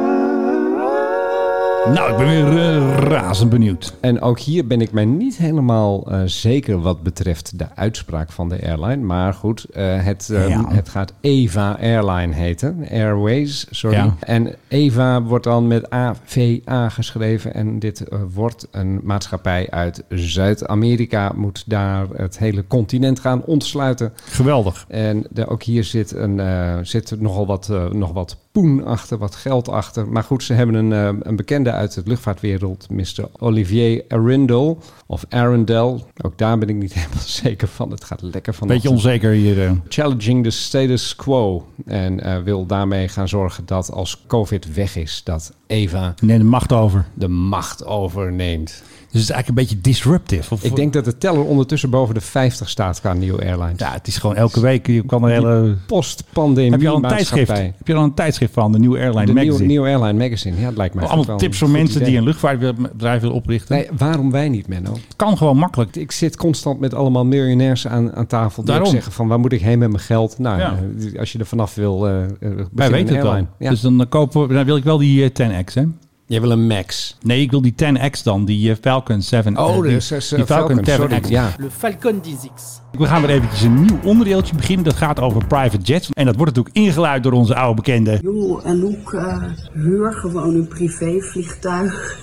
Nou, 1.93 2.11
ik 2.11 2.17
ben 2.17 2.27
weer 2.27 2.57
eh, 2.57 2.97
razend 2.97 3.49
benieuwd. 3.49 3.93
En 3.99 4.21
ook 4.21 4.39
hier 4.39 4.67
ben 4.67 4.81
ik 4.81 4.91
mij 4.91 5.05
niet 5.05 5.37
helemaal 5.37 6.11
eh, 6.11 6.21
zeker 6.25 6.81
wat 6.81 7.03
betreft 7.03 7.59
de 7.59 7.67
uitspraak 7.75 8.31
van 8.31 8.49
de 8.49 8.61
airline. 8.67 9.03
Maar 9.03 9.33
goed, 9.33 9.63
eh, 9.63 10.03
het, 10.03 10.29
Ja. 10.31 10.65
het 10.69 10.89
gaat 10.89 11.13
Eva 11.21 11.77
Airline 11.81 12.33
heten. 12.33 12.87
Airways, 12.91 13.67
sorry. 13.69 13.95
Ja. 13.95 14.15
En 14.19 14.55
Eva 14.67 15.21
wordt 15.21 15.43
dan 15.43 15.67
met 15.67 15.89
AVA 15.89 16.89
geschreven. 16.89 17.53
En 17.53 17.79
dit 17.79 18.03
wordt 18.33 18.67
een 18.71 18.99
maatschappij 19.03 19.67
uit 19.69 20.03
Zuid-Amerika. 20.09 21.31
Moet 21.35 21.63
daar 21.67 22.05
het 22.13 22.37
hele 22.37 22.67
continent 22.67 23.19
gaan 23.19 23.43
ontsluiten. 23.43 24.13
Geweldig. 24.25 24.85
En 24.87 25.25
de, 25.29 25.47
ook 25.47 25.63
hier 25.63 25.83
zit, 25.83 26.11
een, 26.11 26.41
zit 26.85 27.15
nogal 27.19 27.45
wat, 27.45 27.71
nog 27.91 28.11
wat 28.11 28.37
poen 28.57 28.85
achter, 28.85 29.17
wat 29.17 29.35
geld 29.35 29.69
achter. 29.69 30.07
Maar 30.07 30.23
goed, 30.23 30.43
ze 30.43 30.53
hebben 30.53 30.75
een, 30.75 30.93
eh, 30.93 31.19
een 31.27 31.35
bekende 31.35 31.71
uit 31.71 31.93
de 31.93 32.01
luchtvaartwereld, 32.05 32.87
Mr. 32.89 33.29
Olivier 33.39 34.03
Arundel. 34.07 34.79
Of 35.05 35.25
Arundel. 35.29 36.07
Ook 36.21 36.37
daar 36.37 36.57
ben 36.57 36.69
ik 36.69 36.75
niet 36.75 36.93
helemaal 36.99 37.17
zeker 37.25 37.67
van. 37.67 37.91
Het 37.91 38.03
gaat 38.03 38.21
lekker 38.21 38.53
van. 38.53 38.67
Beetje 38.67 38.89
onzeker 38.89 39.31
hier. 39.31 39.63
eh. 39.63 39.71
Challenging 39.87 40.43
the 40.43 40.49
status 40.49 41.15
quo. 41.15 41.65
En 41.85 42.19
eh, 42.19 42.41
wil 42.43 42.65
daarmee 42.65 43.07
gaan 43.07 43.27
zorgen 43.27 43.65
dat 43.65 43.91
als 43.91 44.23
COVID 44.27 44.73
weg 44.73 44.95
is, 44.95 45.21
dat 45.23 45.53
Eva 45.67 46.13
Neem 46.21 46.37
de 46.39 46.43
macht 46.45 46.73
over. 46.73 47.05
de 47.13 47.27
macht 47.27 47.85
overneemt. 47.85 48.83
Dus 49.11 49.21
het 49.21 49.29
is 49.29 49.35
eigenlijk 49.35 49.47
een 49.71 49.75
beetje 49.77 49.91
disruptive. 49.91 50.53
Of, 50.53 50.63
Ik 50.63 50.75
denk 50.75 50.93
dat 50.93 51.05
de 51.05 51.17
teller 51.17 51.43
ondertussen 51.43 51.89
boven 51.89 52.13
de 52.13 52.21
50 52.21 52.69
staat 52.69 52.99
qua 52.99 53.13
nieuwe 53.13 53.41
airlines. 53.45 53.79
Ja, 53.79 53.91
het 53.93 54.07
is 54.07 54.17
gewoon 54.17 54.35
elke 54.35 54.59
week. 54.59 54.87
Je 54.87 55.05
kan 55.05 55.23
een 55.23 55.29
hele... 55.31 55.75
Post-pandemie 55.87 56.71
Heb 56.71 56.81
je 56.81 56.89
al 56.89 56.95
een 56.95 57.01
tijdschrift? 57.01 57.51
Heb 57.57 57.87
je 57.87 57.93
al 57.93 58.03
een 58.03 58.13
tijdschrift 58.13 58.53
van 58.53 58.71
de 58.71 58.79
nieuwe 58.79 58.97
Airline 58.97 59.25
De 59.25 59.31
nieuwe, 59.33 59.45
Magazine? 59.45 59.67
nieuwe 59.67 59.87
Airline 59.87 60.13
Magazine. 60.23 60.59
Ja, 60.59 60.65
het 60.65 60.77
lijkt 60.77 60.95
mij 60.95 61.05
Allemaal 61.05 61.25
wel 61.25 61.37
tips 61.37 61.57
voor 61.57 61.69
mensen 61.69 61.95
idee. 61.95 62.09
die 62.09 62.17
een 62.17 62.23
luchtvaartbedrijf 62.23 63.21
willen 63.21 63.35
oprichten. 63.35 63.75
Nee, 63.75 63.87
waarom 63.97 64.31
wij 64.31 64.49
niet, 64.49 64.67
Menno? 64.67 64.97
Kan 65.15 65.37
gewoon 65.37 65.57
makkelijk. 65.57 65.95
Ik 65.95 66.11
zit 66.11 66.35
constant 66.37 66.79
met 66.79 66.93
allemaal 66.93 67.25
miljonairs 67.25 67.87
aan, 67.87 68.13
aan 68.15 68.27
tafel 68.27 68.63
die 68.63 68.71
Daarom. 68.73 68.91
zeggen 68.91 69.11
van 69.11 69.27
waar 69.27 69.39
moet 69.39 69.53
ik 69.53 69.61
heen 69.61 69.79
met 69.79 69.89
mijn 69.89 70.01
geld? 70.03 70.39
Nou, 70.39 70.59
Ja. 70.59 70.77
eh, 71.13 71.19
als 71.19 71.31
je 71.31 71.39
er 71.39 71.45
vanaf 71.45 71.75
wil, 71.75 71.99
begin 71.99 72.67
Wij 72.73 72.85
een 72.85 72.91
weten 72.91 73.15
het 73.15 73.25
al. 73.25 73.47
Ja. 73.59 73.69
Dus 73.69 73.81
dan, 73.81 74.05
kopen 74.09 74.47
we, 74.47 74.53
dan 74.53 74.65
wil 74.65 74.75
ik 74.77 74.83
wel 74.83 74.97
die 74.97 75.23
eh, 75.23 75.29
10X, 75.63 75.73
hè? 75.73 75.83
Jij 76.29 76.41
wil 76.41 76.51
een 76.51 76.67
Max. 76.67 77.17
Nee, 77.21 77.41
ik 77.41 77.51
wil 77.51 77.61
die 77.61 77.73
10X 77.83 78.23
dan, 78.23 78.45
die 78.45 78.71
eh, 78.71 78.75
Falcon 78.81 79.21
7. 79.21 79.55
eh, 79.55 79.63
Oh, 79.65 79.81
die, 79.81 79.91
dus 79.91 80.11
is, 80.11 80.29
die 80.29 80.45
Falcon 80.45 80.79
7X. 80.85 81.27
Ja. 81.29 81.53
Le 81.57 81.69
Falcon 81.77 82.21
10X. 82.23 82.61
We 82.91 83.05
gaan 83.05 83.21
weer 83.21 83.29
eventjes 83.29 83.61
een 83.61 83.81
nieuw 83.81 83.99
onderdeeltje 84.03 84.55
beginnen. 84.55 84.85
Dat 84.85 84.95
gaat 84.95 85.19
over 85.19 85.47
private 85.47 85.77
jets. 85.83 86.09
En 86.13 86.25
dat 86.25 86.35
wordt 86.35 86.55
natuurlijk 86.55 86.75
ingeluid 86.85 87.23
door 87.23 87.31
onze 87.31 87.55
oude 87.55 87.75
bekende. 87.75 88.19
Joh, 88.21 88.65
en 88.65 88.83
ook 88.85 89.13
eh, 89.13 89.43
huur 89.73 90.13
gewoon 90.13 90.55
een 90.55 90.67
privévliegtuig. 90.67 92.19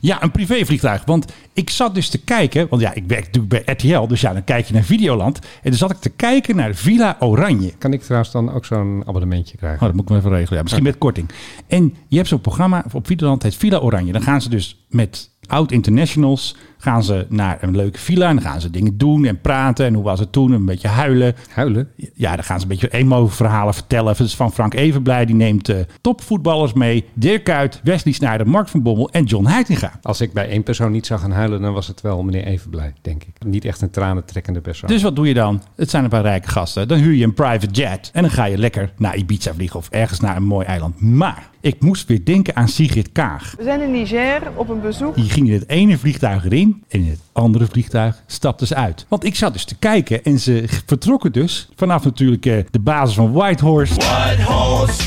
Ja, 0.00 0.22
een 0.22 0.30
privévliegtuig. 0.30 1.04
Want 1.04 1.32
ik 1.52 1.70
zat 1.70 1.94
dus 1.94 2.08
te 2.08 2.18
kijken. 2.18 2.66
Want 2.68 2.82
ja, 2.82 2.94
ik 2.94 3.04
werk 3.06 3.24
natuurlijk 3.24 3.64
bij 3.64 3.74
RTL. 3.74 4.06
Dus 4.06 4.20
ja, 4.20 4.32
dan 4.32 4.44
kijk 4.44 4.66
je 4.66 4.72
naar 4.72 4.82
Videoland. 4.82 5.38
En 5.38 5.70
dan 5.70 5.74
zat 5.74 5.90
ik 5.90 5.96
te 5.96 6.08
kijken 6.08 6.56
naar 6.56 6.74
Villa 6.74 7.16
Oranje. 7.20 7.72
Kan 7.78 7.92
ik 7.92 8.02
trouwens 8.02 8.32
dan 8.32 8.52
ook 8.52 8.64
zo'n 8.64 9.02
abonnementje 9.06 9.56
krijgen? 9.56 9.80
Oh, 9.80 9.86
dat 9.86 9.94
moet 9.94 10.02
ik 10.02 10.08
wel 10.08 10.18
even 10.18 10.30
regelen. 10.30 10.56
Ja, 10.56 10.62
misschien 10.62 10.82
met 10.82 10.98
korting. 10.98 11.30
En 11.66 11.94
je 12.08 12.16
hebt 12.16 12.28
zo'n 12.28 12.40
programma 12.40 12.84
op 12.92 13.06
Videoland, 13.06 13.42
het 13.42 13.52
heet 13.52 13.60
Villa 13.60 13.78
Oranje. 13.78 14.12
Dan 14.12 14.22
gaan 14.22 14.42
ze 14.42 14.48
dus 14.48 14.86
met 14.88 15.30
oud-internationals 15.48 16.56
gaan 16.78 17.02
ze 17.02 17.26
naar 17.28 17.58
een 17.60 17.76
leuke 17.76 17.98
villa. 17.98 18.28
En 18.28 18.34
dan 18.34 18.44
gaan 18.44 18.60
ze 18.60 18.70
dingen 18.70 18.98
doen 18.98 19.24
en 19.24 19.40
praten. 19.40 19.86
En 19.86 19.94
hoe 19.94 20.04
was 20.04 20.20
het 20.20 20.32
toen? 20.32 20.52
Een 20.52 20.64
beetje 20.64 20.88
huilen. 20.88 21.34
Huilen? 21.50 21.88
Ja, 22.14 22.34
dan 22.34 22.44
gaan 22.44 22.56
ze 22.56 22.62
een 22.62 22.68
beetje 22.68 22.92
emo-verhalen 22.92 23.74
vertellen. 23.74 24.08
Het 24.08 24.20
is 24.20 24.36
van 24.36 24.52
Frank 24.52 24.74
Evenblij. 24.74 25.26
Die 25.26 25.34
neemt 25.34 25.68
eh, 25.68 25.78
topvoetballers 26.00 26.72
mee. 26.72 27.04
Dirk 27.14 27.44
Kuyt, 27.44 27.80
Wesley 27.82 28.12
Sneijder, 28.12 28.48
Mark 28.48 28.68
van 28.68 28.82
Bommel 28.82 29.10
en 29.10 29.24
John 29.24 29.46
Heitinga. 29.46 29.98
Als 30.02 30.20
ik 30.20 30.32
bij 30.32 30.48
één 30.48 30.62
persoon 30.62 30.92
niet 30.92 31.06
zou 31.06 31.20
gaan 31.20 31.30
huilen, 31.30 31.60
dan 31.60 31.72
was 31.72 31.86
het 31.86 32.00
wel 32.00 32.22
meneer 32.22 32.44
Evenblij, 32.44 32.92
denk 33.02 33.24
ik. 33.24 33.44
Niet 33.46 33.64
echt 33.64 33.80
een 33.82 33.90
tranentrekkende 33.90 34.60
persoon. 34.60 34.88
Dus 34.90 35.02
wat 35.02 35.16
doe 35.16 35.28
je 35.28 35.34
dan? 35.34 35.62
Het 35.76 35.90
zijn 35.90 36.04
een 36.04 36.10
paar 36.10 36.22
rijke 36.22 36.48
gasten. 36.48 36.88
Dan 36.88 36.98
huur 36.98 37.14
je 37.14 37.24
een 37.24 37.34
private 37.34 37.72
jet. 37.72 38.10
En 38.12 38.22
dan 38.22 38.30
ga 38.30 38.44
je 38.44 38.58
lekker 38.58 38.92
naar 38.96 39.16
Ibiza 39.16 39.54
vliegen 39.54 39.78
of 39.78 39.88
ergens 39.90 40.20
naar 40.20 40.36
een 40.36 40.42
mooi 40.42 40.66
eiland. 40.66 41.00
Maar 41.00 41.50
ik 41.66 41.80
moest 41.80 42.08
weer 42.08 42.24
denken 42.24 42.56
aan 42.56 42.68
Sigrid 42.68 43.12
Kaag. 43.12 43.54
We 43.58 43.62
zijn 43.62 43.80
in 43.80 43.90
Niger 43.90 44.42
op 44.54 44.68
een 44.68 44.80
bezoek. 44.80 45.14
Die 45.14 45.30
ging 45.30 45.46
in 45.46 45.52
het 45.52 45.68
ene 45.68 45.98
vliegtuig 45.98 46.44
erin 46.44 46.84
en 46.88 47.00
in 47.00 47.10
het 47.10 47.20
andere 47.36 47.66
vliegtuig 47.66 48.22
stapte 48.26 48.66
ze 48.66 48.74
uit. 48.74 49.06
Want 49.08 49.24
ik 49.24 49.34
zat 49.34 49.52
dus 49.52 49.64
te 49.64 49.74
kijken 49.76 50.24
en 50.24 50.38
ze 50.38 50.64
vertrokken 50.86 51.32
dus 51.32 51.68
vanaf 51.74 52.04
natuurlijk 52.04 52.46
eh, 52.46 52.58
de 52.70 52.78
basis 52.78 53.14
van 53.14 53.32
Whitehorse, 53.32 54.00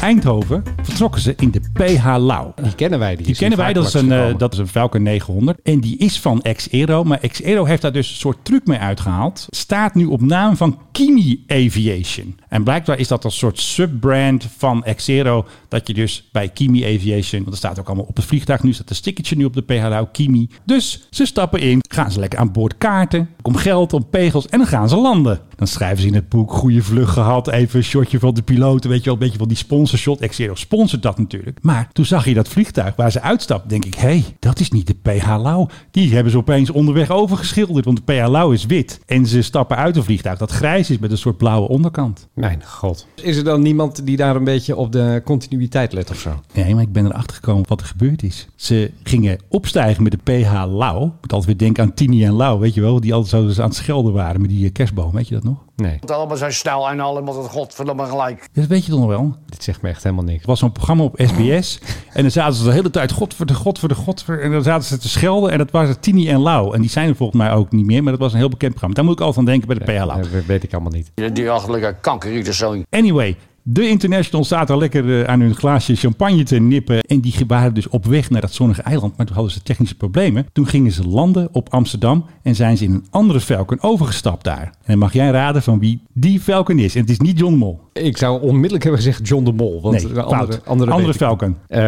Eindhoven, 0.02 0.64
vertrokken 0.84 1.22
ze 1.22 1.34
in 1.38 1.52
de 1.52 1.62
PH 1.74 2.06
Lau. 2.18 2.52
die 2.62 2.76
kennen 2.76 3.00
wij. 3.00 3.16
Die, 3.16 3.26
Die 3.26 3.36
kennen 3.36 3.58
wij, 3.58 3.74
dat 3.74 3.86
is, 3.86 3.94
een, 3.94 4.10
gekomen. 4.12 4.38
dat 4.38 4.54
is 4.54 4.60
een 4.60 4.68
Falcon 4.68 5.04
900. 5.04 5.60
En 5.64 5.80
die 5.80 5.98
is 5.98 6.20
van 6.20 6.42
Ex-Aero. 6.42 7.04
Maar 7.04 7.20
Ex-Aero 7.22 7.66
heeft 7.66 7.82
daar 7.82 7.92
dus 7.92 8.10
een 8.10 8.16
soort 8.16 8.38
truc 8.46 8.66
mee 8.66 8.78
uitgehaald. 8.78 9.48
Staat 9.50 9.96
nu 9.96 10.06
op 10.06 10.22
naam 10.22 10.58
van 10.58 10.80
Kimi 10.92 11.44
Aviation. 11.48 12.38
En 12.50 12.64
blijkbaar 12.64 13.00
is 13.00 13.08
dat 13.08 13.24
een 13.24 13.32
soort 13.32 13.60
subbrand 13.60 14.48
van 14.58 14.84
Ex-Aero. 14.84 15.46
Dat 15.68 15.88
je 15.88 15.94
dus 15.94 16.30
bij 16.32 16.50
Kimi 16.50 16.96
Aviation... 16.96 17.42
Want 17.42 17.52
er 17.52 17.58
staat 17.58 17.80
ook 17.80 17.88
allemaal 17.88 18.06
op 18.06 18.16
het 18.16 18.26
vliegtuig. 18.26 18.64
Nu 18.64 18.74
staat 18.74 18.90
een 18.90 18.96
stickertje 18.96 19.36
nu 19.36 19.46
op 19.46 19.54
de 19.54 19.62
PHL 19.62 20.04
Kimi. 20.12 20.50
Dus 20.66 21.08
ze 21.10 21.26
stappen 21.26 21.60
in. 21.60 21.80
Gaan 21.90 22.12
ze 22.12 22.19
lekker 22.20 22.40
aan 22.40 22.52
boord 22.52 22.78
kaarten. 22.78 23.30
Om 23.42 23.56
geld, 23.56 23.94
om 23.94 24.10
pegels. 24.10 24.48
En 24.48 24.58
dan 24.58 24.68
gaan 24.68 24.90
ze 24.90 24.98
landen. 24.98 25.40
Dan 25.60 25.68
schrijven 25.68 26.01
ze 26.01 26.08
in 26.08 26.13
het 26.13 26.30
boek... 26.30 26.51
Goede 26.51 26.84
vlucht 26.84 27.13
gehad. 27.13 27.48
Even 27.48 27.80
een 27.80 27.86
shotje 27.86 28.20
van 28.20 28.34
de 28.34 28.42
piloten. 28.42 28.89
Weet 28.89 29.00
je 29.00 29.06
wel, 29.06 29.13
een 29.13 29.20
beetje 29.20 29.38
van 29.38 29.48
die 29.48 29.58
sponsorshot. 29.58 30.20
Ex-Aero 30.20 30.56
sponsort 30.56 31.01
dat 31.01 31.18
natuurlijk. 31.18 31.58
Maar 31.62 31.89
toen 31.92 32.06
zag 32.06 32.25
je 32.25 32.34
dat 32.34 32.48
vliegtuig 32.48 32.96
waar 32.96 33.12
ze 33.12 33.22
uitstapt. 33.22 33.70
Denk 33.70 33.86
ik, 33.86 33.96
hé, 33.96 34.08
hey, 34.08 34.24
dat 34.39 34.60
is 34.60 34.72
niet 34.72 34.88
de 34.88 34.96
PH 35.01 35.28
Lau. 35.28 35.68
Die 35.92 36.13
hebben 36.13 36.32
ze 36.32 36.38
opeens 36.38 36.70
onderweg 36.70 37.10
overgeschilderd. 37.10 37.86
Want 37.86 38.01
de 38.06 38.13
PH 38.13 38.28
Lau 38.28 38.54
is 38.54 38.66
wit. 38.66 39.00
En 39.06 39.25
ze 39.25 39.42
stappen 39.42 39.78
uit 39.78 39.96
een 39.96 40.04
vliegtuig 40.04 40.38
dat 40.38 40.51
grijs 40.51 40.89
is 40.89 40.98
met 40.98 41.12
een 41.12 41.18
soort 41.18 41.38
blauwe 41.38 41.68
onderkant. 41.68 42.28
Mijn 42.34 42.63
god. 42.66 43.08
Is 43.22 43.38
er 43.38 43.44
dan 43.44 43.62
niemand 43.62 44.06
die 44.06 44.18
daar 44.18 44.36
een 44.36 44.44
beetje 44.44 44.75
op 44.75 44.92
de 44.92 45.22
continuïteit 45.25 45.94
let 45.94 46.10
of 46.10 46.20
zo? 46.20 46.42
Nee, 46.54 46.74
maar 46.74 46.84
ik 46.84 46.92
ben 46.92 47.06
erachter 47.06 47.36
gekomen 47.36 47.66
wat 47.68 47.82
er 47.82 47.88
gebeurd 47.88 48.24
is. 48.24 48.48
Ze 48.56 48.92
gingen 49.04 49.39
opstijgen 49.48 50.04
met 50.04 50.12
de 50.12 50.32
PH 50.34 50.51
Lau. 50.68 51.06
Ik 51.06 51.12
moet 51.22 51.34
altijd 51.34 51.46
weer 51.46 51.58
denken 51.58 51.84
aan 51.84 51.94
Tini 51.94 52.25
en 52.25 52.34
Lau, 52.34 52.60
weet 52.60 52.74
je 52.74 52.82
wel. 52.82 53.00
Die 53.00 53.13
altijd 53.13 53.51
zo 53.51 53.62
aan 53.62 53.68
het 53.68 53.78
schelden 53.78 54.13
waren 54.13 54.42
met 54.42 54.50
die 54.50 54.66
eh, 54.66 54.72
kerstboom. 54.72 55.12
Weet 55.12 55.28
je 55.28 55.34
dat 55.34 55.44
nog? 55.44 55.49
Nee, 55.75 55.98
Het 56.00 56.12
allemaal 56.12 56.38
zo 56.38 56.50
snel 56.50 56.89
en 56.89 57.00
allemaal 57.00 57.38
het 57.44 57.51
godverdomme 57.51 58.06
gelijk. 58.06 58.39
Ja, 58.53 58.62
dat 58.62 58.70
weet 58.70 58.86
je 58.86 58.91
toch 58.91 59.00
nog 59.00 59.10
wel? 59.10 59.36
dit 59.46 59.63
zegt 59.63 59.82
me 59.82 59.89
echt 59.89 60.03
helemaal 60.03 60.24
niks. 60.24 60.38
Het 60.38 60.46
was 60.48 60.60
zo'n 60.60 60.72
programma 60.72 61.03
op 61.03 61.22
SBS. 61.24 61.79
en 62.13 62.22
dan 62.22 62.32
zaten 62.32 62.53
ze 62.56 62.63
de 62.63 62.72
hele 62.72 62.89
tijd 62.89 63.12
God 63.12 63.34
voor 63.34 63.46
de 63.46 63.53
God 63.53 63.79
voor 63.79 63.89
de 63.89 63.96
God. 63.96 64.24
voor- 64.24 64.38
En 64.38 64.51
dan 64.51 64.63
zaten 64.63 64.88
ze 64.88 64.98
te 64.98 65.10
schelden. 65.10 65.51
En 65.51 65.58
dat 65.58 65.72
waren 65.72 66.00
Tini 66.00 66.29
en 66.29 66.39
Lau. 66.39 66.74
En 66.75 66.82
die 66.82 66.89
zijn 66.89 67.10
er 67.10 67.15
volgens 67.15 67.41
mij 67.41 67.51
ook 67.53 67.72
niet 67.72 67.86
meer. 67.86 68.03
Maar 68.03 68.12
dat 68.12 68.22
was 68.22 68.32
een 68.32 68.38
heel 68.39 68.50
bekend 68.50 68.70
programma. 68.72 68.96
Daar 68.96 69.06
moet 69.06 69.20
ik 69.20 69.25
altijd 69.25 69.39
aan 69.48 69.51
denken 69.51 69.68
bij 69.68 69.77
de 69.77 69.84
PH 70.00 70.06
Lau. 70.06 70.22
Dat 70.22 70.46
weet 70.46 70.63
ik 70.63 70.74
allemaal 70.74 70.91
niet. 70.91 71.12
Die 71.36 71.50
achterlijke 71.51 71.96
kankerrieten 72.01 72.53
zo. 72.53 72.82
Anyway, 72.89 73.38
De 73.72 73.88
International 73.88 74.46
zaten 74.46 74.78
lekker 74.78 75.22
eh, 75.22 75.28
aan 75.32 75.40
hun 75.40 75.56
glaasje 75.56 75.96
champagne 75.96 76.44
te 76.44 76.56
nippen. 76.60 77.00
En 77.02 77.20
die 77.20 77.34
waren 77.48 77.74
dus 77.74 77.90
op 77.90 78.06
weg 78.06 78.30
naar 78.30 78.42
dat 78.42 78.54
zonnige 78.54 78.82
eiland. 78.82 79.18
Maar 79.18 79.26
toen 79.26 79.36
hadden 79.36 79.54
ze 79.54 79.62
technische 79.64 79.96
problemen. 79.96 80.46
Toen 80.54 80.68
gingen 80.68 80.92
ze 80.92 81.08
landen 81.08 81.50
op 81.52 81.70
Amsterdam. 81.74 82.26
En 82.44 82.56
zijn 82.56 82.78
ze 82.78 82.84
in 82.84 82.92
een 82.94 83.06
andere 83.10 83.40
Falcon 83.42 83.78
overgestapt 83.82 84.44
daar. 84.44 84.62
En 84.64 84.72
dan 84.86 84.98
mag 84.98 85.14
jij 85.14 85.30
raden 85.32 85.64
van 85.64 85.80
wie 85.80 86.02
die 86.14 86.40
Falcon 86.40 86.80
is. 86.80 86.96
En 86.96 87.02
het 87.02 87.10
is 87.10 87.20
niet 87.20 87.40
John 87.40 87.52
de 87.52 87.58
Mol. 87.58 87.80
Ik 87.94 88.18
zou 88.18 88.42
onmiddellijk 88.42 88.84
hebben 88.84 89.02
gezegd 89.02 89.28
John 89.28 89.44
de 89.44 89.54
Mol. 89.54 89.82
Want 89.82 90.04
Nee, 90.04 90.14
de 90.14 90.22
andere, 90.24 90.62
andere, 90.66 90.92
Andere 90.92 91.14
Falcon. 91.14 91.56
Eh, 91.68 91.80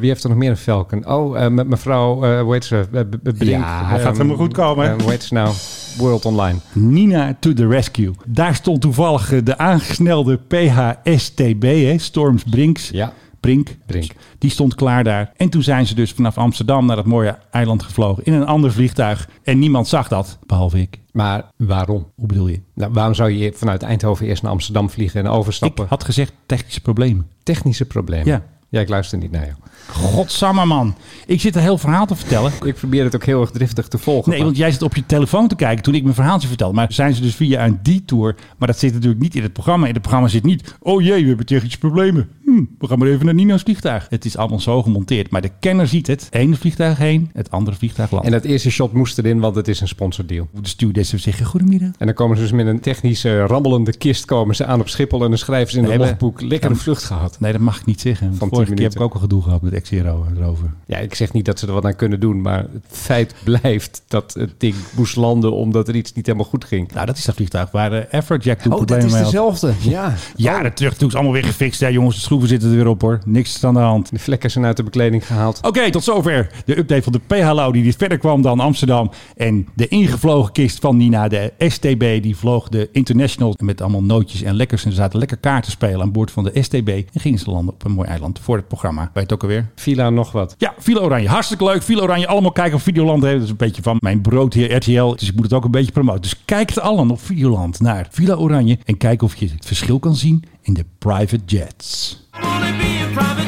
wie 0.00 0.08
heeft 0.08 0.22
er 0.22 0.28
nog 0.28 0.38
meer 0.38 0.50
een 0.50 0.56
Falcon? 0.56 1.06
Oh, 1.08 1.42
eh, 1.44 1.50
met 1.50 1.66
mevrouw, 1.68 2.24
eh 2.24 2.40
hoe 2.40 2.52
heet 2.52 2.64
ze? 2.64 2.84
B- 2.90 3.10
B- 3.10 3.22
Brink. 3.22 3.40
Ja, 3.40 3.84
hij 3.86 3.98
gaat 3.98 4.06
Ehm, 4.08 4.16
helemaal 4.16 4.36
goed 4.36 4.52
komen. 4.52 5.00
hoe 5.00 5.10
heet 5.10 5.22
ze 5.22 5.34
nou? 5.34 5.52
World 5.98 6.24
Online. 6.24 6.58
Nina 6.72 7.36
to 7.40 7.52
the 7.52 7.66
rescue. 7.66 8.12
Daar 8.26 8.54
stond 8.54 8.80
toevallig 8.80 9.32
eh, 9.32 9.40
de 9.44 9.58
aangesnelde 9.58 10.36
PHSTB, 10.36 11.62
hè, 11.62 11.98
Storms 11.98 12.42
Brinks. 12.50 12.88
Ja. 12.88 13.12
Brink. 13.40 13.76
Brink. 13.86 14.12
Die 14.38 14.50
stond 14.50 14.74
klaar 14.74 15.04
daar. 15.04 15.32
En 15.36 15.48
toen 15.48 15.62
zijn 15.62 15.86
ze 15.86 15.94
dus 15.94 16.12
vanaf 16.12 16.38
Amsterdam 16.38 16.86
naar 16.86 16.96
dat 16.96 17.04
mooie 17.04 17.38
eiland 17.50 17.82
gevlogen. 17.82 18.24
In 18.24 18.32
een 18.32 18.46
ander 18.46 18.72
vliegtuig. 18.72 19.28
En 19.42 19.58
niemand 19.58 19.88
zag 19.88 20.08
dat, 20.08 20.38
behalve 20.46 20.80
ik. 20.80 20.98
Maar 21.12 21.44
waarom? 21.56 22.06
Hoe 22.14 22.26
bedoel 22.26 22.48
je? 22.48 22.60
Nou, 22.74 22.92
waarom 22.92 23.14
zou 23.14 23.30
je 23.30 23.52
vanuit 23.54 23.82
Eindhoven 23.82 24.26
eerst 24.26 24.42
naar 24.42 24.52
Amsterdam 24.52 24.90
vliegen 24.90 25.20
en 25.20 25.26
Ik 25.26 25.32
overstappen? 25.32 25.86
had 25.88 26.04
gezegd 26.04 26.32
technische 26.46 26.80
problemen. 26.80 27.26
Technische 27.42 27.84
problemen. 27.84 28.26
Ja. 28.26 28.42
Ja, 28.72 28.80
ik 28.80 28.88
luister 28.88 29.18
niet 29.18 29.30
naar 29.30 29.44
jou. 29.46 29.56
Godsamme 29.88 30.64
man. 30.64 30.94
Ik 31.26 31.40
zit 31.40 31.56
een 31.56 31.62
heel 31.62 31.78
verhaal 31.78 32.06
te 32.06 32.16
vertellen. 32.16 32.52
Ik 32.64 32.74
probeer 32.74 33.04
het 33.04 33.14
ook 33.14 33.24
heel 33.24 33.40
erg 33.40 33.50
driftig 33.50 33.88
te 33.88 33.98
volgen. 33.98 34.32
Nee, 34.32 34.44
want 34.44 34.56
jij 34.56 34.70
zit 34.70 34.82
op 34.82 34.94
je 34.94 35.06
telefoon 35.06 35.48
te 35.48 35.54
kijken 35.54 35.82
toen 35.82 35.94
ik 35.94 36.02
mijn 36.02 36.14
verhaaltje 36.14 36.48
vertelde. 36.48 36.74
Maar 36.74 36.92
zijn 36.92 37.14
ze 37.14 37.22
dus 37.22 37.34
via 37.34 37.64
een 37.64 37.78
detour. 37.82 38.36
Maar 38.58 38.68
dat 38.68 38.78
zit 38.78 38.92
natuurlijk 38.92 39.20
niet 39.20 39.34
in 39.34 39.42
het 39.42 39.52
programma. 39.52 39.86
In 39.86 39.92
het 39.92 40.02
programma 40.02 40.28
zit 40.28 40.44
niet. 40.44 40.74
Oh 40.78 41.02
jee, 41.02 41.22
we 41.22 41.28
hebben 41.28 41.46
technische 41.46 41.78
problemen. 41.78 42.28
Hm, 42.44 42.62
we 42.78 42.86
gaan 42.86 42.98
maar 42.98 43.08
even 43.08 43.24
naar 43.24 43.34
Nino's 43.34 43.62
vliegtuig. 43.62 44.06
Het 44.10 44.24
is 44.24 44.36
allemaal 44.36 44.60
zo 44.60 44.82
gemonteerd. 44.82 45.30
Maar 45.30 45.40
de 45.40 45.50
kenner 45.60 45.86
ziet 45.88 46.06
het. 46.06 46.24
Het 46.24 46.34
ene 46.34 46.56
vliegtuig 46.56 46.98
heen, 46.98 47.30
het 47.32 47.50
andere 47.50 47.76
vliegtuig 47.76 48.10
landt. 48.10 48.26
En 48.26 48.32
dat 48.32 48.44
eerste 48.44 48.70
shot 48.70 48.92
moest 48.92 49.18
erin, 49.18 49.40
want 49.40 49.54
het 49.56 49.68
is 49.68 49.80
een 49.80 49.88
sponsordeal. 49.88 50.48
de 50.60 50.68
stewardessen 50.68 51.20
zeggen 51.20 51.46
goedemiddag. 51.46 51.90
En 51.98 52.06
dan 52.06 52.14
komen 52.14 52.36
ze 52.36 52.42
dus 52.42 52.52
met 52.52 52.66
een 52.66 52.80
technische 52.80 53.46
rammelende 53.46 53.96
kist 53.96 54.24
komen 54.24 54.54
ze 54.56 54.64
aan 54.64 54.80
op 54.80 54.88
Schiphol 54.88 55.22
en 55.22 55.28
dan 55.28 55.38
schrijven 55.38 55.72
ze 55.72 55.78
in 55.78 55.84
het 55.84 55.98
Nee, 55.98 56.06
logboek 56.08 56.40
lekkere 56.40 56.74
vlucht 56.74 57.04
gehad. 57.04 57.40
Nee, 57.40 57.52
dat 57.52 57.60
mag 57.60 57.78
ik 57.80 57.84
niet 57.86 58.00
zeggen. 58.00 58.34
Van 58.34 58.48
Vorige 58.48 58.66
10 58.66 58.74
keer 58.74 58.84
heb 58.84 58.94
ik 58.94 59.00
ook 59.00 59.14
al 59.14 59.20
gedoe 59.20 59.42
gehad 59.42 59.62
met 59.62 59.80
Xero 59.82 60.26
erover. 60.36 60.72
Ja, 60.86 60.98
ik 60.98 61.14
zeg 61.14 61.32
niet 61.32 61.44
dat 61.44 61.58
ze 61.58 61.66
er 61.66 61.72
wat 61.72 61.84
aan 61.84 61.96
kunnen 61.96 62.20
doen, 62.20 62.40
maar 62.40 62.58
het 62.58 62.84
feit 62.88 63.34
blijft 63.44 64.02
dat 64.08 64.34
het 64.34 64.54
ding 64.58 64.74
moest 64.96 65.16
landen 65.16 65.52
omdat 65.52 65.88
er 65.88 65.94
iets 65.96 66.12
niet 66.12 66.26
helemaal 66.26 66.46
goed 66.48 66.64
ging. 66.64 66.92
Nou, 66.92 67.06
dat 67.06 67.16
is 67.16 67.24
dat 67.24 67.34
vliegtuig 67.34 67.70
waar 67.70 67.92
uh, 67.92 68.00
Afrojack 68.10 68.58
toen 68.58 68.72
Oh, 68.72 68.78
dat 68.78 68.86
problemen 68.86 69.06
is 69.06 69.12
mee 69.12 69.22
had. 69.22 69.30
dezelfde. 69.32 69.90
Ja. 69.90 70.14
Jaren 70.36 70.74
terug, 70.74 70.96
toen 70.96 71.08
is 71.08 71.14
allemaal 71.14 71.32
weer 71.32 71.44
gefixt. 71.44 71.80
Ja, 71.80 71.90
jongens, 71.90 72.14
de 72.14 72.20
schroeven 72.32 72.48
zitten 72.60 72.70
er 72.70 72.84
weer 72.84 72.92
op 72.94 73.00
hoor. 73.00 73.20
Niks 73.24 73.54
is 73.54 73.64
aan 73.64 73.74
de 73.74 73.80
hand. 73.80 74.10
De 74.10 74.18
vlekken 74.18 74.50
zijn 74.50 74.64
uit 74.64 74.76
de 74.76 74.82
bekleding 74.82 75.26
gehaald. 75.26 75.60
Oké, 75.62 75.90
tot 75.90 76.04
zover 76.04 76.50
de 76.64 76.78
update 76.78 77.02
van 77.02 77.12
de 77.12 77.20
PH 77.26 77.72
die 77.72 77.82
die 77.82 77.96
verder 77.96 78.18
kwam 78.18 78.42
dan 78.42 78.60
Amsterdam. 78.60 79.10
En 79.36 79.68
de 79.74 79.88
ingevlogen 79.88 80.52
kist 80.52 80.78
van 80.78 80.96
Nina, 80.96 81.28
de 81.28 81.52
STB, 81.58 82.22
die 82.22 82.36
vloog 82.36 82.68
de 82.68 82.88
International 82.92 83.54
met 83.58 83.80
allemaal 83.80 84.02
nootjes 84.02 84.42
en 84.42 84.54
lekkers. 84.54 84.84
En 84.84 84.90
ze 84.90 84.96
zaten 84.96 85.18
lekker 85.18 85.36
kaarten 85.36 85.72
spelen 85.72 86.00
aan 86.00 86.12
boord 86.12 86.30
van 86.30 86.44
de 86.44 86.62
STB. 86.62 86.88
En 86.88 87.20
gingen 87.20 87.38
ze 87.38 87.50
landen 87.50 87.74
op 87.74 87.84
een 87.84 87.92
mooi 87.92 88.08
eiland 88.08 88.38
voor 88.38 88.56
het 88.56 88.68
programma. 88.68 89.00
Weet 89.00 89.10
je 89.14 89.20
het 89.20 89.32
ook 89.32 89.42
alweer? 89.42 89.70
Villa 89.74 90.10
nog 90.10 90.32
wat. 90.32 90.54
Ja, 90.58 90.74
Villa 90.78 91.00
Oranje. 91.00 91.28
Hartstikke 91.28 91.64
leuk. 91.64 91.82
Villa 91.82 92.02
Oranje. 92.02 92.26
Allemaal 92.26 92.52
kijken 92.52 92.74
op 92.74 92.82
Videoland. 92.82 93.22
hè. 93.22 93.32
Dat 93.32 93.42
is 93.42 93.50
een 93.50 93.56
beetje 93.56 93.82
van 93.82 93.96
mijn 94.00 94.20
brood 94.20 94.54
hier 94.54 94.74
RTL. 94.76 95.14
Dus 95.16 95.28
ik 95.28 95.34
moet 95.34 95.44
het 95.44 95.52
ook 95.52 95.64
een 95.64 95.70
beetje 95.70 95.92
promoten. 95.92 96.22
Dus 96.22 96.44
kijk 96.44 96.68
het 96.68 96.80
allen 96.80 97.10
op 97.10 97.20
Videoland 97.20 97.80
naar 97.80 98.06
Villa 98.10 98.34
Oranje. 98.34 98.78
En 98.84 98.96
kijk 98.96 99.22
of 99.22 99.36
je 99.36 99.48
het 99.48 99.66
verschil 99.66 99.98
kan 99.98 100.16
zien 100.16 100.44
in 100.62 100.74
de 100.74 100.84
private 100.98 101.40
jets. 101.46 102.21
I 102.34 102.40
wanna 102.42 102.72
be 102.78 103.02
a 103.02 103.14
private 103.14 103.41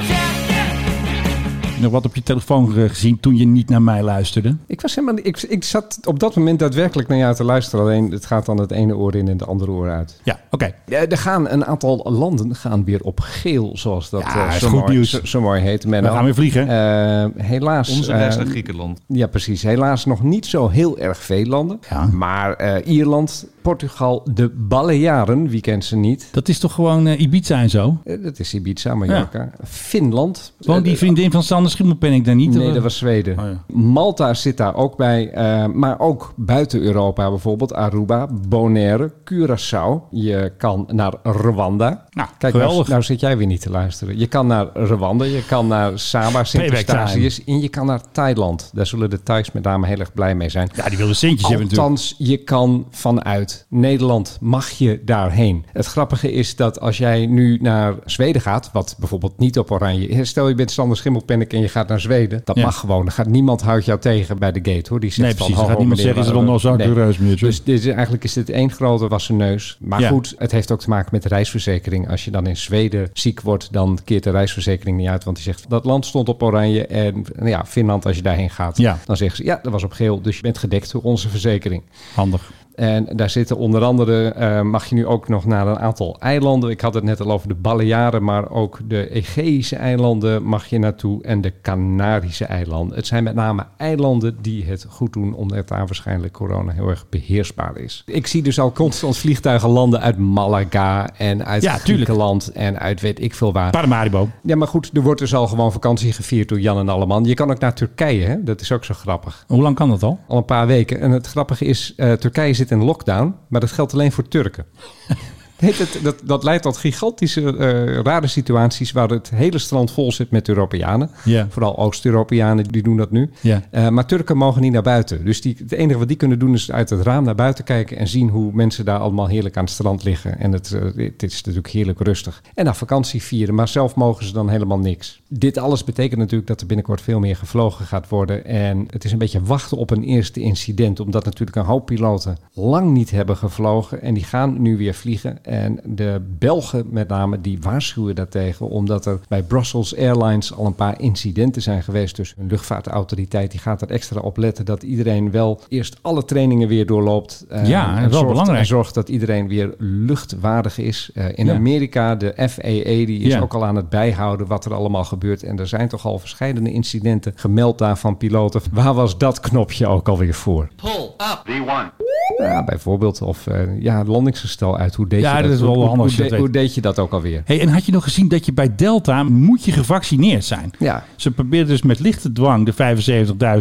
Nog 1.85 1.93
wat 1.93 2.05
op 2.05 2.15
je 2.15 2.23
telefoon 2.23 2.73
gezien 2.73 3.21
toen 3.21 3.37
je 3.37 3.47
niet 3.47 3.69
naar 3.69 3.83
mij 3.83 4.03
luisterde? 4.03 4.57
Ik, 4.67 4.81
was 4.81 4.95
helemaal, 4.95 5.19
ik, 5.23 5.43
ik 5.43 5.65
zat 5.65 5.99
op 6.05 6.19
dat 6.19 6.37
moment 6.37 6.59
daadwerkelijk 6.59 7.09
naar 7.09 7.19
jou 7.19 7.35
te 7.35 7.45
luisteren. 7.45 7.85
Alleen 7.85 8.11
het 8.11 8.27
gaat 8.27 8.47
dan 8.47 8.61
het 8.61 8.71
ene 8.71 8.97
oor 8.97 9.15
in 9.15 9.29
en 9.29 9.39
het 9.39 9.47
andere 9.47 9.71
oor 9.71 9.91
uit. 9.91 10.21
Ja, 10.23 10.41
oké. 10.51 10.75
Ja, 10.87 11.07
er 11.07 11.19
gaan 11.19 11.49
een 11.49 11.65
aantal 11.65 12.07
landen 12.11 12.55
gaan 12.55 12.85
weer 12.85 13.01
op 13.03 13.21
geel, 13.21 13.71
zoals 13.75 14.11
dat 14.11 14.21
Ja, 14.21 14.47
eh, 14.47 14.53
zo, 14.53 14.69
goed 14.69 14.81
mooi, 14.81 14.93
nieuws. 14.93 15.11
Zo, 15.11 15.19
zo 15.23 15.41
mooi 15.41 15.61
heet. 15.61 15.87
Menno. 15.87 16.09
We 16.09 16.15
gaan 16.15 16.25
weer 16.25 16.35
vliegen. 16.35 16.69
Eh, 16.69 17.45
helaas. 17.45 17.97
Onze 17.97 18.13
reis 18.13 18.35
eh, 18.37 18.41
naar 18.41 18.51
Griekenland. 18.51 19.01
Ja, 19.07 19.27
precies. 19.27 19.63
Helaas 19.63 20.05
nog 20.05 20.23
niet 20.23 20.47
zo 20.47 20.69
heel 20.69 20.99
erg 20.99 21.19
veel 21.19 21.45
landen. 21.45 21.81
Ja. 21.91 22.07
Maar 22.07 22.55
eh, 22.55 22.93
Ierland, 22.95 23.47
Portugal, 23.63 24.27
de 24.35 24.49
Balearen, 24.49 25.49
wie 25.49 25.61
kent 25.61 25.85
ze 25.85 25.97
niet? 25.97 26.29
Dat 26.31 26.49
is 26.49 26.59
toch 26.59 26.73
gewoon 26.73 27.07
Ibiza 27.07 27.61
en 27.61 27.71
zo? 27.71 27.99
Dat 28.23 28.39
is 28.39 28.55
Ibiza, 28.55 28.95
Mallorca. 28.95 29.51
Finland. 29.65 30.53
Gewoon 30.61 30.83
die 30.83 30.97
vriendin 30.97 31.31
van 31.31 31.43
Sander 31.43 31.71
Schimmelpenning 31.75 32.25
daar 32.25 32.35
niet? 32.35 32.55
Nee, 32.55 32.73
dat 32.73 32.83
was 32.83 32.97
Zweden. 32.99 33.39
Oh, 33.39 33.45
ja. 33.45 33.65
Malta 33.77 34.35
zit 34.35 34.57
daar 34.57 34.75
ook 34.75 34.97
bij. 34.97 35.31
eh, 35.31 35.67
maar 35.67 36.01
ook 36.01 36.33
buiten 36.37 36.81
Europa 36.81 37.29
bijvoorbeeld. 37.31 37.75
Aruba, 37.75 38.29
Bonaire, 38.49 39.13
Curaçao. 39.33 40.09
Je 40.11 40.53
kan 40.59 40.89
naar 40.93 41.15
Rwanda. 41.23 42.05
Nou, 42.11 42.29
Kijk, 42.39 42.55
nou, 42.55 42.85
nou 42.89 43.03
zit 43.03 43.21
jij 43.21 43.37
weer 43.37 43.47
niet 43.47 43.61
te 43.61 43.71
luisteren. 43.71 44.19
Je 44.19 44.27
kan 44.27 44.47
naar 44.47 44.67
Rwanda, 44.75 45.25
je 45.25 45.45
kan 45.47 45.67
naar 45.67 45.99
Saba, 45.99 46.45
Sint-Eustatius 46.45 47.45
en 47.45 47.61
je 47.61 47.69
kan 47.69 47.87
naar 47.87 48.01
Thailand. 48.13 48.71
Daar 48.75 48.87
zullen 48.87 49.11
de 49.11 49.23
Thais 49.23 49.53
met 49.53 49.63
name 49.63 49.87
heel 49.87 49.99
erg 49.99 50.13
blij 50.13 50.35
mee 50.35 50.49
zijn. 50.49 50.71
Ja, 50.75 50.89
die 50.89 50.99
wilde 50.99 51.15
centjes 51.15 51.49
hebben 51.49 51.67
natuurlijk. 51.67 51.91
Althans, 51.91 52.15
je 52.19 52.37
kan 52.37 52.87
vanuit 52.91 53.67
Nederland, 53.69 54.39
mag 54.41 54.71
je 54.71 55.03
daarheen. 55.05 55.65
Het 55.73 55.87
grappige 55.87 56.33
is 56.33 56.57
dat 56.57 56.81
als 56.81 56.99
jij 56.99 57.27
nu 57.27 57.59
naar 57.61 57.95
Zweden 58.05 58.43
gaat, 58.43 58.71
wat 58.73 58.97
bijvoorbeeld 58.99 59.39
niet 59.39 59.59
op 59.59 59.71
oranje... 59.71 60.25
Stel 60.25 60.49
je 60.49 60.55
bent 60.55 60.71
Sander 60.71 60.97
Schimmelpennik 60.97 61.53
en 61.55 61.61
je 61.61 61.69
gaat 61.69 61.89
naar 61.89 62.01
Zweden. 62.01 62.41
Dat 62.45 62.57
Ja. 62.57 62.65
mag 62.65 62.79
gewoon. 62.79 63.01
Dan 63.05 63.13
gaat 63.13 63.27
niemand 63.27 63.63
houdt 63.63 63.85
jou 63.85 63.99
tegen 64.01 64.39
bij 64.39 64.53
de 64.53 64.73
gate 64.73 64.89
hoor. 64.89 65.01
Die 65.01 65.11
zegt 65.11 65.21
Nee, 65.23 65.29
van, 65.37 65.37
precies. 65.39 65.57
Dan 65.57 65.67
gaat 65.69 65.79
niemand 65.79 66.01
zeggen, 66.01 66.21
is 66.23 66.29
er 66.29 66.35
wel 66.35 66.43
nog 66.43 66.61
zo'n 66.61 66.77
nee. 66.77 66.93
reus, 66.93 67.19
meneertje. 67.19 67.47
Dus 67.47 67.63
dit 67.63 67.79
is, 67.79 67.87
eigenlijk 67.87 68.25
is 68.25 68.33
dit 68.33 68.51
één 68.51 68.71
grote 68.71 69.09
wassen 69.09 69.37
neus. 69.37 69.77
Maar 69.81 70.01
Ja. 70.01 70.09
goed, 70.09 70.35
het 70.39 70.53
heeft 70.53 70.71
ook 70.73 70.81
te 70.81 70.89
maken 70.89 71.09
met 71.13 71.23
de 71.23 71.29
reisverzekering. 71.29 72.11
Als 72.11 72.25
je 72.25 72.31
dan 72.31 72.47
in 72.47 72.57
Zweden 72.57 73.11
ziek 73.13 73.41
wordt, 73.41 73.69
dan 73.73 73.99
keert 74.05 74.23
de 74.25 74.31
reisverzekering 74.31 74.97
niet 74.97 75.09
uit. 75.09 75.25
Want 75.25 75.37
die 75.37 75.45
zegt, 75.45 75.65
dat 75.69 75.85
land 75.85 76.07
stond 76.07 76.29
op 76.29 76.43
oranje. 76.43 76.87
En 76.87 77.25
nou 77.37 77.49
ja, 77.49 77.65
Finland, 77.67 78.07
als 78.07 78.17
je 78.17 78.23
daarheen 78.23 78.51
gaat, 78.51 78.77
Ja. 78.79 78.99
dan 79.07 79.17
zeggen 79.17 79.37
ze, 79.37 79.45
ja, 79.45 79.59
dat 79.63 79.73
was 79.73 79.83
op 79.85 79.93
geel. 79.93 80.21
Dus 80.21 80.37
je 80.37 80.43
bent 80.43 80.59
gedekt 80.59 80.93
door 80.93 81.03
onze 81.03 81.29
verzekering. 81.29 81.83
Handig. 82.15 82.53
En 82.75 83.07
daar 83.17 83.31
zitten 83.31 83.57
onder 83.57 83.83
andere, 83.83 84.29
eh, 84.29 84.61
mag 84.61 84.87
je 84.87 84.95
nu 84.95 85.07
ook 85.07 85.29
nog 85.29 85.45
naar 85.45 85.67
een 85.67 85.79
aantal 85.79 86.17
eilanden. 86.21 86.71
Ik 86.71 86.81
had 86.81 86.95
het 86.95 87.05
net 87.05 87.21
al 87.21 87.33
over 87.33 87.49
de 87.49 87.55
Balearen, 87.55 88.25
maar 88.25 88.51
ook 88.51 88.79
de 88.89 89.11
Egeïsche 89.11 89.77
eilanden 89.77 90.43
mag 90.43 90.67
je 90.67 90.79
naartoe. 90.79 91.23
En 91.23 91.41
de 91.41 91.53
Canarische 91.63 92.45
eilanden. 92.45 92.97
Het 92.97 93.07
zijn 93.07 93.25
met 93.25 93.35
name 93.35 93.67
eilanden 93.77 94.37
die 94.43 94.65
het 94.65 94.87
goed 94.89 95.13
doen, 95.13 95.35
omdat 95.35 95.69
daar 95.69 95.87
waarschijnlijk 95.87 96.33
corona 96.33 96.73
heel 96.73 96.89
erg 96.89 97.07
beheersbaar 97.09 97.77
is. 97.77 98.03
Ik 98.07 98.27
zie 98.27 98.43
dus 98.43 98.61
al 98.61 98.73
constant 98.73 99.17
vliegtuigen 99.17 99.69
landen 99.69 100.01
uit 100.01 100.19
Malaga 100.19 101.09
en 101.17 101.45
uit 101.47 101.63
Ja. 101.63 101.77
Griekenland 101.77 102.53
en 102.53 102.79
uit 102.79 103.01
weet 103.01 103.21
ik 103.21 103.35
veel 103.35 103.53
waar. 103.53 103.71
Paramaribo. 103.71 104.29
Ja, 104.43 104.57
maar 104.57 104.69
goed, 104.69 104.91
er 104.95 105.03
wordt 105.03 105.21
dus 105.21 105.35
al 105.35 105.47
gewoon 105.47 105.73
vakantie 105.73 106.13
gevierd 106.13 106.49
door 106.49 106.61
Jan 106.61 106.79
en 106.79 106.89
Alleman. 106.89 107.25
Je 107.25 107.35
kan 107.35 107.51
ook 107.51 107.59
naar 107.59 107.75
Turkije, 107.75 108.27
hè? 108.27 108.43
dat 108.43 108.61
is 108.61 108.73
ook 108.73 108.85
zo 108.85 108.95
grappig 108.95 109.45
Hoe 109.47 109.63
lang 109.63 109.77
kan 109.77 109.89
dat 109.89 110.03
al? 110.03 110.19
al 110.29 110.37
een 110.37 110.45
paar 110.45 110.67
weken. 110.67 111.01
En 111.01 111.11
het 111.11 111.27
grappige 111.27 111.65
is, 111.65 111.93
eh, 111.97 112.13
Turkije 112.13 112.53
zit 112.55 112.64
in 112.71 112.85
lockdown, 112.85 113.35
maar 113.49 113.61
dat 113.61 113.73
geldt 113.73 113.93
alleen 113.93 114.13
voor 114.13 114.29
Turken. 114.29 114.67
Het, 115.57 115.99
dat, 116.03 116.21
dat 116.25 116.45
leidt 116.45 116.63
tot 116.63 116.77
gigantische 116.77 117.57
eh, 117.57 118.01
rare 118.03 118.27
situaties 118.27 118.93
waar 118.93 119.09
het 119.09 119.31
hele 119.31 119.59
strand 119.59 119.91
vol 119.91 120.13
zit 120.13 120.31
met 120.31 120.49
Europeanen. 120.49 121.11
Vooral 121.49 121.79
Oost-Europeanen, 121.79 122.65
die 122.65 122.83
doen 122.83 122.97
dat 122.97 123.11
nu. 123.11 123.31
Eh, 123.71 123.89
maar 123.89 124.07
Turken 124.07 124.37
mogen 124.37 124.63
niet 124.63 124.73
naar 124.73 124.83
buiten. 124.83 125.25
Dus 125.25 125.41
die, 125.41 125.57
het 125.59 125.73
enige 125.73 125.99
wat 125.99 126.09
die 126.09 126.17
kunnen 126.17 126.39
doen 126.39 126.55
is 126.55 126.71
uit 126.71 126.91
het 126.91 127.01
raam 127.01 127.25
naar 127.25 127.35
buiten 127.35 127.65
kijken 127.65 127.97
en 127.97 128.09
zien 128.09 128.29
hoe 128.29 128.53
mensen 128.53 128.85
daar 128.85 128.99
allemaal 128.99 129.27
heerlijk 129.27 129.57
aan 129.57 129.65
het 129.65 129.73
strand 129.73 130.05
liggen. 130.05 130.39
En 130.39 130.53
het, 130.53 130.73
eh, 130.73 131.07
het 131.07 131.23
is 131.23 131.43
natuurlijk 131.43 131.75
heerlijk 131.75 132.01
rustig. 132.01 132.43
En 132.55 132.65
dan 132.65 132.75
vakantie 132.75 133.23
vieren, 133.23 133.55
maar 133.55 133.69
zelf 133.69 133.95
mogen 133.95 134.25
ze 134.25 134.33
dan 134.33 134.49
helemaal 134.49 134.79
niks. 134.79 135.21
Dit 135.29 135.59
alles 135.59 135.85
betekent 135.85 136.21
natuurlijk 136.21 136.49
dat 136.49 136.61
er 136.61 136.67
binnenkort 136.67 137.01
veel 137.01 137.19
meer 137.19 137.37
gevlogen 137.37 137.87
gaat 137.87 138.09
worden. 138.09 138.45
En 138.45 138.87
het 138.91 139.05
is 139.05 139.13
een 139.13 139.19
beetje 139.19 139.43
wachten 139.43 139.77
op 139.77 139.91
een 139.91 140.03
eerste 140.03 140.41
incident, 140.41 141.01
omdat 141.01 141.25
natuurlijk 141.25 141.57
een 141.57 141.65
hoop 141.65 141.87
piloten 141.87 142.37
lang 142.53 142.93
niet 142.93 143.11
hebben 143.11 143.37
gevlogen. 143.37 144.03
En 144.03 144.15
die 144.15 144.25
gaan 144.25 144.63
nu 144.63 144.77
weer 144.77 144.95
vliegen. 144.95 145.45
En 145.55 145.81
de 145.85 146.21
Belgen 146.39 146.87
met 146.91 147.09
name, 147.09 147.41
die 147.41 147.59
waarschuwen 147.61 148.15
daartegen, 148.15 148.69
omdat 148.69 149.07
er 149.07 149.21
bij 149.29 149.43
Brussels 149.43 149.97
Airlines 149.97 150.55
al 150.55 150.67
een 150.67 150.75
paar 150.75 151.01
incidenten 151.01 151.63
zijn 151.63 151.83
geweest. 151.83 152.17
Dus 152.17 152.35
een 152.39 152.47
luchtvaartautoriteit 152.47 153.51
die 153.51 153.61
gaat 153.61 153.83
er 153.83 153.91
extra 153.91 154.21
op 154.21 154.37
letten 154.37 154.65
dat 154.65 154.83
iedereen 154.83 155.31
wel 155.31 155.61
eerst 155.69 155.99
alle 156.03 156.25
trainingen 156.25 156.69
weer 156.69 156.87
doorloopt. 156.87 157.45
Eh, 157.49 157.67
Ja, 157.67 157.87
dat 157.87 157.97
is 157.97 158.03
en 158.03 158.03
wel 158.03 158.11
zorgt, 158.13 158.29
belangrijk. 158.29 158.59
En 158.59 158.67
zorgt 158.67 158.95
dat 158.95 159.09
iedereen 159.09 159.49
weer 159.49 159.75
luchtwaardig 159.79 160.79
is. 160.79 161.11
Eh, 161.15 161.25
in 161.35 161.47
Ja. 161.47 161.55
Amerika, 161.55 162.15
de 162.15 162.33
FAA, 162.37 162.83
die 163.07 163.21
is 163.21 163.33
Ja. 163.33 163.41
ook 163.41 163.55
al 163.55 163.65
aan 163.65 163.77
het 163.77 163.89
bijhouden 163.89 164.47
wat 164.47 164.65
er 164.65 164.75
allemaal 164.75 165.05
gebeurt. 165.05 165.43
En 165.43 165.59
er 165.59 165.67
zijn 165.69 165.89
toch 165.89 166.07
al 166.07 166.19
verschillende 166.19 166.73
incidenten 166.73 167.33
gemeld 167.37 167.79
daar 167.79 167.99
van 167.99 168.17
piloten. 168.17 168.61
Waar 168.73 168.95
was 168.95 169.19
dat 169.19 169.41
knopje 169.41 169.87
ook 169.87 170.09
alweer 170.09 170.35
voor? 170.35 170.69
Pull 170.77 171.05
up. 171.05 171.43
V1. 171.47 171.93
Ja, 172.39 172.65
bijvoorbeeld. 172.65 173.23
Of 173.23 173.47
eh, 173.47 173.81
ja, 173.81 174.05
landingsgestel 174.05 174.79
uit. 174.79 174.95
Hoe 174.95 175.07
deed 175.09 175.21
Ja, 175.21 175.34
dat? 175.43 175.51
is 175.53 175.61
wel 175.61 175.75
Hoe- 175.75 175.97
Hoe, 175.97 176.47
de- 176.47 176.51
deed 176.51 176.75
je 176.75 176.81
dat 176.81 176.99
ook 176.99 177.13
alweer? 177.13 177.43
Hey, 177.45 177.61
en 177.61 177.69
had 177.69 177.87
je 177.87 177.93
nog 177.93 178.03
gezien 178.05 178.29
dat 178.29 178.47
je 178.47 178.53
bij 178.53 178.75
Delta 178.77 179.23
moet 179.23 179.65
je 179.65 179.73
gevaccineerd 179.73 180.45
zijn? 180.45 180.71
Ja. 180.79 181.05
Ze 181.17 181.31
proberen 181.31 181.67
dus 181.67 181.83
met 181.83 181.99
lichte 182.01 182.33
dwang 182.33 182.67
de 182.67 182.73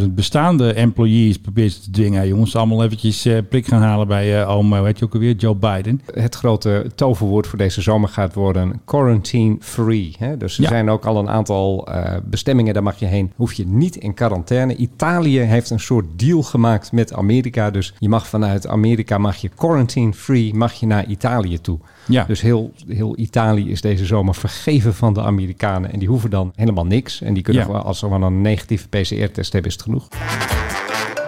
75.000 0.01 0.07
bestaande 0.15 0.73
employees 0.73 1.37
proberen 1.37 1.71
ze 1.71 1.79
te 1.81 1.91
dwingen. 1.91 2.27
Jongens, 2.27 2.55
allemaal 2.55 2.83
eventjes 2.83 3.25
eh, 3.25 3.37
prik 3.49 3.67
gaan 3.67 3.81
halen 3.81 4.07
bij 4.07 4.41
eh 4.41 4.49
oom, 4.49 4.81
weet 4.81 4.99
je 4.99 5.05
ook 5.05 5.13
alweer, 5.13 5.35
Joe 5.35 5.55
Biden. 5.55 6.01
Het 6.13 6.35
grote 6.35 6.85
toverwoord 6.95 7.47
voor 7.47 7.57
deze 7.57 7.81
zomer 7.81 8.09
gaat 8.09 8.33
worden 8.33 8.81
quarantine 8.85 9.55
free. 9.59 10.15
Hè? 10.19 10.37
Dus 10.37 10.57
er 10.57 10.63
Ja. 10.63 10.69
zijn 10.69 10.89
ook 10.89 11.05
al 11.05 11.17
een 11.17 11.29
aantal 11.29 11.87
eh, 11.87 12.17
bestemmingen, 12.25 12.73
daar 12.73 12.83
mag 12.83 12.99
je 12.99 13.05
heen. 13.05 13.31
Hoef 13.35 13.53
je 13.53 13.65
niet 13.67 13.95
in 13.95 14.13
quarantaine. 14.13 14.75
Italië 14.75 15.39
heeft 15.39 15.69
een 15.69 15.79
soort 15.79 16.05
deal 16.15 16.41
gemaakt 16.41 16.91
met 16.91 17.13
Amerika. 17.13 17.71
Dus 17.71 17.93
je 17.99 18.09
mag 18.09 18.27
vanuit 18.27 18.67
Amerika, 18.67 19.17
mag 19.17 19.35
je 19.35 19.49
quarantine 19.55 20.13
free, 20.13 20.53
mag 20.53 20.73
je 20.73 20.85
naar 20.85 21.05
Italië 21.05 21.61
toe. 21.63 21.79
Ja. 22.07 22.23
Dus 22.23 22.41
heel, 22.41 22.73
heel 22.87 23.17
Italië 23.19 23.69
is 23.71 23.81
deze 23.81 24.05
zomer 24.05 24.35
vergeven 24.35 24.93
van 24.93 25.13
de 25.13 25.21
Amerikanen. 25.21 25.91
En 25.93 25.99
die 25.99 26.07
hoeven 26.07 26.29
dan 26.29 26.51
helemaal 26.55 26.85
niks. 26.85 27.21
En 27.21 27.33
die 27.33 27.43
kunnen 27.43 27.61
Ja. 27.61 27.67
gewoon, 27.67 27.83
als 27.83 27.99
ze 27.99 28.07
maar 28.07 28.21
een 28.21 28.41
negatieve 28.41 28.87
PCR-test 28.87 29.53
hebben, 29.53 29.71
is 29.71 29.77
het 29.77 29.81
genoeg. 29.83 30.07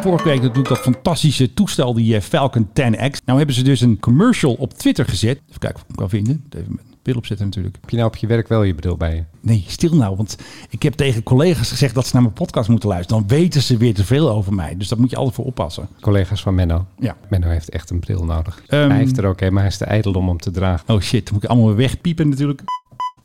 Vorige 0.02 0.28
week 0.28 0.42
natuurlijk 0.42 0.68
dat 0.68 0.80
fantastische 0.80 1.54
toestel, 1.54 1.94
die 1.94 2.16
eh, 2.16 2.22
Falcon 2.22 2.68
10X. 2.68 3.24
Nou 3.26 3.38
hebben 3.38 3.56
ze 3.56 3.64
dus 3.64 3.82
een 3.82 4.00
commercial 4.00 4.54
op 4.54 4.74
Twitter 4.74 5.06
gezet. 5.06 5.40
Even 5.48 5.60
kijken 5.60 5.76
of 5.78 5.82
ik 5.82 5.88
hem 5.88 5.96
kan 5.98 6.10
vinden. 6.10 6.44
Even 6.58 6.80
bril 7.06 7.18
opzetten 7.18 7.46
natuurlijk. 7.46 7.78
Heb 7.82 7.90
je 7.90 7.96
nou 7.96 8.08
op 8.08 8.16
je 8.16 8.28
werk 8.28 8.48
wel 8.48 8.64
je 8.64 8.76
bedoel 8.76 8.98
bij 8.98 9.16
je? 9.16 9.24
Nee, 9.42 9.64
stil 9.68 9.96
nou, 9.96 10.16
want 10.16 10.38
ik 10.70 10.84
heb 10.84 10.94
tegen 10.94 11.24
collega's 11.24 11.70
gezegd 11.70 11.96
dat 11.96 12.06
ze 12.06 12.14
naar 12.14 12.22
mijn 12.22 12.34
podcast 12.34 12.70
moeten 12.70 12.90
luisteren. 12.90 13.28
Dan 13.28 13.38
weten 13.38 13.62
ze 13.62 13.78
weer 13.78 13.94
te 13.94 14.06
veel 14.06 14.30
over 14.30 14.54
mij. 14.54 14.78
Dus 14.78 14.88
daar 14.88 15.00
moet 15.00 15.10
je 15.10 15.16
altijd 15.16 15.36
voor 15.36 15.46
oppassen. 15.46 15.88
Collega's 16.02 16.42
van 16.42 16.56
Menno. 16.56 16.86
Ja. 17.00 17.16
Menno 17.30 17.48
heeft 17.48 17.70
echt 17.70 17.90
een 17.90 18.00
bril 18.00 18.26
nodig. 18.26 18.64
Ehm, 18.68 18.90
hij 18.90 18.98
heeft 18.98 19.18
er 19.18 19.26
ook 19.26 19.42
een, 19.42 19.54
maar 19.54 19.62
hij 19.62 19.72
is 19.72 19.78
te 19.78 19.86
ijdel 19.86 20.14
om 20.14 20.28
hem 20.28 20.38
te 20.38 20.52
dragen. 20.52 20.94
Oh 20.94 21.02
shit, 21.02 21.26
dan 21.26 21.34
moet 21.34 21.44
ik 21.44 21.50
allemaal 21.50 21.68
weer 21.68 21.78
wegpiepen 21.78 22.30
natuurlijk. 22.30 22.62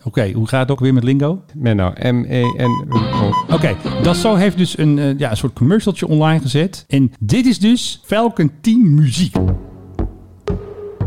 Oké, 0.05 0.33
hoe 0.33 0.49
gaat 0.49 0.61
het 0.61 0.71
ook 0.71 0.81
weer 0.81 0.95
met 0.95 1.05
lingo? 1.05 1.43
Menno, 1.55 1.93
M-E-N-O. 2.13 3.55
Oké, 3.55 3.77
Dassault 4.03 4.39
heeft 4.39 4.57
dus 4.57 4.79
een, 4.79 4.99
eh, 4.99 5.19
ja, 5.19 5.31
een 5.31 5.37
soort 5.37 5.53
commercialtje 5.53 6.07
online 6.07 6.41
gezet. 6.41 6.85
En 6.89 7.13
dit 7.21 7.47
is 7.47 7.59
dus 7.59 8.01
Falcon 8.05 8.51
10 8.61 8.95
muziek. 8.95 9.37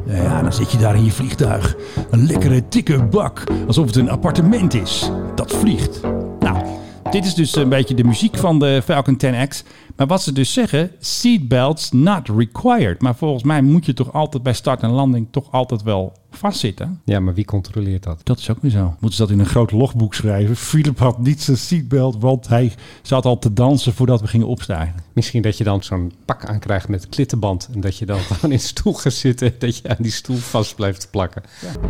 Ja, 0.06 0.42
dan 0.42 0.54
zit 0.54 0.72
je 0.72 0.78
daar 0.78 0.96
in 0.96 1.06
je 1.06 1.12
vliegtuig. 1.12 1.76
Een 2.10 2.26
lekkere 2.26 2.64
dikke 2.70 3.04
bak. 3.04 3.44
Alsof 3.68 3.86
het 3.86 3.96
een 3.96 4.10
appartement 4.10 4.74
is. 4.74 5.12
Dat 5.36 5.52
vliegt. 5.52 6.02
Nou, 6.40 6.66
dit 7.12 7.26
is 7.26 7.34
dus 7.34 7.56
een 7.56 7.70
beetje 7.70 7.96
de 7.96 8.04
muziek 8.04 8.38
van 8.38 8.60
de 8.60 8.82
Falcon 8.84 9.18
10X. 9.26 9.64
Maar 9.96 10.08
wat 10.08 10.22
ze 10.22 10.32
dus 10.32 10.54
zeggen, 10.54 10.92
seatbelts 11.00 11.92
not 11.92 12.30
required. 12.30 13.02
Maar 13.02 13.16
volgens 13.16 13.44
mij 13.44 13.62
moet 13.62 13.86
je 13.86 13.94
toch 13.94 14.14
altijd 14.14 14.44
bij 14.44 14.54
start 14.54 14.82
en 14.82 14.90
landing 14.90 15.28
toch 15.32 15.52
altijd 15.52 15.84
wel 15.84 16.14
vastzitten. 16.32 17.02
Ja, 17.06 17.20
maar 17.20 17.34
wie 17.34 17.46
controleert 17.46 18.04
dat? 18.04 18.20
Dat 18.24 18.40
is 18.40 18.50
ook 18.50 18.62
weer 18.62 18.72
zo. 18.72 18.84
Moeten 18.84 19.14
ze 19.14 19.22
dat 19.22 19.32
in 19.32 19.40
een 19.40 19.46
groot 19.46 19.72
logboek 19.72 20.14
schrijven? 20.14 20.56
Philip 20.70 21.00
had 21.00 21.20
niet 21.20 21.42
zijn 21.42 21.58
seatbelt, 21.58 22.18
want 22.20 22.48
hij 22.48 22.74
zat 23.02 23.26
al 23.26 23.40
te 23.40 23.54
dansen 23.54 23.94
voordat 23.94 24.22
we 24.22 24.28
gingen 24.28 24.48
opstijgen. 24.48 24.96
Misschien 25.14 25.42
dat 25.42 25.58
je 25.58 25.64
dan 25.64 25.84
zo'n 25.84 26.14
pak 26.26 26.46
aankrijgt 26.46 26.88
met 26.88 27.10
klittenband. 27.10 27.70
En 27.74 27.82
dat 27.82 27.98
je 27.98 28.06
dan 28.06 28.20
gewoon 28.30 28.52
in 28.52 28.58
de 28.58 28.64
stoel 28.64 28.94
gaat 28.94 29.14
zitten. 29.14 29.48
en 29.48 29.56
Dat 29.60 29.78
je 29.78 29.88
aan 29.88 29.96
die 30.00 30.12
stoel 30.12 30.38
vast 30.38 30.76
blijft 30.76 31.08
plakken. 31.12 31.44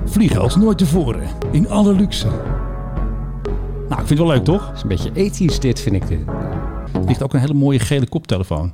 Vliegen 0.06 0.42
als 0.42 0.56
nooit 0.56 0.78
tevoren. 0.78 1.28
In 1.52 1.70
alle 1.70 1.94
luxe. 1.94 2.28
Nou, 3.90 4.02
ik 4.02 4.08
vind 4.08 4.20
het 4.20 4.28
wel 4.28 4.28
leuk, 4.28 4.44
toch? 4.44 4.66
Dat 4.66 4.76
is 4.76 4.82
een 4.82 4.88
beetje 4.88 5.12
ethisch 5.14 5.60
dit, 5.60 5.80
vind 5.80 5.96
ik 5.96 6.08
dit. 6.08 6.20
Er 6.94 7.04
ligt 7.08 7.24
ook 7.24 7.34
een 7.34 7.40
hele 7.40 7.54
mooie 7.54 7.80
gele 7.80 8.08
koptelefoon. 8.08 8.72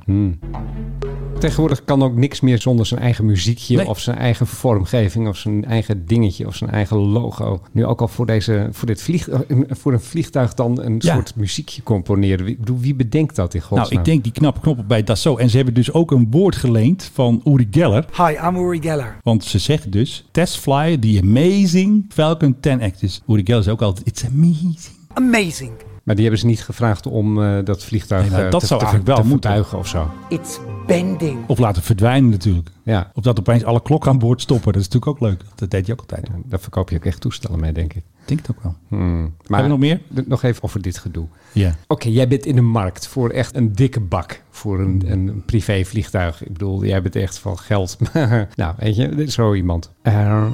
Tegenwoordig 1.38 1.84
kan 1.84 2.02
ook 2.02 2.16
niks 2.16 2.40
meer 2.40 2.60
zonder 2.60 2.86
zijn 2.86 3.00
eigen 3.00 3.26
muziekje. 3.26 3.76
Nee. 3.76 3.88
Of 3.88 3.98
zijn 4.00 4.16
eigen 4.16 4.46
vormgeving. 4.46 5.28
Of 5.28 5.36
zijn 5.36 5.64
eigen 5.64 6.06
dingetje. 6.06 6.46
Of 6.46 6.56
zijn 6.56 6.70
eigen 6.70 6.96
logo. 6.96 7.60
Nu 7.72 7.86
ook 7.86 8.00
al 8.00 8.08
voor, 8.08 8.26
deze, 8.26 8.68
voor, 8.72 8.86
dit 8.86 9.02
vlieg, 9.02 9.28
voor 9.68 9.92
een 9.92 10.00
vliegtuig 10.00 10.54
dan 10.54 10.82
een 10.82 10.94
Ja. 10.98 11.14
soort 11.14 11.36
muziekje 11.36 11.82
componeren. 11.82 12.44
Wie, 12.44 12.58
wie 12.78 12.94
bedenkt 12.94 13.36
dat 13.36 13.54
in 13.54 13.60
godsnaam? 13.60 13.88
Nou, 13.88 13.98
ik 13.98 14.04
denk 14.04 14.22
die 14.22 14.32
knappe 14.32 14.60
knoppen 14.60 14.86
bij 14.86 15.02
Dassault. 15.02 15.38
En 15.38 15.50
ze 15.50 15.56
hebben 15.56 15.74
dus 15.74 15.92
ook 15.92 16.10
een 16.10 16.26
woord 16.30 16.56
geleend 16.56 17.10
van 17.12 17.40
Uri 17.44 17.68
Geller. 17.70 18.04
Hi, 18.16 18.46
I'm 18.48 18.56
Uri 18.56 18.80
Geller. 18.80 19.16
Want 19.22 19.44
ze 19.44 19.58
zeggen 19.58 19.90
dus, 19.90 20.28
test 20.30 20.58
fly 20.58 20.96
the 20.98 21.18
amazing 21.22 22.04
Falcon 22.08 22.54
10X. 22.56 22.98
Dus 23.00 23.22
Uri 23.28 23.42
Geller 23.44 23.60
is 23.60 23.68
ook 23.68 23.82
altijd, 23.82 24.06
it's 24.06 24.24
amazing. 24.24 24.76
Amazing. 25.14 25.72
Maar 26.02 26.14
die 26.14 26.24
hebben 26.24 26.40
ze 26.40 26.46
niet 26.46 26.62
gevraagd 26.62 27.06
om 27.06 27.42
eh, 27.42 27.64
dat 27.64 27.84
vliegtuig 27.84 28.22
Nee, 28.22 28.30
maar 28.30 28.44
eh, 28.44 28.50
dat 28.50 28.60
te, 28.60 28.66
zou 28.66 28.80
te, 28.80 28.86
eigenlijk 28.86 29.16
wel 29.16 29.24
te 29.24 29.30
moeten. 29.30 29.50
vertuigen 29.50 29.78
of 29.78 29.86
zo. 29.86 30.10
It's 30.28 30.58
bending. 30.86 31.38
Of 31.46 31.58
laten 31.58 31.82
verdwijnen 31.82 32.30
natuurlijk. 32.30 32.70
Ja, 32.82 33.10
Of 33.14 33.22
dat 33.22 33.38
opeens 33.38 33.64
alle 33.64 33.82
klokken 33.82 34.10
aan 34.10 34.18
boord 34.18 34.40
stoppen. 34.40 34.72
Dat 34.72 34.82
is 34.82 34.88
natuurlijk 34.88 35.22
ook 35.22 35.28
leuk. 35.28 35.42
Dat 35.54 35.70
deed 35.70 35.86
je 35.86 35.92
ook 35.92 36.00
altijd. 36.00 36.28
daar 36.44 36.60
verkoop 36.60 36.90
je 36.90 36.96
ook 36.96 37.04
echt 37.04 37.20
toestellen 37.20 37.60
mee, 37.60 37.72
denk 37.72 37.92
ik. 37.92 38.02
Ik 38.20 38.28
denk 38.36 38.40
het 38.46 38.56
ook 38.56 38.62
wel. 38.62 38.74
Hmm. 38.88 39.34
Heb 39.46 39.60
je 39.60 39.66
nog 39.66 39.78
meer? 39.78 40.00
Nog 40.26 40.42
even 40.42 40.62
over 40.62 40.82
dit 40.82 40.98
gedoe. 40.98 41.26
Ja. 41.52 41.74
Oké, 41.86 42.08
jij 42.08 42.28
bent 42.28 42.46
in 42.46 42.54
de 42.54 42.60
markt 42.60 43.06
voor 43.06 43.30
echt 43.30 43.56
een 43.56 43.72
dikke 43.72 44.00
bak. 44.00 44.42
Voor 44.50 44.80
een, 44.80 45.02
een 45.06 45.42
privévliegtuig. 45.46 46.44
Ik 46.44 46.52
bedoel, 46.52 46.84
jij 46.84 47.02
bent 47.02 47.16
echt 47.16 47.38
van 47.38 47.58
geld. 47.58 47.98
nou, 48.56 48.74
weet 48.78 48.96
je, 48.96 49.08
dit 49.08 49.28
is 49.28 49.34
zo 49.34 49.54
iemand. 49.54 49.90
Eh, 50.02 50.46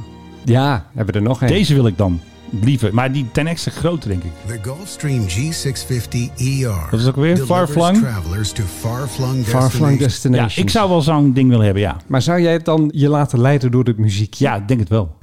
ja, 0.45 0.87
hebben 0.93 1.15
we 1.15 1.21
er 1.21 1.27
nog 1.27 1.41
een. 1.41 1.49
Deze 1.49 1.75
wil 1.75 1.87
ik 1.87 1.97
dan 1.97 2.21
liever. 2.61 2.95
Maar 2.95 3.13
die 3.13 3.27
10X 3.33 3.53
is 3.53 3.67
groter, 3.67 4.09
denk 4.09 4.23
ik. 4.23 4.31
The 4.47 4.59
Gulfstream 4.63 5.27
G650ER. 5.29 6.91
Dat 6.91 7.01
is 7.01 7.07
ook 7.07 7.17
weer 7.17 7.37
far-flung? 7.37 7.99
travelers 7.99 8.53
to 8.53 8.63
far-flung 8.81 9.45
Far-flung 9.47 9.99
destinations. 9.99 10.55
Ja, 10.55 10.63
ik 10.63 10.71
zou 10.71 10.89
wel 10.89 11.01
zo'n 11.01 11.33
ding 11.33 11.49
willen 11.49 11.65
hebben, 11.65 11.83
ja. 11.83 11.97
Maar 12.07 12.23
zou 12.23 12.41
jij 12.41 12.53
het 12.53 12.65
dan 12.65 12.91
je 12.95 13.09
laten 13.09 13.41
leiden 13.41 13.71
door 13.71 13.85
het 13.85 13.99
muziekje? 13.99 14.45
Ja, 14.45 14.57
ik 14.57 14.69
denk 14.69 14.81
het 14.81 14.89
wel. 14.89 15.17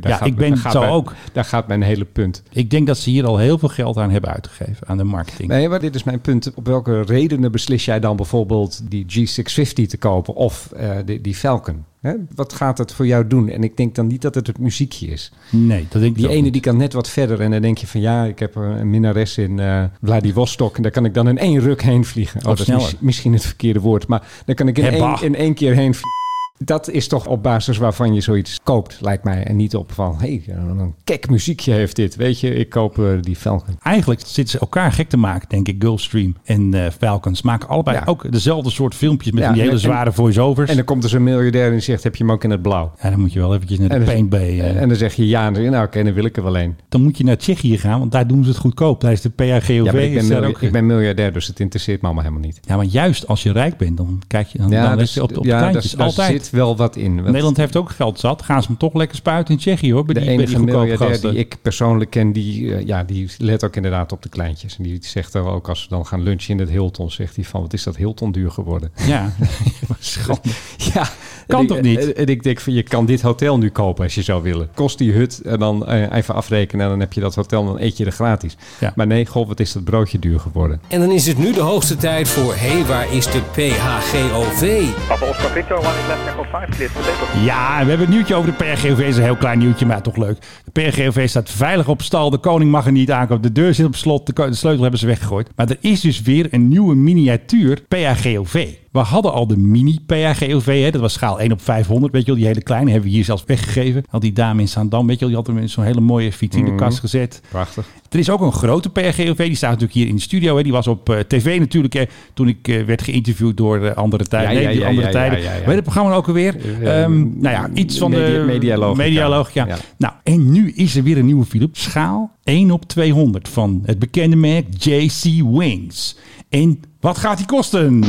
Ja, 0.00 0.22
ik 0.24 0.36
ben 0.36 0.56
zo 0.56 0.80
mijn- 0.80 0.92
ook. 0.92 1.14
Daar 1.32 1.44
gaat 1.44 1.66
mijn 1.68 1.82
hele 1.82 2.04
punt. 2.04 2.42
Ik 2.52 2.70
denk 2.70 2.86
dat 2.86 2.98
ze 2.98 3.10
hier 3.10 3.26
al 3.26 3.38
heel 3.38 3.58
veel 3.58 3.68
geld 3.68 3.96
aan 3.96 4.10
hebben 4.10 4.30
uitgegeven. 4.30 4.88
Aan 4.88 4.96
de 4.96 5.04
marketing. 5.04 5.48
Nee, 5.48 5.68
maar 5.68 5.80
dit 5.80 5.94
is 5.94 6.04
mijn 6.04 6.20
punt. 6.20 6.54
Op 6.54 6.66
welke 6.66 7.00
redenen 7.02 7.52
beslis 7.52 7.84
jij 7.84 8.00
dan 8.00 8.16
bijvoorbeeld 8.16 8.80
die 8.90 9.04
G650 9.08 9.86
te 9.86 9.96
kopen 9.98 10.34
of 10.34 10.72
eh, 10.72 10.90
die, 11.04 11.20
die 11.20 11.34
Falcon? 11.34 11.84
Hè? 12.00 12.12
Wat 12.34 12.52
gaat 12.52 12.78
het 12.78 12.92
voor 12.92 13.06
jou 13.06 13.26
doen? 13.26 13.48
En 13.48 13.62
ik 13.64 13.76
denk 13.76 13.94
dan 13.94 14.06
niet 14.06 14.22
dat 14.22 14.34
het 14.34 14.46
het 14.46 14.58
muziekje 14.58 15.06
is. 15.06 15.32
Nee, 15.50 15.86
dat 15.90 16.00
denk 16.02 16.16
ik 16.16 16.22
Die 16.22 16.28
ene 16.28 16.40
niet. 16.42 16.52
die 16.52 16.62
kan 16.62 16.76
net 16.76 16.92
wat 16.92 17.08
verder 17.08 17.40
en 17.40 17.50
dan 17.50 17.62
denk 17.62 17.78
je 17.78 17.86
van 17.86 18.00
ja, 18.00 18.24
ik 18.24 18.38
heb 18.38 18.54
een 18.54 18.90
minnares 18.90 19.38
in 19.38 19.58
eh, 19.58 19.84
Vladivostok 20.02 20.76
en 20.76 20.82
daar 20.82 20.90
kan 20.92 21.04
ik 21.04 21.14
dan 21.14 21.28
in 21.28 21.38
één 21.38 21.60
ruk 21.60 21.82
heen 21.82 22.04
vliegen. 22.04 22.40
Oh, 22.40 22.46
dat 22.46 22.60
is 22.60 22.66
mis- 22.66 22.96
misschien 22.98 23.32
het 23.32 23.44
verkeerde 23.46 23.80
woord, 23.80 24.06
maar 24.06 24.22
dan 24.44 24.54
kan 24.54 24.68
ik 24.68 24.78
in, 24.78 24.84
één, 24.84 25.22
in 25.22 25.34
één 25.34 25.54
keer 25.54 25.74
heen 25.74 25.94
vliegen. 25.94 26.18
Dat 26.64 26.90
is 26.90 27.08
toch 27.08 27.26
op 27.26 27.42
basis 27.42 27.76
waarvan 27.78 28.14
je 28.14 28.20
zoiets 28.20 28.58
koopt, 28.62 28.98
lijkt 29.00 29.24
mij. 29.24 29.42
En 29.44 29.56
niet 29.56 29.76
op 29.76 29.92
van, 29.92 30.16
hé, 30.18 30.42
hey, 30.44 30.54
een 30.56 30.94
kek 31.04 31.30
muziekje 31.30 31.72
heeft 31.72 31.96
dit. 31.96 32.16
Weet 32.16 32.40
je, 32.40 32.54
ik 32.54 32.68
koop 32.68 32.98
eh, 32.98 33.04
die 33.20 33.36
Falcon. 33.36 33.74
Eigenlijk 33.82 34.20
zitten 34.20 34.48
ze 34.48 34.58
elkaar 34.58 34.92
gek 34.92 35.08
te 35.08 35.16
maken, 35.16 35.48
denk 35.48 35.68
ik. 35.68 35.76
Gulfstream 35.78 36.36
en 36.44 36.74
eh 36.74 36.90
Falcons 36.98 37.42
maken 37.42 37.68
allebei 37.68 37.96
Ja. 37.96 38.02
ook 38.06 38.32
dezelfde 38.32 38.70
soort 38.70 38.94
filmpjes 38.94 39.32
met 39.32 39.42
Ja, 39.42 39.52
die 39.52 39.60
hele 39.60 39.72
en- 39.72 39.78
zware 39.78 40.12
voice-overs. 40.12 40.70
En 40.70 40.76
dan 40.76 40.84
komt 40.84 41.04
er 41.04 41.10
zo'n 41.10 41.22
miljardair 41.22 41.66
en 41.66 41.72
die 41.72 41.80
zegt, 41.80 42.02
heb 42.02 42.16
je 42.16 42.24
hem 42.24 42.32
ook 42.32 42.44
in 42.44 42.50
het 42.50 42.62
blauw? 42.62 42.92
ja, 43.02 43.10
dan 43.10 43.20
moet 43.20 43.32
je 43.32 43.38
wel 43.38 43.54
eventjes 43.54 43.78
naar 43.78 43.88
de 43.88 43.94
En 43.94 44.00
dan- 44.00 44.08
Paint 44.14 44.28
Bay. 44.28 44.60
eh. 44.60 44.80
En 44.82 44.88
dan 44.88 44.96
zeg 44.96 45.14
je 45.14 45.26
ja, 45.28 45.46
en 45.46 45.52
dan, 45.52 45.62
nou 45.70 45.86
oké, 45.86 46.02
dan 46.04 46.12
wil 46.12 46.24
ik 46.24 46.36
er 46.36 46.42
wel 46.42 46.58
een. 46.58 46.76
dan 46.88 47.02
moet 47.02 47.18
je 47.18 47.24
naar 47.24 47.36
Tsjechië 47.38 47.78
gaan, 47.78 47.98
want 47.98 48.12
daar 48.12 48.26
doen 48.26 48.42
ze 48.44 48.48
het 48.48 48.58
goedkoop. 48.58 49.00
Daar 49.00 49.12
is 49.12 49.20
de 49.20 49.30
PAGOV. 49.30 49.68
Ja, 49.68 49.92
ik 49.92 50.28
ben, 50.28 50.44
ook, 50.44 50.62
ik 50.62 50.72
ben 50.72 50.86
miljardair, 50.86 51.32
dus 51.32 51.46
het 51.46 51.60
interesseert 51.60 52.00
me 52.00 52.06
allemaal 52.06 52.24
helemaal 52.24 52.46
niet. 52.46 52.60
ja, 52.66 52.76
maar 52.76 52.84
juist 52.84 53.26
als 53.26 53.42
je 53.42 53.52
rijk 53.52 53.76
bent, 53.76 53.96
dan 53.96 54.22
kijk 54.26 54.46
je 54.46 54.58
dan, 54.58 54.70
dan 54.70 54.98
dus- 54.98 55.14
je 55.14 55.22
op, 55.22 55.36
op 55.36 55.42
de 55.42 55.48
ja, 55.48 55.72
daar 55.72 55.82
Altijd. 55.98 56.30
zit 56.42 56.49
wel 56.50 56.76
wat 56.76 56.96
in. 56.96 57.14
Want 57.14 57.26
Nederland 57.26 57.56
heeft 57.56 57.76
ook 57.76 57.90
geld 57.90 58.20
zat. 58.20 58.42
Gaan 58.42 58.62
ze 58.62 58.68
hem 58.68 58.76
toch 58.76 58.94
lekker 58.94 59.16
spuiten 59.16 59.54
in 59.54 59.60
Tsjechië 59.60 59.92
hoor. 59.92 60.04
Bij 60.04 60.14
de 60.14 60.20
die, 60.20 60.28
bij 60.28 60.46
die 60.46 60.54
enige 60.54 60.64
miljardair 60.64 61.10
gasten. 61.10 61.30
die 61.30 61.38
ik 61.38 61.56
persoonlijk 61.62 62.10
ken, 62.10 62.32
die, 62.32 62.74
eh, 62.74 62.86
ja, 62.86 63.04
die 63.04 63.30
let 63.38 63.64
ook 63.64 63.76
inderdaad 63.76 64.12
op 64.12 64.22
de 64.22 64.28
kleintjes. 64.28 64.76
En 64.76 64.82
die 64.82 64.98
zegt 65.00 65.34
er 65.34 65.44
ook, 65.44 65.68
als 65.68 65.82
we 65.82 65.88
dan 65.88 66.06
gaan 66.06 66.22
lunchen 66.22 66.54
in 66.54 66.60
het 66.60 66.70
Hilton, 66.70 67.10
zegt 67.10 67.36
hij 67.36 67.44
van, 67.44 67.60
wat 67.60 67.72
is 67.72 67.82
dat 67.82 67.96
Hilton 67.96 68.32
duur 68.32 68.50
geworden? 68.50 68.92
Ja, 69.06 69.32
schande. 69.98 70.40
Ja, 70.94 71.08
Kan 71.50 71.66
toch 71.66 71.80
niet? 71.80 71.98
En, 71.98 72.16
en 72.16 72.26
ik 72.26 72.42
denk 72.42 72.60
van, 72.60 72.72
je 72.72 72.82
kan 72.82 73.06
dit 73.06 73.20
hotel 73.20 73.58
nu 73.58 73.70
kopen 73.70 74.04
als 74.04 74.14
je 74.14 74.22
zou 74.22 74.42
willen. 74.42 74.68
Kost 74.74 74.98
die 74.98 75.12
hut 75.12 75.40
en 75.40 75.58
dan 75.58 75.86
eh, 75.86 76.12
even 76.12 76.34
afrekenen 76.34 76.84
en 76.84 76.90
dan 76.90 77.00
heb 77.00 77.12
je 77.12 77.20
dat 77.20 77.34
hotel 77.34 77.60
en 77.60 77.66
dan 77.66 77.80
eet 77.80 77.96
je 77.96 78.04
er 78.04 78.12
gratis. 78.12 78.56
Ja. 78.80 78.92
Maar 78.94 79.06
nee, 79.06 79.26
goh, 79.26 79.48
wat 79.48 79.60
is 79.60 79.72
dat 79.72 79.84
broodje 79.84 80.18
duur 80.18 80.40
geworden? 80.40 80.80
En 80.88 81.00
dan 81.00 81.10
is 81.10 81.26
het 81.26 81.38
nu 81.38 81.52
de 81.52 81.60
hoogste 81.60 81.96
tijd 81.96 82.28
voor... 82.28 82.54
Hé, 82.54 82.68
hey, 82.68 82.84
waar 82.84 83.12
is 83.12 83.26
de 83.26 83.40
PHGOV? 83.50 84.84
Papa 85.08 85.26
Oscar 85.26 85.50
Victor, 85.50 85.78
one 85.78 85.88
is 85.88 86.39
left 86.40 86.54
echo 86.54 86.66
5, 86.66 86.70
clear 86.70 86.90
for 86.90 87.02
takeoff. 87.02 87.44
Ja, 87.44 87.82
we 87.82 87.88
hebben 87.88 88.06
een 88.06 88.12
nieuwtje 88.12 88.34
over 88.34 88.50
de 88.50 88.56
PRGOV. 88.56 88.98
is 88.98 89.16
een 89.16 89.22
heel 89.22 89.36
klein 89.36 89.58
nieuwtje, 89.58 89.86
maar 89.86 90.02
toch 90.02 90.16
leuk. 90.16 90.38
De 90.64 90.70
PRGOV 90.70 91.28
staat 91.28 91.50
veilig 91.50 91.88
op 91.88 92.02
stal. 92.02 92.30
De 92.30 92.38
koning 92.38 92.70
mag 92.70 92.86
er 92.86 92.92
niet 92.92 93.10
aankomen. 93.10 93.42
De 93.42 93.52
deur 93.52 93.74
zit 93.74 93.86
op 93.86 93.96
slot. 93.96 94.36
De, 94.36 94.54
sleutel 94.54 94.82
hebben 94.82 95.00
ze 95.00 95.06
weggegooid. 95.06 95.48
Maar 95.56 95.68
er 95.68 95.76
is 95.80 96.00
dus 96.00 96.22
weer 96.22 96.46
een 96.50 96.68
nieuwe 96.68 96.94
miniatuur 96.94 97.82
PRGOV. 97.88 98.68
We 98.90 98.98
hadden 98.98 99.32
al 99.32 99.46
de 99.46 99.56
mini 99.56 99.98
PHGOV, 100.06 100.82
hè, 100.82 100.90
dat 100.90 101.00
was 101.00 101.12
schaal 101.12 101.40
1 101.40 101.52
op 101.52 101.62
500, 101.62 102.12
weet 102.12 102.20
je 102.22 102.26
wel, 102.28 102.36
die 102.36 102.46
hele 102.46 102.62
kleine 102.62 102.90
hebben 102.90 103.08
we 103.08 103.14
hier 103.14 103.24
zelfs 103.24 103.44
weggegeven. 103.46 104.04
Al 104.10 104.20
die 104.20 104.32
dame 104.32 104.60
in 104.60 104.68
Zaandam, 104.68 105.06
weet 105.06 105.14
je 105.18 105.20
wel, 105.20 105.28
die 105.28 105.36
had 105.36 105.46
hem 105.46 105.58
in 105.58 105.68
zo'n 105.68 105.84
hele 105.84 106.00
mooie 106.00 106.32
vitrinekast 106.32 106.92
Mhm. 106.92 107.00
gezet. 107.00 107.40
Prachtig. 107.48 107.86
Er 108.10 108.18
is 108.18 108.30
ook 108.30 108.40
een 108.40 108.52
grote 108.52 108.90
PHGOV, 108.90 109.36
die 109.36 109.54
staat 109.54 109.70
natuurlijk 109.70 109.98
hier 109.98 110.08
in 110.08 110.14
de 110.14 110.20
studio. 110.20 110.56
Hè. 110.56 110.62
Die 110.62 110.72
was 110.72 110.86
op 110.86 111.08
eh, 111.10 111.18
tv 111.18 111.58
natuurlijk, 111.58 111.92
hè, 111.94 112.04
toen 112.34 112.48
ik 112.48 112.68
eh, 112.68 112.82
werd 112.84 113.02
geïnterviewd 113.02 113.56
door 113.56 113.84
eh, 113.84 113.96
Andere 113.96 114.24
Tijden. 114.24 114.62
Ja, 114.62 114.68
ja, 114.68 114.88
Andere 114.88 115.08
Tijden. 115.08 115.38
Weet 115.40 115.74
het 115.74 115.82
programma 115.82 116.14
ook 116.14 116.26
alweer? 116.26 116.56
Ehm, 116.82 117.18
nou 117.20 117.54
ja, 117.54 117.70
iets 117.74 117.98
van 117.98 118.10
Media- 118.10 118.38
de... 118.38 118.44
Medialogica. 118.46 119.02
Medialogica. 119.04 119.66
Ja. 119.66 119.76
Nou, 119.98 120.12
en 120.22 120.52
nu 120.52 120.70
is 120.72 120.96
er 120.96 121.02
weer 121.02 121.18
een 121.18 121.26
nieuwe 121.26 121.44
Philip. 121.44 121.76
Schaal 121.76 122.30
1 122.44 122.70
op 122.70 122.84
200 122.84 123.48
van 123.48 123.82
het 123.86 123.98
bekende 123.98 124.36
merk 124.36 124.66
JC 124.84 125.42
Wings. 125.50 126.16
En 126.48 126.80
wat 127.00 127.18
gaat 127.18 127.36
die 127.36 127.46
kosten? 127.46 128.02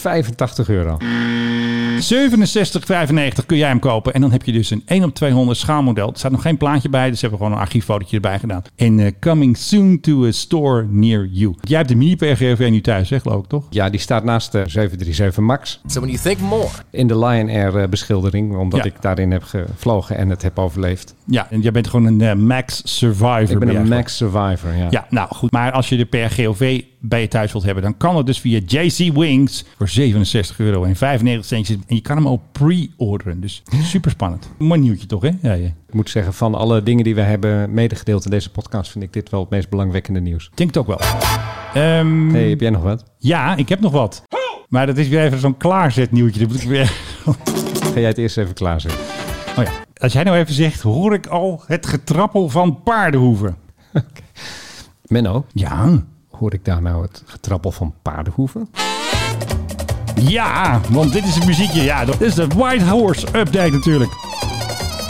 85 0.00 0.68
euro. 0.68 0.96
67,95 2.00 3.46
kun 3.46 3.56
jij 3.56 3.68
hem 3.68 3.78
kopen. 3.78 4.14
En 4.14 4.20
dan 4.20 4.32
heb 4.32 4.42
je 4.42 4.52
dus 4.52 4.70
een 4.70 4.82
1 4.86 5.04
op 5.04 5.14
200 5.14 5.58
schaalmodel. 5.58 6.10
Er 6.12 6.18
staat 6.18 6.30
nog 6.30 6.42
geen 6.42 6.56
plaatje 6.56 6.88
bij, 6.88 7.08
dus 7.10 7.14
ze 7.20 7.26
hebben 7.26 7.38
gewoon 7.44 7.58
een 7.58 7.64
archieffotootje 7.64 8.16
erbij 8.16 8.38
gedaan. 8.38 8.62
En 8.76 9.00
eh, 9.00 9.12
coming 9.20 9.56
soon 9.56 10.00
to 10.00 10.26
a 10.26 10.30
store 10.30 10.86
near 10.90 11.26
you. 11.30 11.54
Jij 11.60 11.76
hebt 11.76 11.88
de 11.88 11.96
mini 11.96 12.16
PGV 12.16 12.68
nu 12.70 12.80
thuis, 12.80 13.10
hè, 13.10 13.20
geloof 13.20 13.42
ik, 13.42 13.48
toch? 13.48 13.66
Ja, 13.70 13.90
die 13.90 14.00
staat 14.00 14.24
naast 14.24 14.52
de 14.52 14.62
737 14.66 15.42
MAX. 15.42 15.80
So 15.86 16.00
when 16.00 16.12
you 16.12 16.22
think 16.22 16.38
more, 16.40 16.68
In 16.90 17.06
de 17.06 17.18
Lion 17.18 17.48
Air 17.48 17.76
eh, 17.78 17.88
beschildering, 17.88 18.56
omdat 18.56 18.78
Ja. 18.84 18.84
ik 18.90 18.94
daarin 19.02 19.30
heb 19.30 19.42
gevlogen 19.42 20.16
en 20.16 20.28
het 20.30 20.42
heb 20.42 20.58
overleefd. 20.58 21.14
Ja, 21.26 21.46
en 21.50 21.60
jij 21.60 21.70
bent 21.72 21.88
gewoon 21.88 22.06
een 22.06 22.20
eh, 22.20 22.34
Max 22.34 22.82
Survivor. 22.84 23.50
Ik 23.50 23.58
ben 23.58 23.76
een. 23.76 23.88
Max 23.88 24.16
Survivor, 24.16 24.74
ja. 24.76 24.86
Ja, 24.90 25.06
nou 25.10 25.28
goed. 25.34 25.50
Maar 25.52 25.72
als 25.72 25.88
je 25.88 25.96
de 25.96 26.04
PRGOV 26.04 26.80
bij 27.00 27.20
je 27.20 27.28
thuis 27.28 27.52
wilt 27.52 27.64
hebben, 27.64 27.82
dan 27.82 27.96
kan 27.96 28.16
het 28.16 28.26
dus 28.26 28.40
via 28.40 28.60
JC 28.66 29.12
Wings 29.14 29.64
voor 29.76 29.88
67 29.88 30.58
euro 30.58 30.84
en 30.84 30.96
95 30.96 31.46
centjes. 31.46 31.76
En 31.86 31.94
je 31.94 32.00
kan 32.00 32.16
hem 32.16 32.26
al 32.26 32.42
pre-orderen. 32.52 33.40
Dus 33.40 33.62
super 33.82 34.10
spannend. 34.10 34.50
Mooi 34.58 34.80
nieuwtje 34.80 35.06
toch, 35.06 35.22
hè? 35.22 35.30
Ja, 35.42 35.52
ja. 35.52 35.66
Ik 35.66 35.94
moet 35.94 36.10
zeggen, 36.10 36.34
van 36.34 36.54
alle 36.54 36.82
dingen 36.82 37.04
die 37.04 37.14
we 37.14 37.20
hebben 37.20 37.74
medegedeeld 37.74 38.24
in 38.24 38.30
deze 38.30 38.50
podcast, 38.50 38.90
vind 38.90 39.04
ik 39.04 39.12
dit 39.12 39.30
wel 39.30 39.40
het 39.40 39.50
meest 39.50 39.68
belangwekkende 39.68 40.20
nieuws. 40.20 40.44
Ik 40.46 40.56
denk 40.56 40.74
het 40.74 40.78
ook 40.78 40.86
wel. 40.86 41.00
Ehm, 41.74 42.28
hey, 42.30 42.48
heb 42.48 42.60
jij 42.60 42.70
nog 42.70 42.82
wat? 42.82 43.04
Ja, 43.18 43.56
ik 43.56 43.68
heb 43.68 43.80
nog 43.80 43.92
wat. 43.92 44.22
Maar 44.68 44.86
dat 44.86 44.98
is 44.98 45.08
weer 45.08 45.24
even 45.24 45.38
zo'n 45.38 45.56
klaarzet 45.56 46.12
nieuwtje. 46.12 46.40
Dat 46.40 46.48
moet 46.48 46.62
ik 46.62 46.68
weer... 46.68 46.92
Ga 47.92 48.00
jij 48.00 48.08
het 48.08 48.18
eerst 48.18 48.38
even 48.38 48.54
klaarzetten? 48.54 49.00
Oh 49.58 49.64
ja. 49.64 49.70
Als 49.94 50.12
jij 50.12 50.22
nou 50.22 50.36
even 50.36 50.54
zegt, 50.54 50.80
hoor 50.80 51.14
ik 51.14 51.26
al 51.26 51.62
het 51.66 51.86
getrappel 51.86 52.48
van 52.48 52.82
paardenhoeven. 52.82 53.56
Menno, 55.06 55.44
Ja. 55.52 56.04
Hoor 56.40 56.54
ik 56.54 56.64
daar 56.64 56.82
nou 56.82 57.02
het 57.02 57.22
getrappel 57.26 57.72
van 57.72 57.94
paardenhoeven? 58.02 58.68
Ja, 60.14 60.80
want 60.90 61.12
dit 61.12 61.24
is 61.24 61.36
een 61.36 61.46
muziekje. 61.46 61.82
Ja, 61.82 62.04
dat 62.04 62.20
is 62.20 62.34
de 62.34 62.46
White 62.46 62.84
Horse 62.84 63.26
update 63.26 63.70
natuurlijk. 63.70 64.10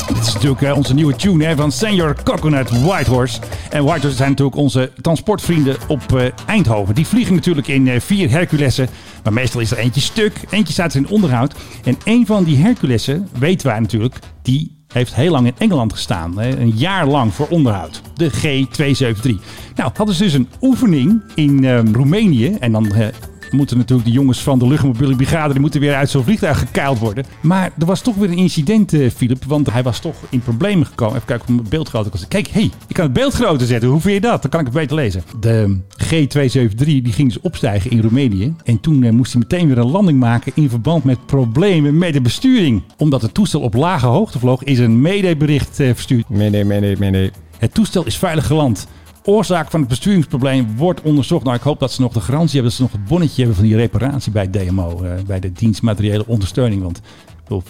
Dit 0.09 0.27
is 0.27 0.35
natuurlijk 0.35 0.62
eh, 0.62 0.77
onze 0.77 0.95
nieuwe 0.95 1.16
tune 1.16 1.57
van 1.57 1.73
Senior 1.73 2.16
Coconut 2.23 2.83
White 2.83 3.11
Horse. 3.11 3.40
En 3.71 3.85
White 3.85 4.01
Horse 4.01 4.16
zijn 4.16 4.31
natuurlijk 4.31 4.57
onze 4.57 4.93
transportvrienden 5.01 5.77
op 5.88 6.12
eh, 6.16 6.27
Eindhoven. 6.47 6.95
Die 6.95 7.07
vliegen 7.07 7.35
natuurlijk 7.35 7.69
in 7.69 7.88
eh, 7.88 8.01
vier 8.01 8.31
Herculessen. 8.31 8.88
Maar 9.23 9.33
meestal 9.33 9.61
is 9.61 9.71
er 9.71 9.79
eentje 9.79 10.01
stuk. 10.01 10.40
Eentje 10.51 10.73
staat 10.73 10.95
in 10.95 11.09
onderhoud. 11.09 11.55
En 11.85 11.97
een 12.05 12.27
van 12.27 12.45
die 12.45 12.57
Herculessen, 12.57 13.29
weten 13.38 13.66
wij 13.66 13.81
natuurlijk, 13.81 14.19
die 14.43 14.80
heeft 14.92 15.14
heel 15.14 15.31
lang 15.31 15.46
in 15.46 15.55
Engeland 15.59 15.92
gestaan. 15.92 16.40
Een 16.40 16.72
jaar 16.76 17.07
lang 17.07 17.35
voor 17.35 17.46
onderhoud. 17.48 18.03
De 18.14 18.31
G273. 18.31 19.31
Nou, 19.74 19.90
hadden 19.94 20.14
ze 20.14 20.22
dus 20.22 20.33
een 20.33 20.48
oefening 20.61 21.22
in 21.35 21.64
eh, 21.64 21.92
Roemenië. 21.92 22.57
En 22.61 22.72
dan 22.72 22.92
eh, 22.92 23.07
moeten 23.52 23.76
natuurlijk 23.76 24.08
de 24.08 24.14
jongens 24.14 24.42
van 24.42 24.58
de 24.58 24.66
luchtmobiele 24.66 25.16
brigade... 25.16 25.52
die 25.52 25.60
moeten 25.60 25.80
weer 25.80 25.94
uit 25.94 26.10
zo'n 26.10 26.24
vliegtuig 26.24 26.58
gekeild 26.58 26.98
worden. 26.98 27.24
Maar 27.40 27.72
er 27.78 27.86
was 27.86 28.00
toch 28.00 28.14
weer 28.14 28.30
een 28.30 28.36
incident, 28.36 28.92
eh, 28.92 29.10
Philip. 29.10 29.44
Want 29.44 29.72
hij 29.72 29.82
was 29.82 30.00
toch 30.00 30.16
in 30.28 30.40
problemen 30.40 30.86
gekomen. 30.86 31.14
Even 31.14 31.26
kijken 31.26 31.44
of 31.44 31.50
ik 31.50 31.56
mijn 31.56 31.70
beeld 31.70 31.88
groter 31.88 32.10
kan 32.10 32.20
zetten. 32.20 32.42
Kijk, 32.42 32.54
hey, 32.54 32.70
ik 32.88 32.94
kan 32.94 33.04
het 33.04 33.12
beeld 33.12 33.34
groter 33.34 33.66
zetten. 33.66 33.88
Hoe 33.88 34.00
vind 34.00 34.14
je 34.14 34.20
dat? 34.20 34.42
Dan 34.42 34.50
kan 34.50 34.60
ik 34.60 34.66
het 34.66 34.74
beter 34.74 34.96
lezen. 34.96 35.22
De 35.40 35.78
G273 36.04 36.84
die 36.84 37.12
ging 37.12 37.28
dus 37.28 37.40
opstijgen 37.40 37.90
in 37.90 38.00
Roemenië. 38.00 38.54
En 38.64 38.80
toen 38.80 39.02
eh, 39.02 39.12
moest 39.12 39.32
hij 39.32 39.42
meteen 39.42 39.68
weer 39.68 39.78
een 39.78 39.90
landing 39.90 40.18
maken... 40.18 40.52
in 40.54 40.68
verband 40.68 41.04
met 41.04 41.26
problemen 41.26 41.98
met 41.98 42.12
de 42.12 42.20
besturing. 42.20 42.82
Omdat 42.96 43.22
het 43.22 43.34
toestel 43.34 43.60
op 43.60 43.74
lage 43.74 44.06
hoogte 44.06 44.38
vloog... 44.38 44.62
is 44.62 44.78
een 44.78 45.00
medebericht 45.00 45.80
eh, 45.80 45.90
verstuurd. 45.94 46.28
Nee, 46.28 46.50
nee, 46.50 46.64
nee, 46.64 46.96
nee. 46.96 47.30
Het 47.58 47.74
toestel 47.74 48.06
is 48.06 48.16
veilig 48.16 48.46
geland. 48.46 48.86
Oorzaak 49.24 49.70
van 49.70 49.80
het 49.80 49.88
besturingsprobleem 49.88 50.76
wordt 50.76 51.00
onderzocht. 51.02 51.44
Nou, 51.44 51.56
ik 51.56 51.62
hoop 51.62 51.78
dat 51.80 51.92
ze 51.92 52.00
nog 52.00 52.12
de 52.12 52.20
garantie 52.20 52.61
hebben, 52.61 52.62
dat 52.62 52.72
ze 52.72 52.83
nog 52.83 52.92
het 52.92 53.04
bonnetje 53.04 53.37
hebben 53.37 53.54
van 53.56 53.64
die 53.64 53.76
reparatie 53.76 54.33
bij 54.33 54.50
DMO, 54.50 55.02
eh, 55.02 55.12
bij 55.26 55.40
de 55.40 55.52
dienstmateriële 55.52 56.26
ondersteuning. 56.26 56.83
Want 56.83 57.00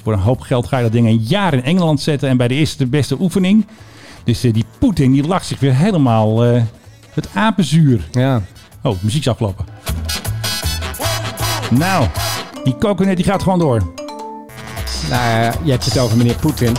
voor 0.02 0.12
een 0.12 0.18
hoop 0.18 0.40
geld 0.40 0.66
ga 0.66 0.76
je 0.76 0.82
dat 0.82 0.92
ding 0.92 1.06
een 1.06 1.22
jaar 1.22 1.54
in 1.54 1.62
Engeland 1.62 2.00
zetten 2.00 2.28
en 2.28 2.36
bij 2.36 2.48
de 2.48 2.54
eerste 2.54 2.76
de 2.84 2.86
beste 2.86 3.20
oefening. 3.20 3.66
Dus 4.24 4.44
eh, 4.44 4.52
die 4.52 4.64
Poetin 4.78 5.12
die 5.12 5.26
lacht 5.26 5.46
zich 5.46 5.60
weer 5.60 5.74
helemaal 5.74 6.44
eh, 6.44 6.62
het 7.14 7.28
apenzuur. 7.34 8.08
Ja, 8.10 8.42
Oh, 8.82 9.02
muziek 9.02 9.20
is 9.20 9.28
afgelopen. 9.28 9.64
Nou, 11.70 12.06
die 12.64 12.76
coconut 12.78 13.16
die 13.16 13.24
gaat 13.24 13.42
gewoon 13.42 13.58
door. 13.58 13.92
nou 15.08 15.54
je 15.64 15.70
hebt 15.70 15.84
het 15.84 15.98
over 15.98 16.16
meneer 16.16 16.36
Poetin. 16.36 16.76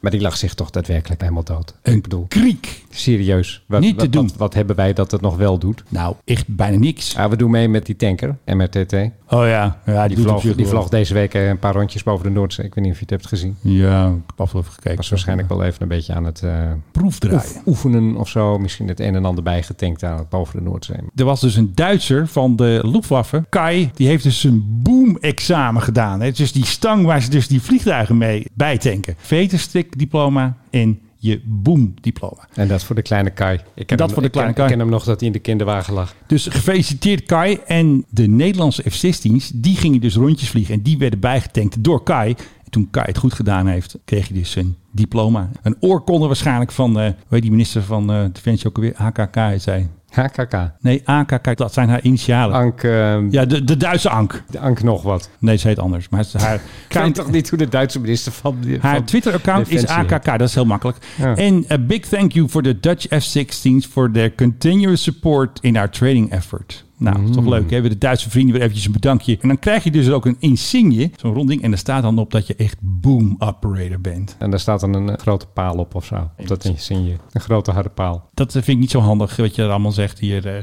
Maar 0.00 0.10
die 0.10 0.20
lag 0.20 0.36
zich 0.36 0.54
toch 0.54 0.70
daadwerkelijk 0.70 1.20
helemaal 1.20 1.44
dood. 1.44 1.74
Een 1.82 1.94
ik 1.94 2.02
bedoel, 2.02 2.24
kriek. 2.28 2.84
Serieus. 2.96 3.64
Wat, 3.68 3.80
Niet 3.80 3.98
te 3.98 4.04
wat, 4.04 4.12
doen. 4.12 4.26
Wat, 4.28 4.36
wat 4.36 4.54
hebben 4.54 4.76
wij 4.76 4.92
dat 4.92 5.10
het 5.10 5.20
nog 5.20 5.36
wel 5.36 5.58
doet? 5.58 5.82
Nou, 5.88 6.14
echt 6.24 6.44
bijna 6.48 6.76
niks. 6.78 7.12
Ja, 7.12 7.28
we 7.28 7.36
doen 7.36 7.50
mee 7.50 7.68
met 7.68 7.86
die 7.86 7.96
tanker, 7.96 8.36
MRTT. 8.46 8.92
Oh 9.28 9.46
ja, 9.46 9.78
ja 9.86 10.06
die, 10.08 10.16
Die 10.16 10.28
zich 10.28 10.42
die 10.42 10.54
wel. 10.54 10.66
vloog 10.66 10.88
deze 10.88 11.14
week 11.14 11.34
eh, 11.34 11.48
een 11.48 11.58
paar 11.58 11.74
rondjes 11.74 12.02
boven 12.02 12.24
de 12.26 12.30
Noordzee. 12.30 12.66
Ik 12.66 12.74
weet 12.74 12.84
niet 12.84 12.92
of 12.92 12.98
je 12.98 13.04
het 13.04 13.14
hebt 13.14 13.26
gezien. 13.26 13.56
Ja, 13.60 14.06
ik 14.06 14.12
heb 14.26 14.40
af 14.40 14.46
en 14.46 14.50
toe 14.52 14.60
even 14.60 14.72
gekeken. 14.72 14.96
Was 14.96 15.08
waarschijnlijk 15.08 15.48
wel 15.48 15.62
even 15.64 15.82
een 15.82 15.88
beetje 15.88 16.12
aan 16.14 16.24
het 16.24 16.42
eh, 16.42 16.70
proefdraaien. 16.92 17.40
oef- 17.40 17.66
oefenen 17.66 18.16
of 18.16 18.28
zo. 18.28 18.58
Misschien 18.58 18.88
het 18.88 19.00
een 19.00 19.14
en 19.14 19.24
ander 19.24 19.44
bijgetankt 19.44 20.04
aan 20.04 20.18
het 20.18 20.28
boven 20.28 20.58
de 20.58 20.64
Noordzee. 20.64 20.96
Er 21.14 21.24
was 21.24 21.40
dus 21.40 21.56
een 21.56 21.72
Duitser 21.74 22.26
van 22.28 22.56
de 22.56 22.80
Luftwaffe, 22.82 23.44
Kai, 23.48 23.90
die 23.94 24.06
heeft 24.06 24.22
dus 24.24 24.44
een 24.44 24.80
boom-examen 24.82 25.82
gedaan. 25.82 26.20
hè. 26.20 26.30
Dus 26.30 26.52
die 26.52 26.66
stang 26.66 27.04
waar 27.04 27.22
ze 27.22 27.30
dus 27.30 27.48
die 27.48 27.62
vliegtuigen 27.62 28.18
mee 28.18 28.46
bijtanken. 28.54 29.14
Veterstrik 29.18 29.98
diploma 29.98 30.56
en 30.70 30.98
je 31.22 31.40
boom-diploma. 31.44 32.48
En 32.54 32.68
dat 32.68 32.84
voor 32.84 32.94
de 32.96 33.02
kleine 33.02 33.30
Kai. 33.30 33.60
Ik 33.74 33.86
ken 33.86 33.96
Dat 33.96 34.06
hem, 34.06 34.14
voor 34.14 34.22
de 34.22 34.28
ik 34.28 34.32
ken- 34.34 34.40
kleine 34.40 34.52
Kai. 34.52 34.66
Ik 34.66 34.72
ken 34.72 34.78
hem 34.80 34.88
nog 34.90 35.04
dat 35.04 35.18
hij 35.18 35.26
in 35.26 35.32
de 35.34 35.38
kinderwagen 35.38 35.94
lag. 35.94 36.14
Dus 36.26 36.46
gefeliciteerd 36.46 37.22
Kai. 37.26 37.58
En 37.66 38.04
de 38.10 38.26
Nederlandse 38.28 38.82
F-16's, 38.90 39.50
die 39.54 39.76
gingen 39.76 40.00
dus 40.00 40.14
rondjes 40.14 40.50
vliegen. 40.50 40.74
En 40.74 40.82
die 40.82 40.98
werden 40.98 41.20
bijgetankt 41.20 41.84
door 41.84 42.02
Kai. 42.02 42.30
En 42.64 42.70
toen 42.70 42.90
Kai 42.90 43.06
het 43.06 43.18
goed 43.18 43.32
gedaan 43.34 43.66
heeft, 43.66 43.98
kreeg 44.04 44.28
hij 44.28 44.38
dus 44.38 44.56
een 44.56 44.76
diploma. 44.90 45.50
Een 45.62 45.76
oorkonde 45.80 46.26
waarschijnlijk 46.26 46.72
van, 46.72 46.98
eh 47.00 47.04
hoe 47.06 47.14
heet 47.28 47.42
die 47.42 47.50
minister 47.50 47.82
van 47.82 48.12
eh 48.12 48.24
Defensie 48.32 48.66
ook 48.68 48.76
alweer? 48.76 48.92
HKK 48.96 49.60
zij. 49.60 49.88
HKK. 50.12 50.70
Nee, 50.80 51.02
AKK, 51.04 51.56
dat 51.56 51.72
zijn 51.72 51.88
haar 51.88 52.02
initialen. 52.02 52.56
Ank, 52.56 52.82
eh, 52.82 53.30
Ja, 53.30 53.44
de, 53.44 53.64
de 53.64 53.76
Duitse 53.76 54.10
Ank. 54.10 54.42
de 54.50 54.58
Ank 54.58 54.82
nog 54.82 55.02
wat. 55.02 55.30
Nee, 55.38 55.56
ze 55.56 55.68
heet 55.68 55.78
anders. 55.78 56.08
Maar 56.08 56.24
haar, 56.38 56.54
Ik 56.88 56.98
weet 56.98 57.14
toch 57.14 57.30
niet 57.30 57.48
hoe 57.48 57.58
de 57.58 57.68
Duitse 57.68 58.00
minister 58.00 58.32
van... 58.32 58.56
haar 58.80 58.94
van 58.94 59.04
Twitter-account 59.04 59.70
is 59.70 59.80
heet. 59.80 59.88
AKK. 59.88 60.24
Dat 60.24 60.48
is 60.48 60.54
heel 60.54 60.64
makkelijk. 60.64 60.98
Ja. 61.16 61.36
En 61.36 61.64
a 61.70 61.78
big 61.78 62.00
thank 62.00 62.32
you 62.32 62.48
for 62.48 62.62
the 62.62 62.80
Dutch 62.80 63.06
F-16's 63.06 63.86
for 63.86 64.10
their 64.10 64.34
continuous 64.34 65.02
support 65.02 65.58
in 65.60 65.76
our 65.76 65.90
training 65.90 66.30
effort. 66.30 66.84
Nou, 67.02 67.16
dat 67.20 67.28
is 67.28 67.34
toch 67.34 67.46
leuk. 67.46 67.70
Hè? 67.70 67.80
We 67.80 67.88
de 67.88 67.98
Duitse 67.98 68.30
vrienden 68.30 68.52
weer 68.52 68.62
eventjes 68.62 68.86
een 68.86 68.92
bedankje. 68.92 69.38
En 69.40 69.48
dan 69.48 69.58
krijg 69.58 69.84
je 69.84 69.90
dus 69.90 70.10
ook 70.10 70.26
een 70.26 70.36
insigne, 70.38 71.10
zo'n 71.16 71.34
ronding. 71.34 71.62
En 71.62 71.70
daar 71.70 71.78
staat 71.78 72.02
dan 72.02 72.18
op 72.18 72.30
dat 72.30 72.46
je 72.46 72.54
echt 72.54 72.76
boom 72.80 73.34
operator 73.38 74.00
bent. 74.00 74.36
En 74.38 74.50
daar 74.50 74.60
staat 74.60 74.80
dan 74.80 74.94
een 74.94 75.10
eh, 75.10 75.18
grote 75.18 75.46
paal 75.46 75.74
op 75.76 75.94
of 75.94 76.04
zo. 76.04 76.30
Op 76.36 76.46
dat 76.48 76.64
insigne. 76.64 77.16
Een 77.32 77.40
grote 77.40 77.70
harde 77.70 77.88
paal. 77.88 78.28
Dat 78.34 78.48
eh, 78.48 78.52
vind 78.52 78.66
ik 78.68 78.78
niet 78.78 78.90
zo 78.90 79.00
handig, 79.00 79.36
wat 79.36 79.54
je 79.54 79.62
er 79.62 79.70
allemaal 79.70 79.92
zegt 79.92 80.18
hier. 80.18 80.46
eh. 80.46 80.62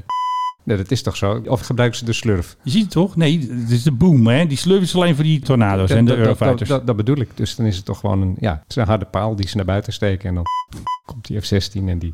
Nee, 0.63 0.78
dat 0.78 0.91
is 0.91 1.02
toch 1.04 1.15
zo? 1.15 1.41
Of 1.45 1.62
gebruiken 1.62 1.99
ze 1.99 2.06
de 2.06 2.13
slurf? 2.13 2.58
Je 2.63 2.69
ziet 2.71 2.82
het 2.82 2.91
toch? 2.91 3.15
Nee, 3.15 3.39
het 3.52 3.69
is 3.69 3.84
de 3.84 3.91
boom. 3.91 4.28
Hè? 4.28 4.45
Die 4.47 4.58
slurf 4.58 4.82
is 4.82 4.95
alleen 4.95 5.15
voor 5.15 5.23
die 5.23 5.39
tornado's 5.39 5.89
en 5.89 6.06
de 6.06 6.15
Eurofighters. 6.15 6.69
dat, 6.69 6.88
dat 6.88 6.95
bedoel 6.95 7.17
ik. 7.17 7.30
Dus 7.36 7.56
dan 7.56 7.65
is 7.65 7.75
het 7.75 7.86
toch 7.86 7.99
gewoon 7.99 8.21
een, 8.21 8.36
ja, 8.39 8.52
het 8.52 8.69
is 8.69 8.75
een 8.75 8.86
harde 8.88 9.06
paal 9.06 9.36
die 9.36 9.47
ze 9.47 9.56
naar 9.56 9.65
buiten 9.65 9.93
steken. 9.93 10.30
En 10.30 10.36
dan 10.36 10.43
komt 11.06 11.28
die 11.28 11.39
F-16 11.41 11.88
en 11.88 11.99
die... 11.99 12.13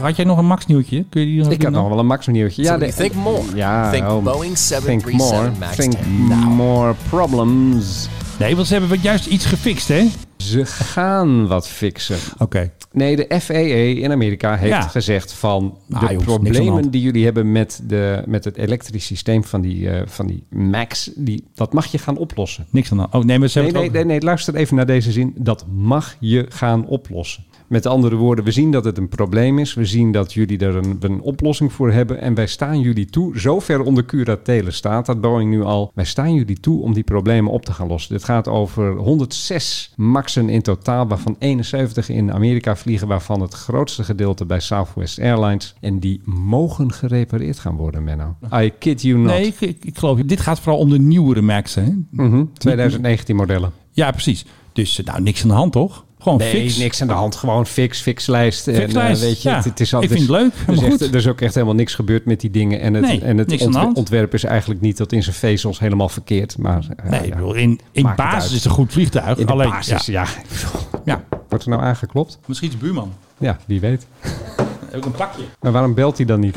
Had 0.00 0.16
jij 0.16 0.24
nog 0.24 0.38
een 0.38 0.46
Max 0.46 0.66
nieuwtje? 0.66 1.04
Kun 1.08 1.20
je 1.20 1.26
die 1.26 1.38
nog 1.42 1.52
Ik 1.52 1.62
had 1.62 1.72
nog 1.72 1.88
wel 1.88 1.98
een 1.98 2.06
Max 2.06 2.26
nieuwtje. 2.26 2.62
Ja, 2.62 2.78
think 2.78 3.14
more, 3.14 3.42
ja, 3.54 3.90
think 3.90 4.04
oh, 4.04 4.22
Boeing 4.24 4.42
think 4.42 4.56
737 4.56 5.16
more. 5.18 5.50
MAX 5.58 5.76
Think 5.76 5.92
10 5.92 6.26
now. 6.28 6.44
more 6.54 6.94
problems. 7.08 8.08
Nee, 8.38 8.54
want 8.56 8.66
ze 8.66 8.74
hebben 8.74 8.98
juist 9.02 9.26
iets 9.26 9.44
gefixt, 9.44 9.88
hè? 9.88 10.06
Ze 10.36 10.66
gaan 10.66 11.46
wat 11.46 11.68
fixen. 11.68 12.16
Oké. 12.38 12.70
Nee, 12.92 13.16
de 13.16 13.40
FAA 13.40 13.54
in 14.02 14.10
Amerika 14.10 14.56
heeft 14.56 14.72
Ja. 14.72 14.80
gezegd 14.80 15.32
van 15.32 15.78
Ah, 15.90 16.00
de 16.00 16.06
jongens, 16.06 16.24
problemen 16.24 16.90
die 16.90 17.00
jullie 17.00 17.24
hebben 17.24 17.52
met, 17.52 17.80
de, 17.86 18.22
met 18.26 18.44
het 18.44 18.56
elektrisch 18.56 19.06
systeem 19.06 19.44
van 19.44 19.60
die, 19.60 19.90
eh, 19.90 20.02
van 20.06 20.26
die 20.26 20.44
Max, 20.50 21.10
die, 21.14 21.44
dat 21.54 21.72
mag 21.72 21.86
je 21.86 21.98
gaan 21.98 22.16
oplossen. 22.16 22.66
Niks 22.70 22.90
aan 22.92 22.96
de 22.98 23.06
Oh, 23.10 23.24
nee, 23.24 23.38
maar 23.38 23.48
ze 23.48 23.58
Nee, 23.58 23.64
hebben 23.64 23.72
nee, 23.72 23.82
het 23.82 23.92
nee, 23.92 24.02
ook- 24.02 24.08
nee, 24.08 24.20
luister 24.20 24.54
even 24.54 24.76
naar 24.76 24.86
deze 24.86 25.12
zin. 25.12 25.34
Dat 25.38 25.64
mag 25.74 26.16
je 26.20 26.46
gaan 26.48 26.86
oplossen. 26.86 27.44
Met 27.68 27.86
andere 27.86 28.16
woorden, 28.16 28.44
we 28.44 28.50
zien 28.50 28.70
dat 28.70 28.84
het 28.84 28.98
een 28.98 29.08
probleem 29.08 29.58
is. 29.58 29.74
We 29.74 29.84
zien 29.84 30.12
dat 30.12 30.32
jullie 30.32 30.58
er 30.58 30.76
een, 30.76 30.96
een 31.00 31.20
oplossing 31.20 31.72
voor 31.72 31.92
hebben. 31.92 32.20
En 32.20 32.34
wij 32.34 32.46
staan 32.46 32.80
jullie 32.80 33.06
toe, 33.06 33.38
zover 33.38 33.82
onder 33.82 34.04
curatele 34.04 34.70
staat 34.70 35.06
dat 35.06 35.20
Boeing 35.20 35.50
nu 35.50 35.62
al. 35.62 35.90
Wij 35.94 36.04
staan 36.04 36.34
jullie 36.34 36.60
toe 36.60 36.82
om 36.82 36.94
die 36.94 37.02
problemen 37.02 37.52
op 37.52 37.64
te 37.64 37.72
gaan 37.72 37.88
lossen. 37.88 38.12
Dit 38.12 38.24
gaat 38.24 38.48
over 38.48 38.96
106 38.96 39.92
maxen 39.96 40.48
in 40.48 40.62
totaal, 40.62 41.06
waarvan 41.08 41.36
71 41.38 42.08
in 42.08 42.32
Amerika 42.32 42.76
vliegen. 42.76 43.08
Waarvan 43.08 43.40
het 43.40 43.54
grootste 43.54 44.04
gedeelte 44.04 44.46
bij 44.46 44.60
Southwest 44.60 45.20
Airlines. 45.20 45.74
En 45.80 45.98
die 45.98 46.20
mogen 46.24 46.92
gerepareerd 46.92 47.58
gaan 47.58 47.76
worden, 47.76 48.04
Menno. 48.04 48.36
I 48.54 48.72
kid 48.78 49.02
you 49.02 49.18
not. 49.18 49.26
Nee, 49.26 49.46
ik, 49.46 49.60
ik, 49.60 49.84
ik 49.84 49.98
geloof. 49.98 50.20
Dit 50.20 50.40
gaat 50.40 50.60
vooral 50.60 50.80
om 50.80 50.90
de 50.90 50.98
nieuwere 50.98 51.42
Max, 51.42 51.74
hè? 51.74 51.84
Mhm, 52.10 52.44
2019 52.58 53.36
modellen. 53.36 53.72
Ja, 53.90 54.10
precies. 54.10 54.44
Dus 54.72 54.98
eh, 54.98 55.06
nou, 55.06 55.22
niks 55.22 55.42
aan 55.42 55.48
de 55.48 55.54
hand, 55.54 55.72
toch? 55.72 56.05
Gewoon 56.26 56.40
Nee, 56.40 56.62
fix. 56.62 56.76
niks 56.76 57.00
aan 57.02 57.06
de 57.06 57.12
hand. 57.12 57.36
Gewoon 57.36 57.66
fix, 57.66 58.00
fixlijst. 58.00 58.68
En, 58.68 58.74
Fixlijst, 58.74 59.22
eh, 59.22 59.28
weet 59.28 59.42
je, 59.42 59.48
ja. 59.48 59.54
het, 59.54 59.64
het 59.64 59.80
is 59.80 59.94
al, 59.94 60.02
Ik 60.02 60.08
het 60.08 60.18
vind 60.18 60.30
het 60.30 60.40
leuk, 60.40 60.52
Er 60.66 60.72
is, 60.72 61.00
echt, 61.00 61.14
er 61.14 61.30
ook 61.30 61.40
echt 61.40 61.54
helemaal 61.54 61.74
niks 61.74 61.94
gebeurd 61.94 62.24
met 62.24 62.40
die 62.40 62.50
dingen. 62.50 62.80
En 62.80 62.94
het, 62.94 63.04
Nee, 63.04 63.20
en 63.20 63.38
het 63.38 63.94
ontwerp 63.94 64.34
is 64.34 64.44
eigenlijk 64.44 64.80
niet 64.80 64.96
tot 64.96 65.12
in 65.12 65.22
zijn 65.22 65.36
vezels 65.36 65.78
helemaal 65.78 66.08
verkeerd. 66.08 66.58
Maar 66.58 66.86
eh, 66.96 67.10
Nee, 67.10 67.20
ja, 67.20 67.26
ik 67.26 67.34
bedoel, 67.34 67.54
in, 67.54 67.80
in 67.92 68.12
basis 68.16 68.50
is 68.50 68.56
het 68.56 68.64
een 68.64 68.70
goed 68.70 68.92
vliegtuig. 68.92 69.38
In 69.38 69.46
alleen, 69.46 69.70
basis, 69.70 70.06
ja. 70.06 70.26
ja. 71.04 71.24
Wordt 71.48 71.64
er 71.64 71.70
nou 71.70 71.82
aangeklopt? 71.82 72.38
Misschien 72.46 72.68
is 72.68 72.76
buurman. 72.76 73.12
Ja, 73.38 73.58
wie 73.66 73.80
weet. 73.80 74.06
Heb 74.86 74.96
ik 74.96 75.04
een 75.04 75.12
pakje. 75.12 75.42
Maar 75.60 75.72
waarom 75.72 75.94
belt 75.94 76.16
hij 76.16 76.26
dan 76.26 76.40
niet? 76.40 76.56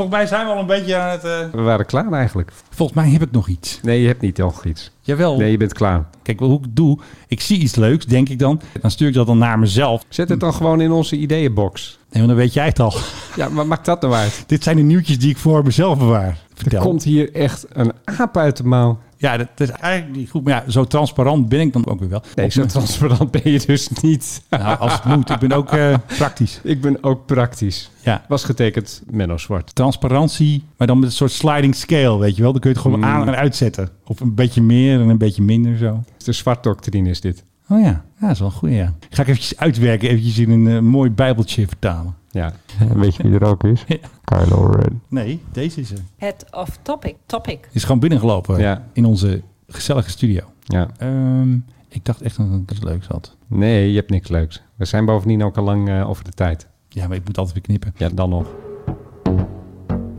Volgens 0.00 0.18
mij 0.18 0.26
zijn 0.28 0.46
we 0.46 0.52
al 0.52 0.60
een 0.60 0.66
beetje 0.66 0.96
aan 0.96 1.10
het... 1.10 1.24
eh, 1.24 1.38
We 1.52 1.60
waren 1.60 1.86
klaar 1.86 2.12
eigenlijk. 2.12 2.52
Volgens 2.70 2.98
mij 2.98 3.10
heb 3.10 3.22
ik 3.22 3.30
nog 3.30 3.48
iets. 3.48 3.78
Nee, 3.82 4.00
je 4.00 4.06
hebt 4.06 4.20
niet 4.20 4.36
nog 4.36 4.64
iets. 4.64 4.90
Jawel. 5.00 5.36
Nee, 5.36 5.50
je 5.50 5.56
bent 5.56 5.72
klaar. 5.72 6.04
Kijk, 6.22 6.38
hoe 6.38 6.56
ik 6.58 6.64
het 6.64 6.76
doe, 6.76 6.98
ik 7.28 7.40
zie 7.40 7.58
iets 7.58 7.74
leuks, 7.74 8.06
denk 8.06 8.28
ik 8.28 8.38
dan. 8.38 8.60
Dan 8.80 8.90
stuur 8.90 9.08
ik 9.08 9.14
dat 9.14 9.26
dan 9.26 9.38
naar 9.38 9.58
mezelf. 9.58 10.04
Zet 10.08 10.28
het 10.28 10.40
dan 10.40 10.54
gewoon 10.54 10.80
in 10.80 10.90
onze 10.90 11.16
ideeënbox. 11.16 11.98
Nee, 12.00 12.22
want 12.22 12.26
dan 12.26 12.36
weet 12.36 12.52
jij 12.54 12.66
het 12.66 12.78
al. 12.80 12.94
Ja, 13.36 13.48
maar 13.48 13.66
maakt 13.66 13.84
dat 13.84 14.00
nou 14.00 14.14
uit? 14.14 14.44
Dit 14.46 14.62
zijn 14.62 14.76
de 14.76 14.82
nieuwtjes 14.82 15.18
die 15.18 15.30
ik 15.30 15.38
voor 15.38 15.64
mezelf 15.64 15.98
bewaar. 15.98 16.26
Er 16.28 16.36
Vertel. 16.54 16.82
komt 16.82 17.02
hier 17.04 17.34
echt 17.34 17.66
een 17.72 17.92
aap 18.04 18.36
uit 18.36 18.56
de 18.56 18.64
mouw. 18.64 18.98
Ja, 19.20 19.36
dat, 19.36 19.48
is 19.56 19.70
eigenlijk 19.70 20.16
niet 20.16 20.30
goed. 20.30 20.44
Maar 20.44 20.52
ja, 20.52 20.70
zo 20.70 20.84
transparant 20.84 21.48
ben 21.48 21.60
ik 21.60 21.72
dan 21.72 21.86
ook 21.86 22.00
weer 22.00 22.08
wel. 22.08 22.22
Nee, 22.34 22.50
zo 22.50 22.66
transparant 22.66 23.30
ben 23.30 23.52
je 23.52 23.62
dus 23.66 23.88
niet. 24.02 24.42
Nou, 24.50 24.78
als 24.78 24.92
het 24.92 25.04
moet. 25.04 25.30
Ik 25.30 25.38
ben 25.38 25.52
ook 25.52 25.72
eh, 25.72 25.94
praktisch. 26.18 26.60
Ik 26.62 26.80
ben 26.80 27.02
ook 27.04 27.26
praktisch. 27.26 27.90
Ja. 28.02 28.24
Was 28.28 28.44
getekend 28.44 29.02
Menno 29.10 29.36
Zwart. 29.38 29.74
Transparantie, 29.74 30.64
maar 30.76 30.86
dan 30.86 30.98
met 30.98 31.08
een 31.08 31.14
soort 31.14 31.30
sliding 31.32 31.74
scale, 31.74 32.18
weet 32.18 32.36
je 32.36 32.42
wel. 32.42 32.52
Dan 32.52 32.60
kun 32.60 32.70
je 32.70 32.76
het 32.76 32.84
gewoon 32.86 32.98
Mm. 32.98 33.04
aan 33.04 33.28
en 33.28 33.36
uitzetten. 33.36 33.88
Of 34.06 34.20
een 34.20 34.34
beetje 34.34 34.62
meer 34.62 35.00
en 35.00 35.08
een 35.08 35.18
beetje 35.18 35.42
minder 35.42 35.76
zo. 35.76 36.02
De 36.24 36.32
zwart-doctrine 36.32 37.08
is 37.08 37.20
dit. 37.20 37.44
Oh 37.68 37.80
ja, 37.80 37.86
ja 37.86 38.02
dat 38.20 38.30
is 38.30 38.38
wel 38.40 38.50
goed, 38.50 38.70
ja. 38.70 38.94
Ga 39.10 39.22
ik 39.22 39.28
eventjes 39.28 39.58
uitwerken, 39.58 40.08
eventjes 40.08 40.38
in 40.38 40.50
een 40.50 40.68
eh, 40.76 40.78
mooi 40.82 41.10
bijbeltje 41.10 41.66
vertalen. 41.66 42.14
Ja. 42.30 42.52
Weet 42.94 43.14
je 43.16 43.22
wie 43.22 43.38
er 43.38 43.44
ook 43.46 43.64
is? 43.64 43.84
Kylo 44.24 44.66
Ren. 44.66 45.02
Nee, 45.08 45.40
deze 45.52 45.80
is 45.80 45.90
er. 45.90 45.98
Het 46.16 46.44
of 46.50 46.78
topic. 46.82 47.16
Topic. 47.26 47.68
Is 47.72 47.84
gewoon 47.84 48.00
binnengelopen 48.00 48.58
Ja. 48.60 48.84
in 48.92 49.04
onze 49.04 49.42
gezellige 49.68 50.10
studio. 50.10 50.42
Ja. 50.62 50.88
Ehm, 50.98 51.52
ik 51.88 52.04
dacht 52.04 52.22
echt 52.22 52.36
dat 52.36 52.46
ik 52.62 52.68
het 52.68 52.82
leuks 52.82 53.06
had. 53.06 53.36
Nee, 53.46 53.90
je 53.90 53.96
hebt 53.96 54.10
niks 54.10 54.28
leuks. 54.28 54.62
We 54.76 54.84
zijn 54.84 55.04
bovendien 55.04 55.42
ook 55.44 55.56
al 55.56 55.64
lang 55.64 55.88
eh, 55.88 56.08
over 56.08 56.24
de 56.24 56.30
tijd. 56.32 56.66
Ja, 56.88 57.06
maar 57.08 57.16
ik 57.16 57.24
moet 57.26 57.38
altijd 57.38 57.54
weer 57.56 57.64
knippen. 57.64 57.92
Ja, 57.96 58.08
dan 58.14 58.28
nog. 58.30 58.46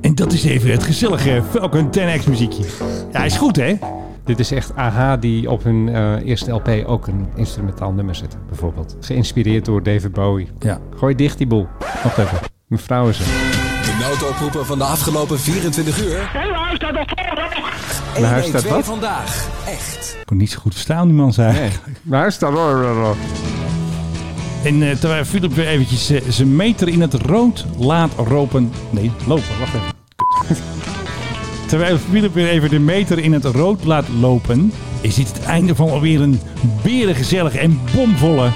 En 0.01 0.15
dat 0.15 0.33
is 0.33 0.43
even 0.43 0.71
het 0.71 0.83
gezellige 0.83 1.43
Falcon 1.49 1.87
10X 1.87 2.27
muziekje. 2.27 2.63
Ja, 3.11 3.23
is 3.23 3.37
goed 3.37 3.55
hè? 3.55 3.77
Dit 4.23 4.39
is 4.39 4.51
echt 4.51 4.75
AHA 4.75 5.17
die 5.17 5.51
op 5.51 5.63
hun 5.63 5.89
eh, 5.89 6.25
eerste 6.25 6.51
LP 6.51 6.69
ook 6.85 7.07
een 7.07 7.27
instrumentaal 7.35 7.91
nummer 7.91 8.15
zetten, 8.15 8.39
bijvoorbeeld. 8.47 8.97
Geïnspireerd 8.99 9.65
door 9.65 9.83
David 9.83 10.11
Bowie. 10.11 10.49
Ja. 10.59 10.79
Gooi 10.95 11.15
dicht 11.15 11.37
die 11.37 11.47
boel. 11.47 11.67
Wacht 12.03 12.17
even. 12.17 12.37
Mevrouw 12.67 13.09
is 13.09 13.19
er. 13.19 13.25
De 13.25 13.97
noodoproepen 14.01 14.65
van 14.65 14.77
de 14.77 14.83
afgelopen 14.83 15.39
24 15.39 16.05
uur. 16.05 16.29
Maar 18.19 18.29
hij 18.29 18.43
staat 18.43 18.63
112 18.63 18.75
wat? 18.75 18.85
vandaag. 18.85 19.49
Echt. 19.67 20.15
Ik 20.19 20.25
kon 20.25 20.37
niet 20.37 20.51
zo 20.51 20.59
goed 20.59 20.73
verstaan, 20.73 21.07
die 21.07 21.15
man 21.15 21.33
zei. 21.33 21.59
Nee. 21.59 21.69
Maar 22.01 22.21
hij 22.21 22.31
staat... 22.31 22.53
En 24.63 24.81
eh, 24.81 24.95
terwijl 24.95 25.25
Philip 25.25 25.53
weer 25.53 25.67
eventjes 25.67 26.09
eh, 26.09 26.21
zijn 26.29 26.55
meter 26.55 26.87
in 26.87 27.01
het 27.01 27.13
rood 27.13 27.65
laat 27.77 28.11
ropen. 28.15 28.71
Nee, 28.89 29.11
lopen. 29.27 29.59
Wacht 29.59 29.73
even. 29.73 29.93
Kut. 30.47 30.61
terwijl 31.71 31.97
Philip 31.97 32.33
weer 32.33 32.49
even 32.49 32.69
de 32.69 32.79
meter 32.79 33.19
in 33.19 33.33
het 33.33 33.43
rood 33.45 33.83
laat 33.83 34.05
lopen, 34.19 34.71
is 35.01 35.15
dit 35.15 35.27
het 35.27 35.43
einde 35.45 35.75
van 35.75 35.89
alweer 35.89 36.21
een 36.21 36.39
berengezellige 36.83 37.59
en 37.59 37.79
bomvolle 37.95 38.49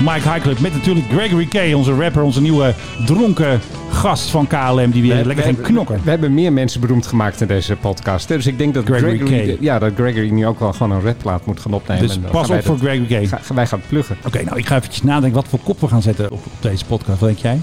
Mike 0.00 0.28
High 0.30 0.40
Club. 0.40 0.60
Met 0.60 0.72
natuurlijk 0.72 1.06
Gregory 1.12 1.46
K, 1.46 1.76
onze 1.76 1.94
rapper, 1.94 2.22
onze 2.22 2.40
nieuwe 2.40 2.74
dronken 3.06 3.60
gast 3.90 4.30
van 4.30 4.46
KLM, 4.46 4.90
die 4.90 5.02
weer 5.02 5.24
lekker 5.24 5.44
ging 5.44 5.60
knokken. 5.60 6.00
We 6.04 6.10
hebben 6.10 6.34
meer 6.34 6.52
mensen 6.52 6.80
beroemd 6.80 7.06
gemaakt 7.06 7.40
in 7.40 7.46
deze 7.46 7.76
podcast. 7.76 8.28
hè. 8.28 8.36
Dus 8.36 8.46
ik 8.46 8.58
denk 8.58 8.74
dat 8.74 8.84
Gregory 8.84 9.16
Gregory, 9.18 9.56
K. 9.56 9.60
ja, 9.60 9.78
dat 9.78 9.92
Gregory 9.94 10.30
nu 10.30 10.46
ook 10.46 10.58
wel 10.58 10.72
gewoon 10.72 10.92
een 10.92 11.02
rapplaat 11.04 11.46
moet 11.46 11.60
gaan 11.60 11.72
opnemen. 11.72 12.06
Dus 12.06 12.18
pas 12.30 12.50
op 12.50 12.62
voor 12.64 12.78
dat- 12.78 12.86
Gregory 12.88 13.24
K. 13.26 13.28
Ga- 13.28 13.54
wij 13.54 13.66
gaan 13.66 13.80
pluggen. 13.88 14.16
Oké, 14.26 14.42
nou 14.44 14.58
ik 14.58 14.66
ga 14.66 14.76
eventjes 14.76 15.02
nadenken 15.02 15.40
wat 15.40 15.48
voor 15.48 15.58
kop 15.64 15.80
we 15.80 15.88
gaan 15.88 16.02
zetten 16.02 16.24
op, 16.30 16.32
op 16.46 16.52
deze 16.60 16.84
podcast. 16.84 17.20
Wat 17.20 17.28
denk 17.28 17.38
jij? 17.40 17.60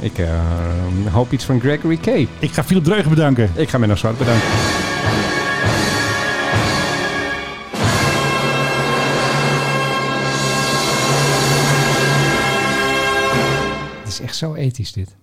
Ik 0.00 0.18
eh, 0.18 0.40
hoop 1.12 1.32
iets 1.32 1.44
van 1.44 1.60
Gregory 1.60 1.96
K. 1.96 2.06
Ik 2.38 2.52
ga 2.52 2.64
Philip 2.64 2.84
Dreugen 2.84 3.10
bedanken. 3.10 3.50
Ik 3.54 3.68
ga 3.68 3.78
Menno 3.78 3.94
Zwart 3.94 4.18
bedanken. 4.18 4.48
Het 13.98 14.08
is 14.08 14.20
echt 14.20 14.36
zo 14.36 14.54
ethisch 14.54 14.92
dit. 14.92 15.14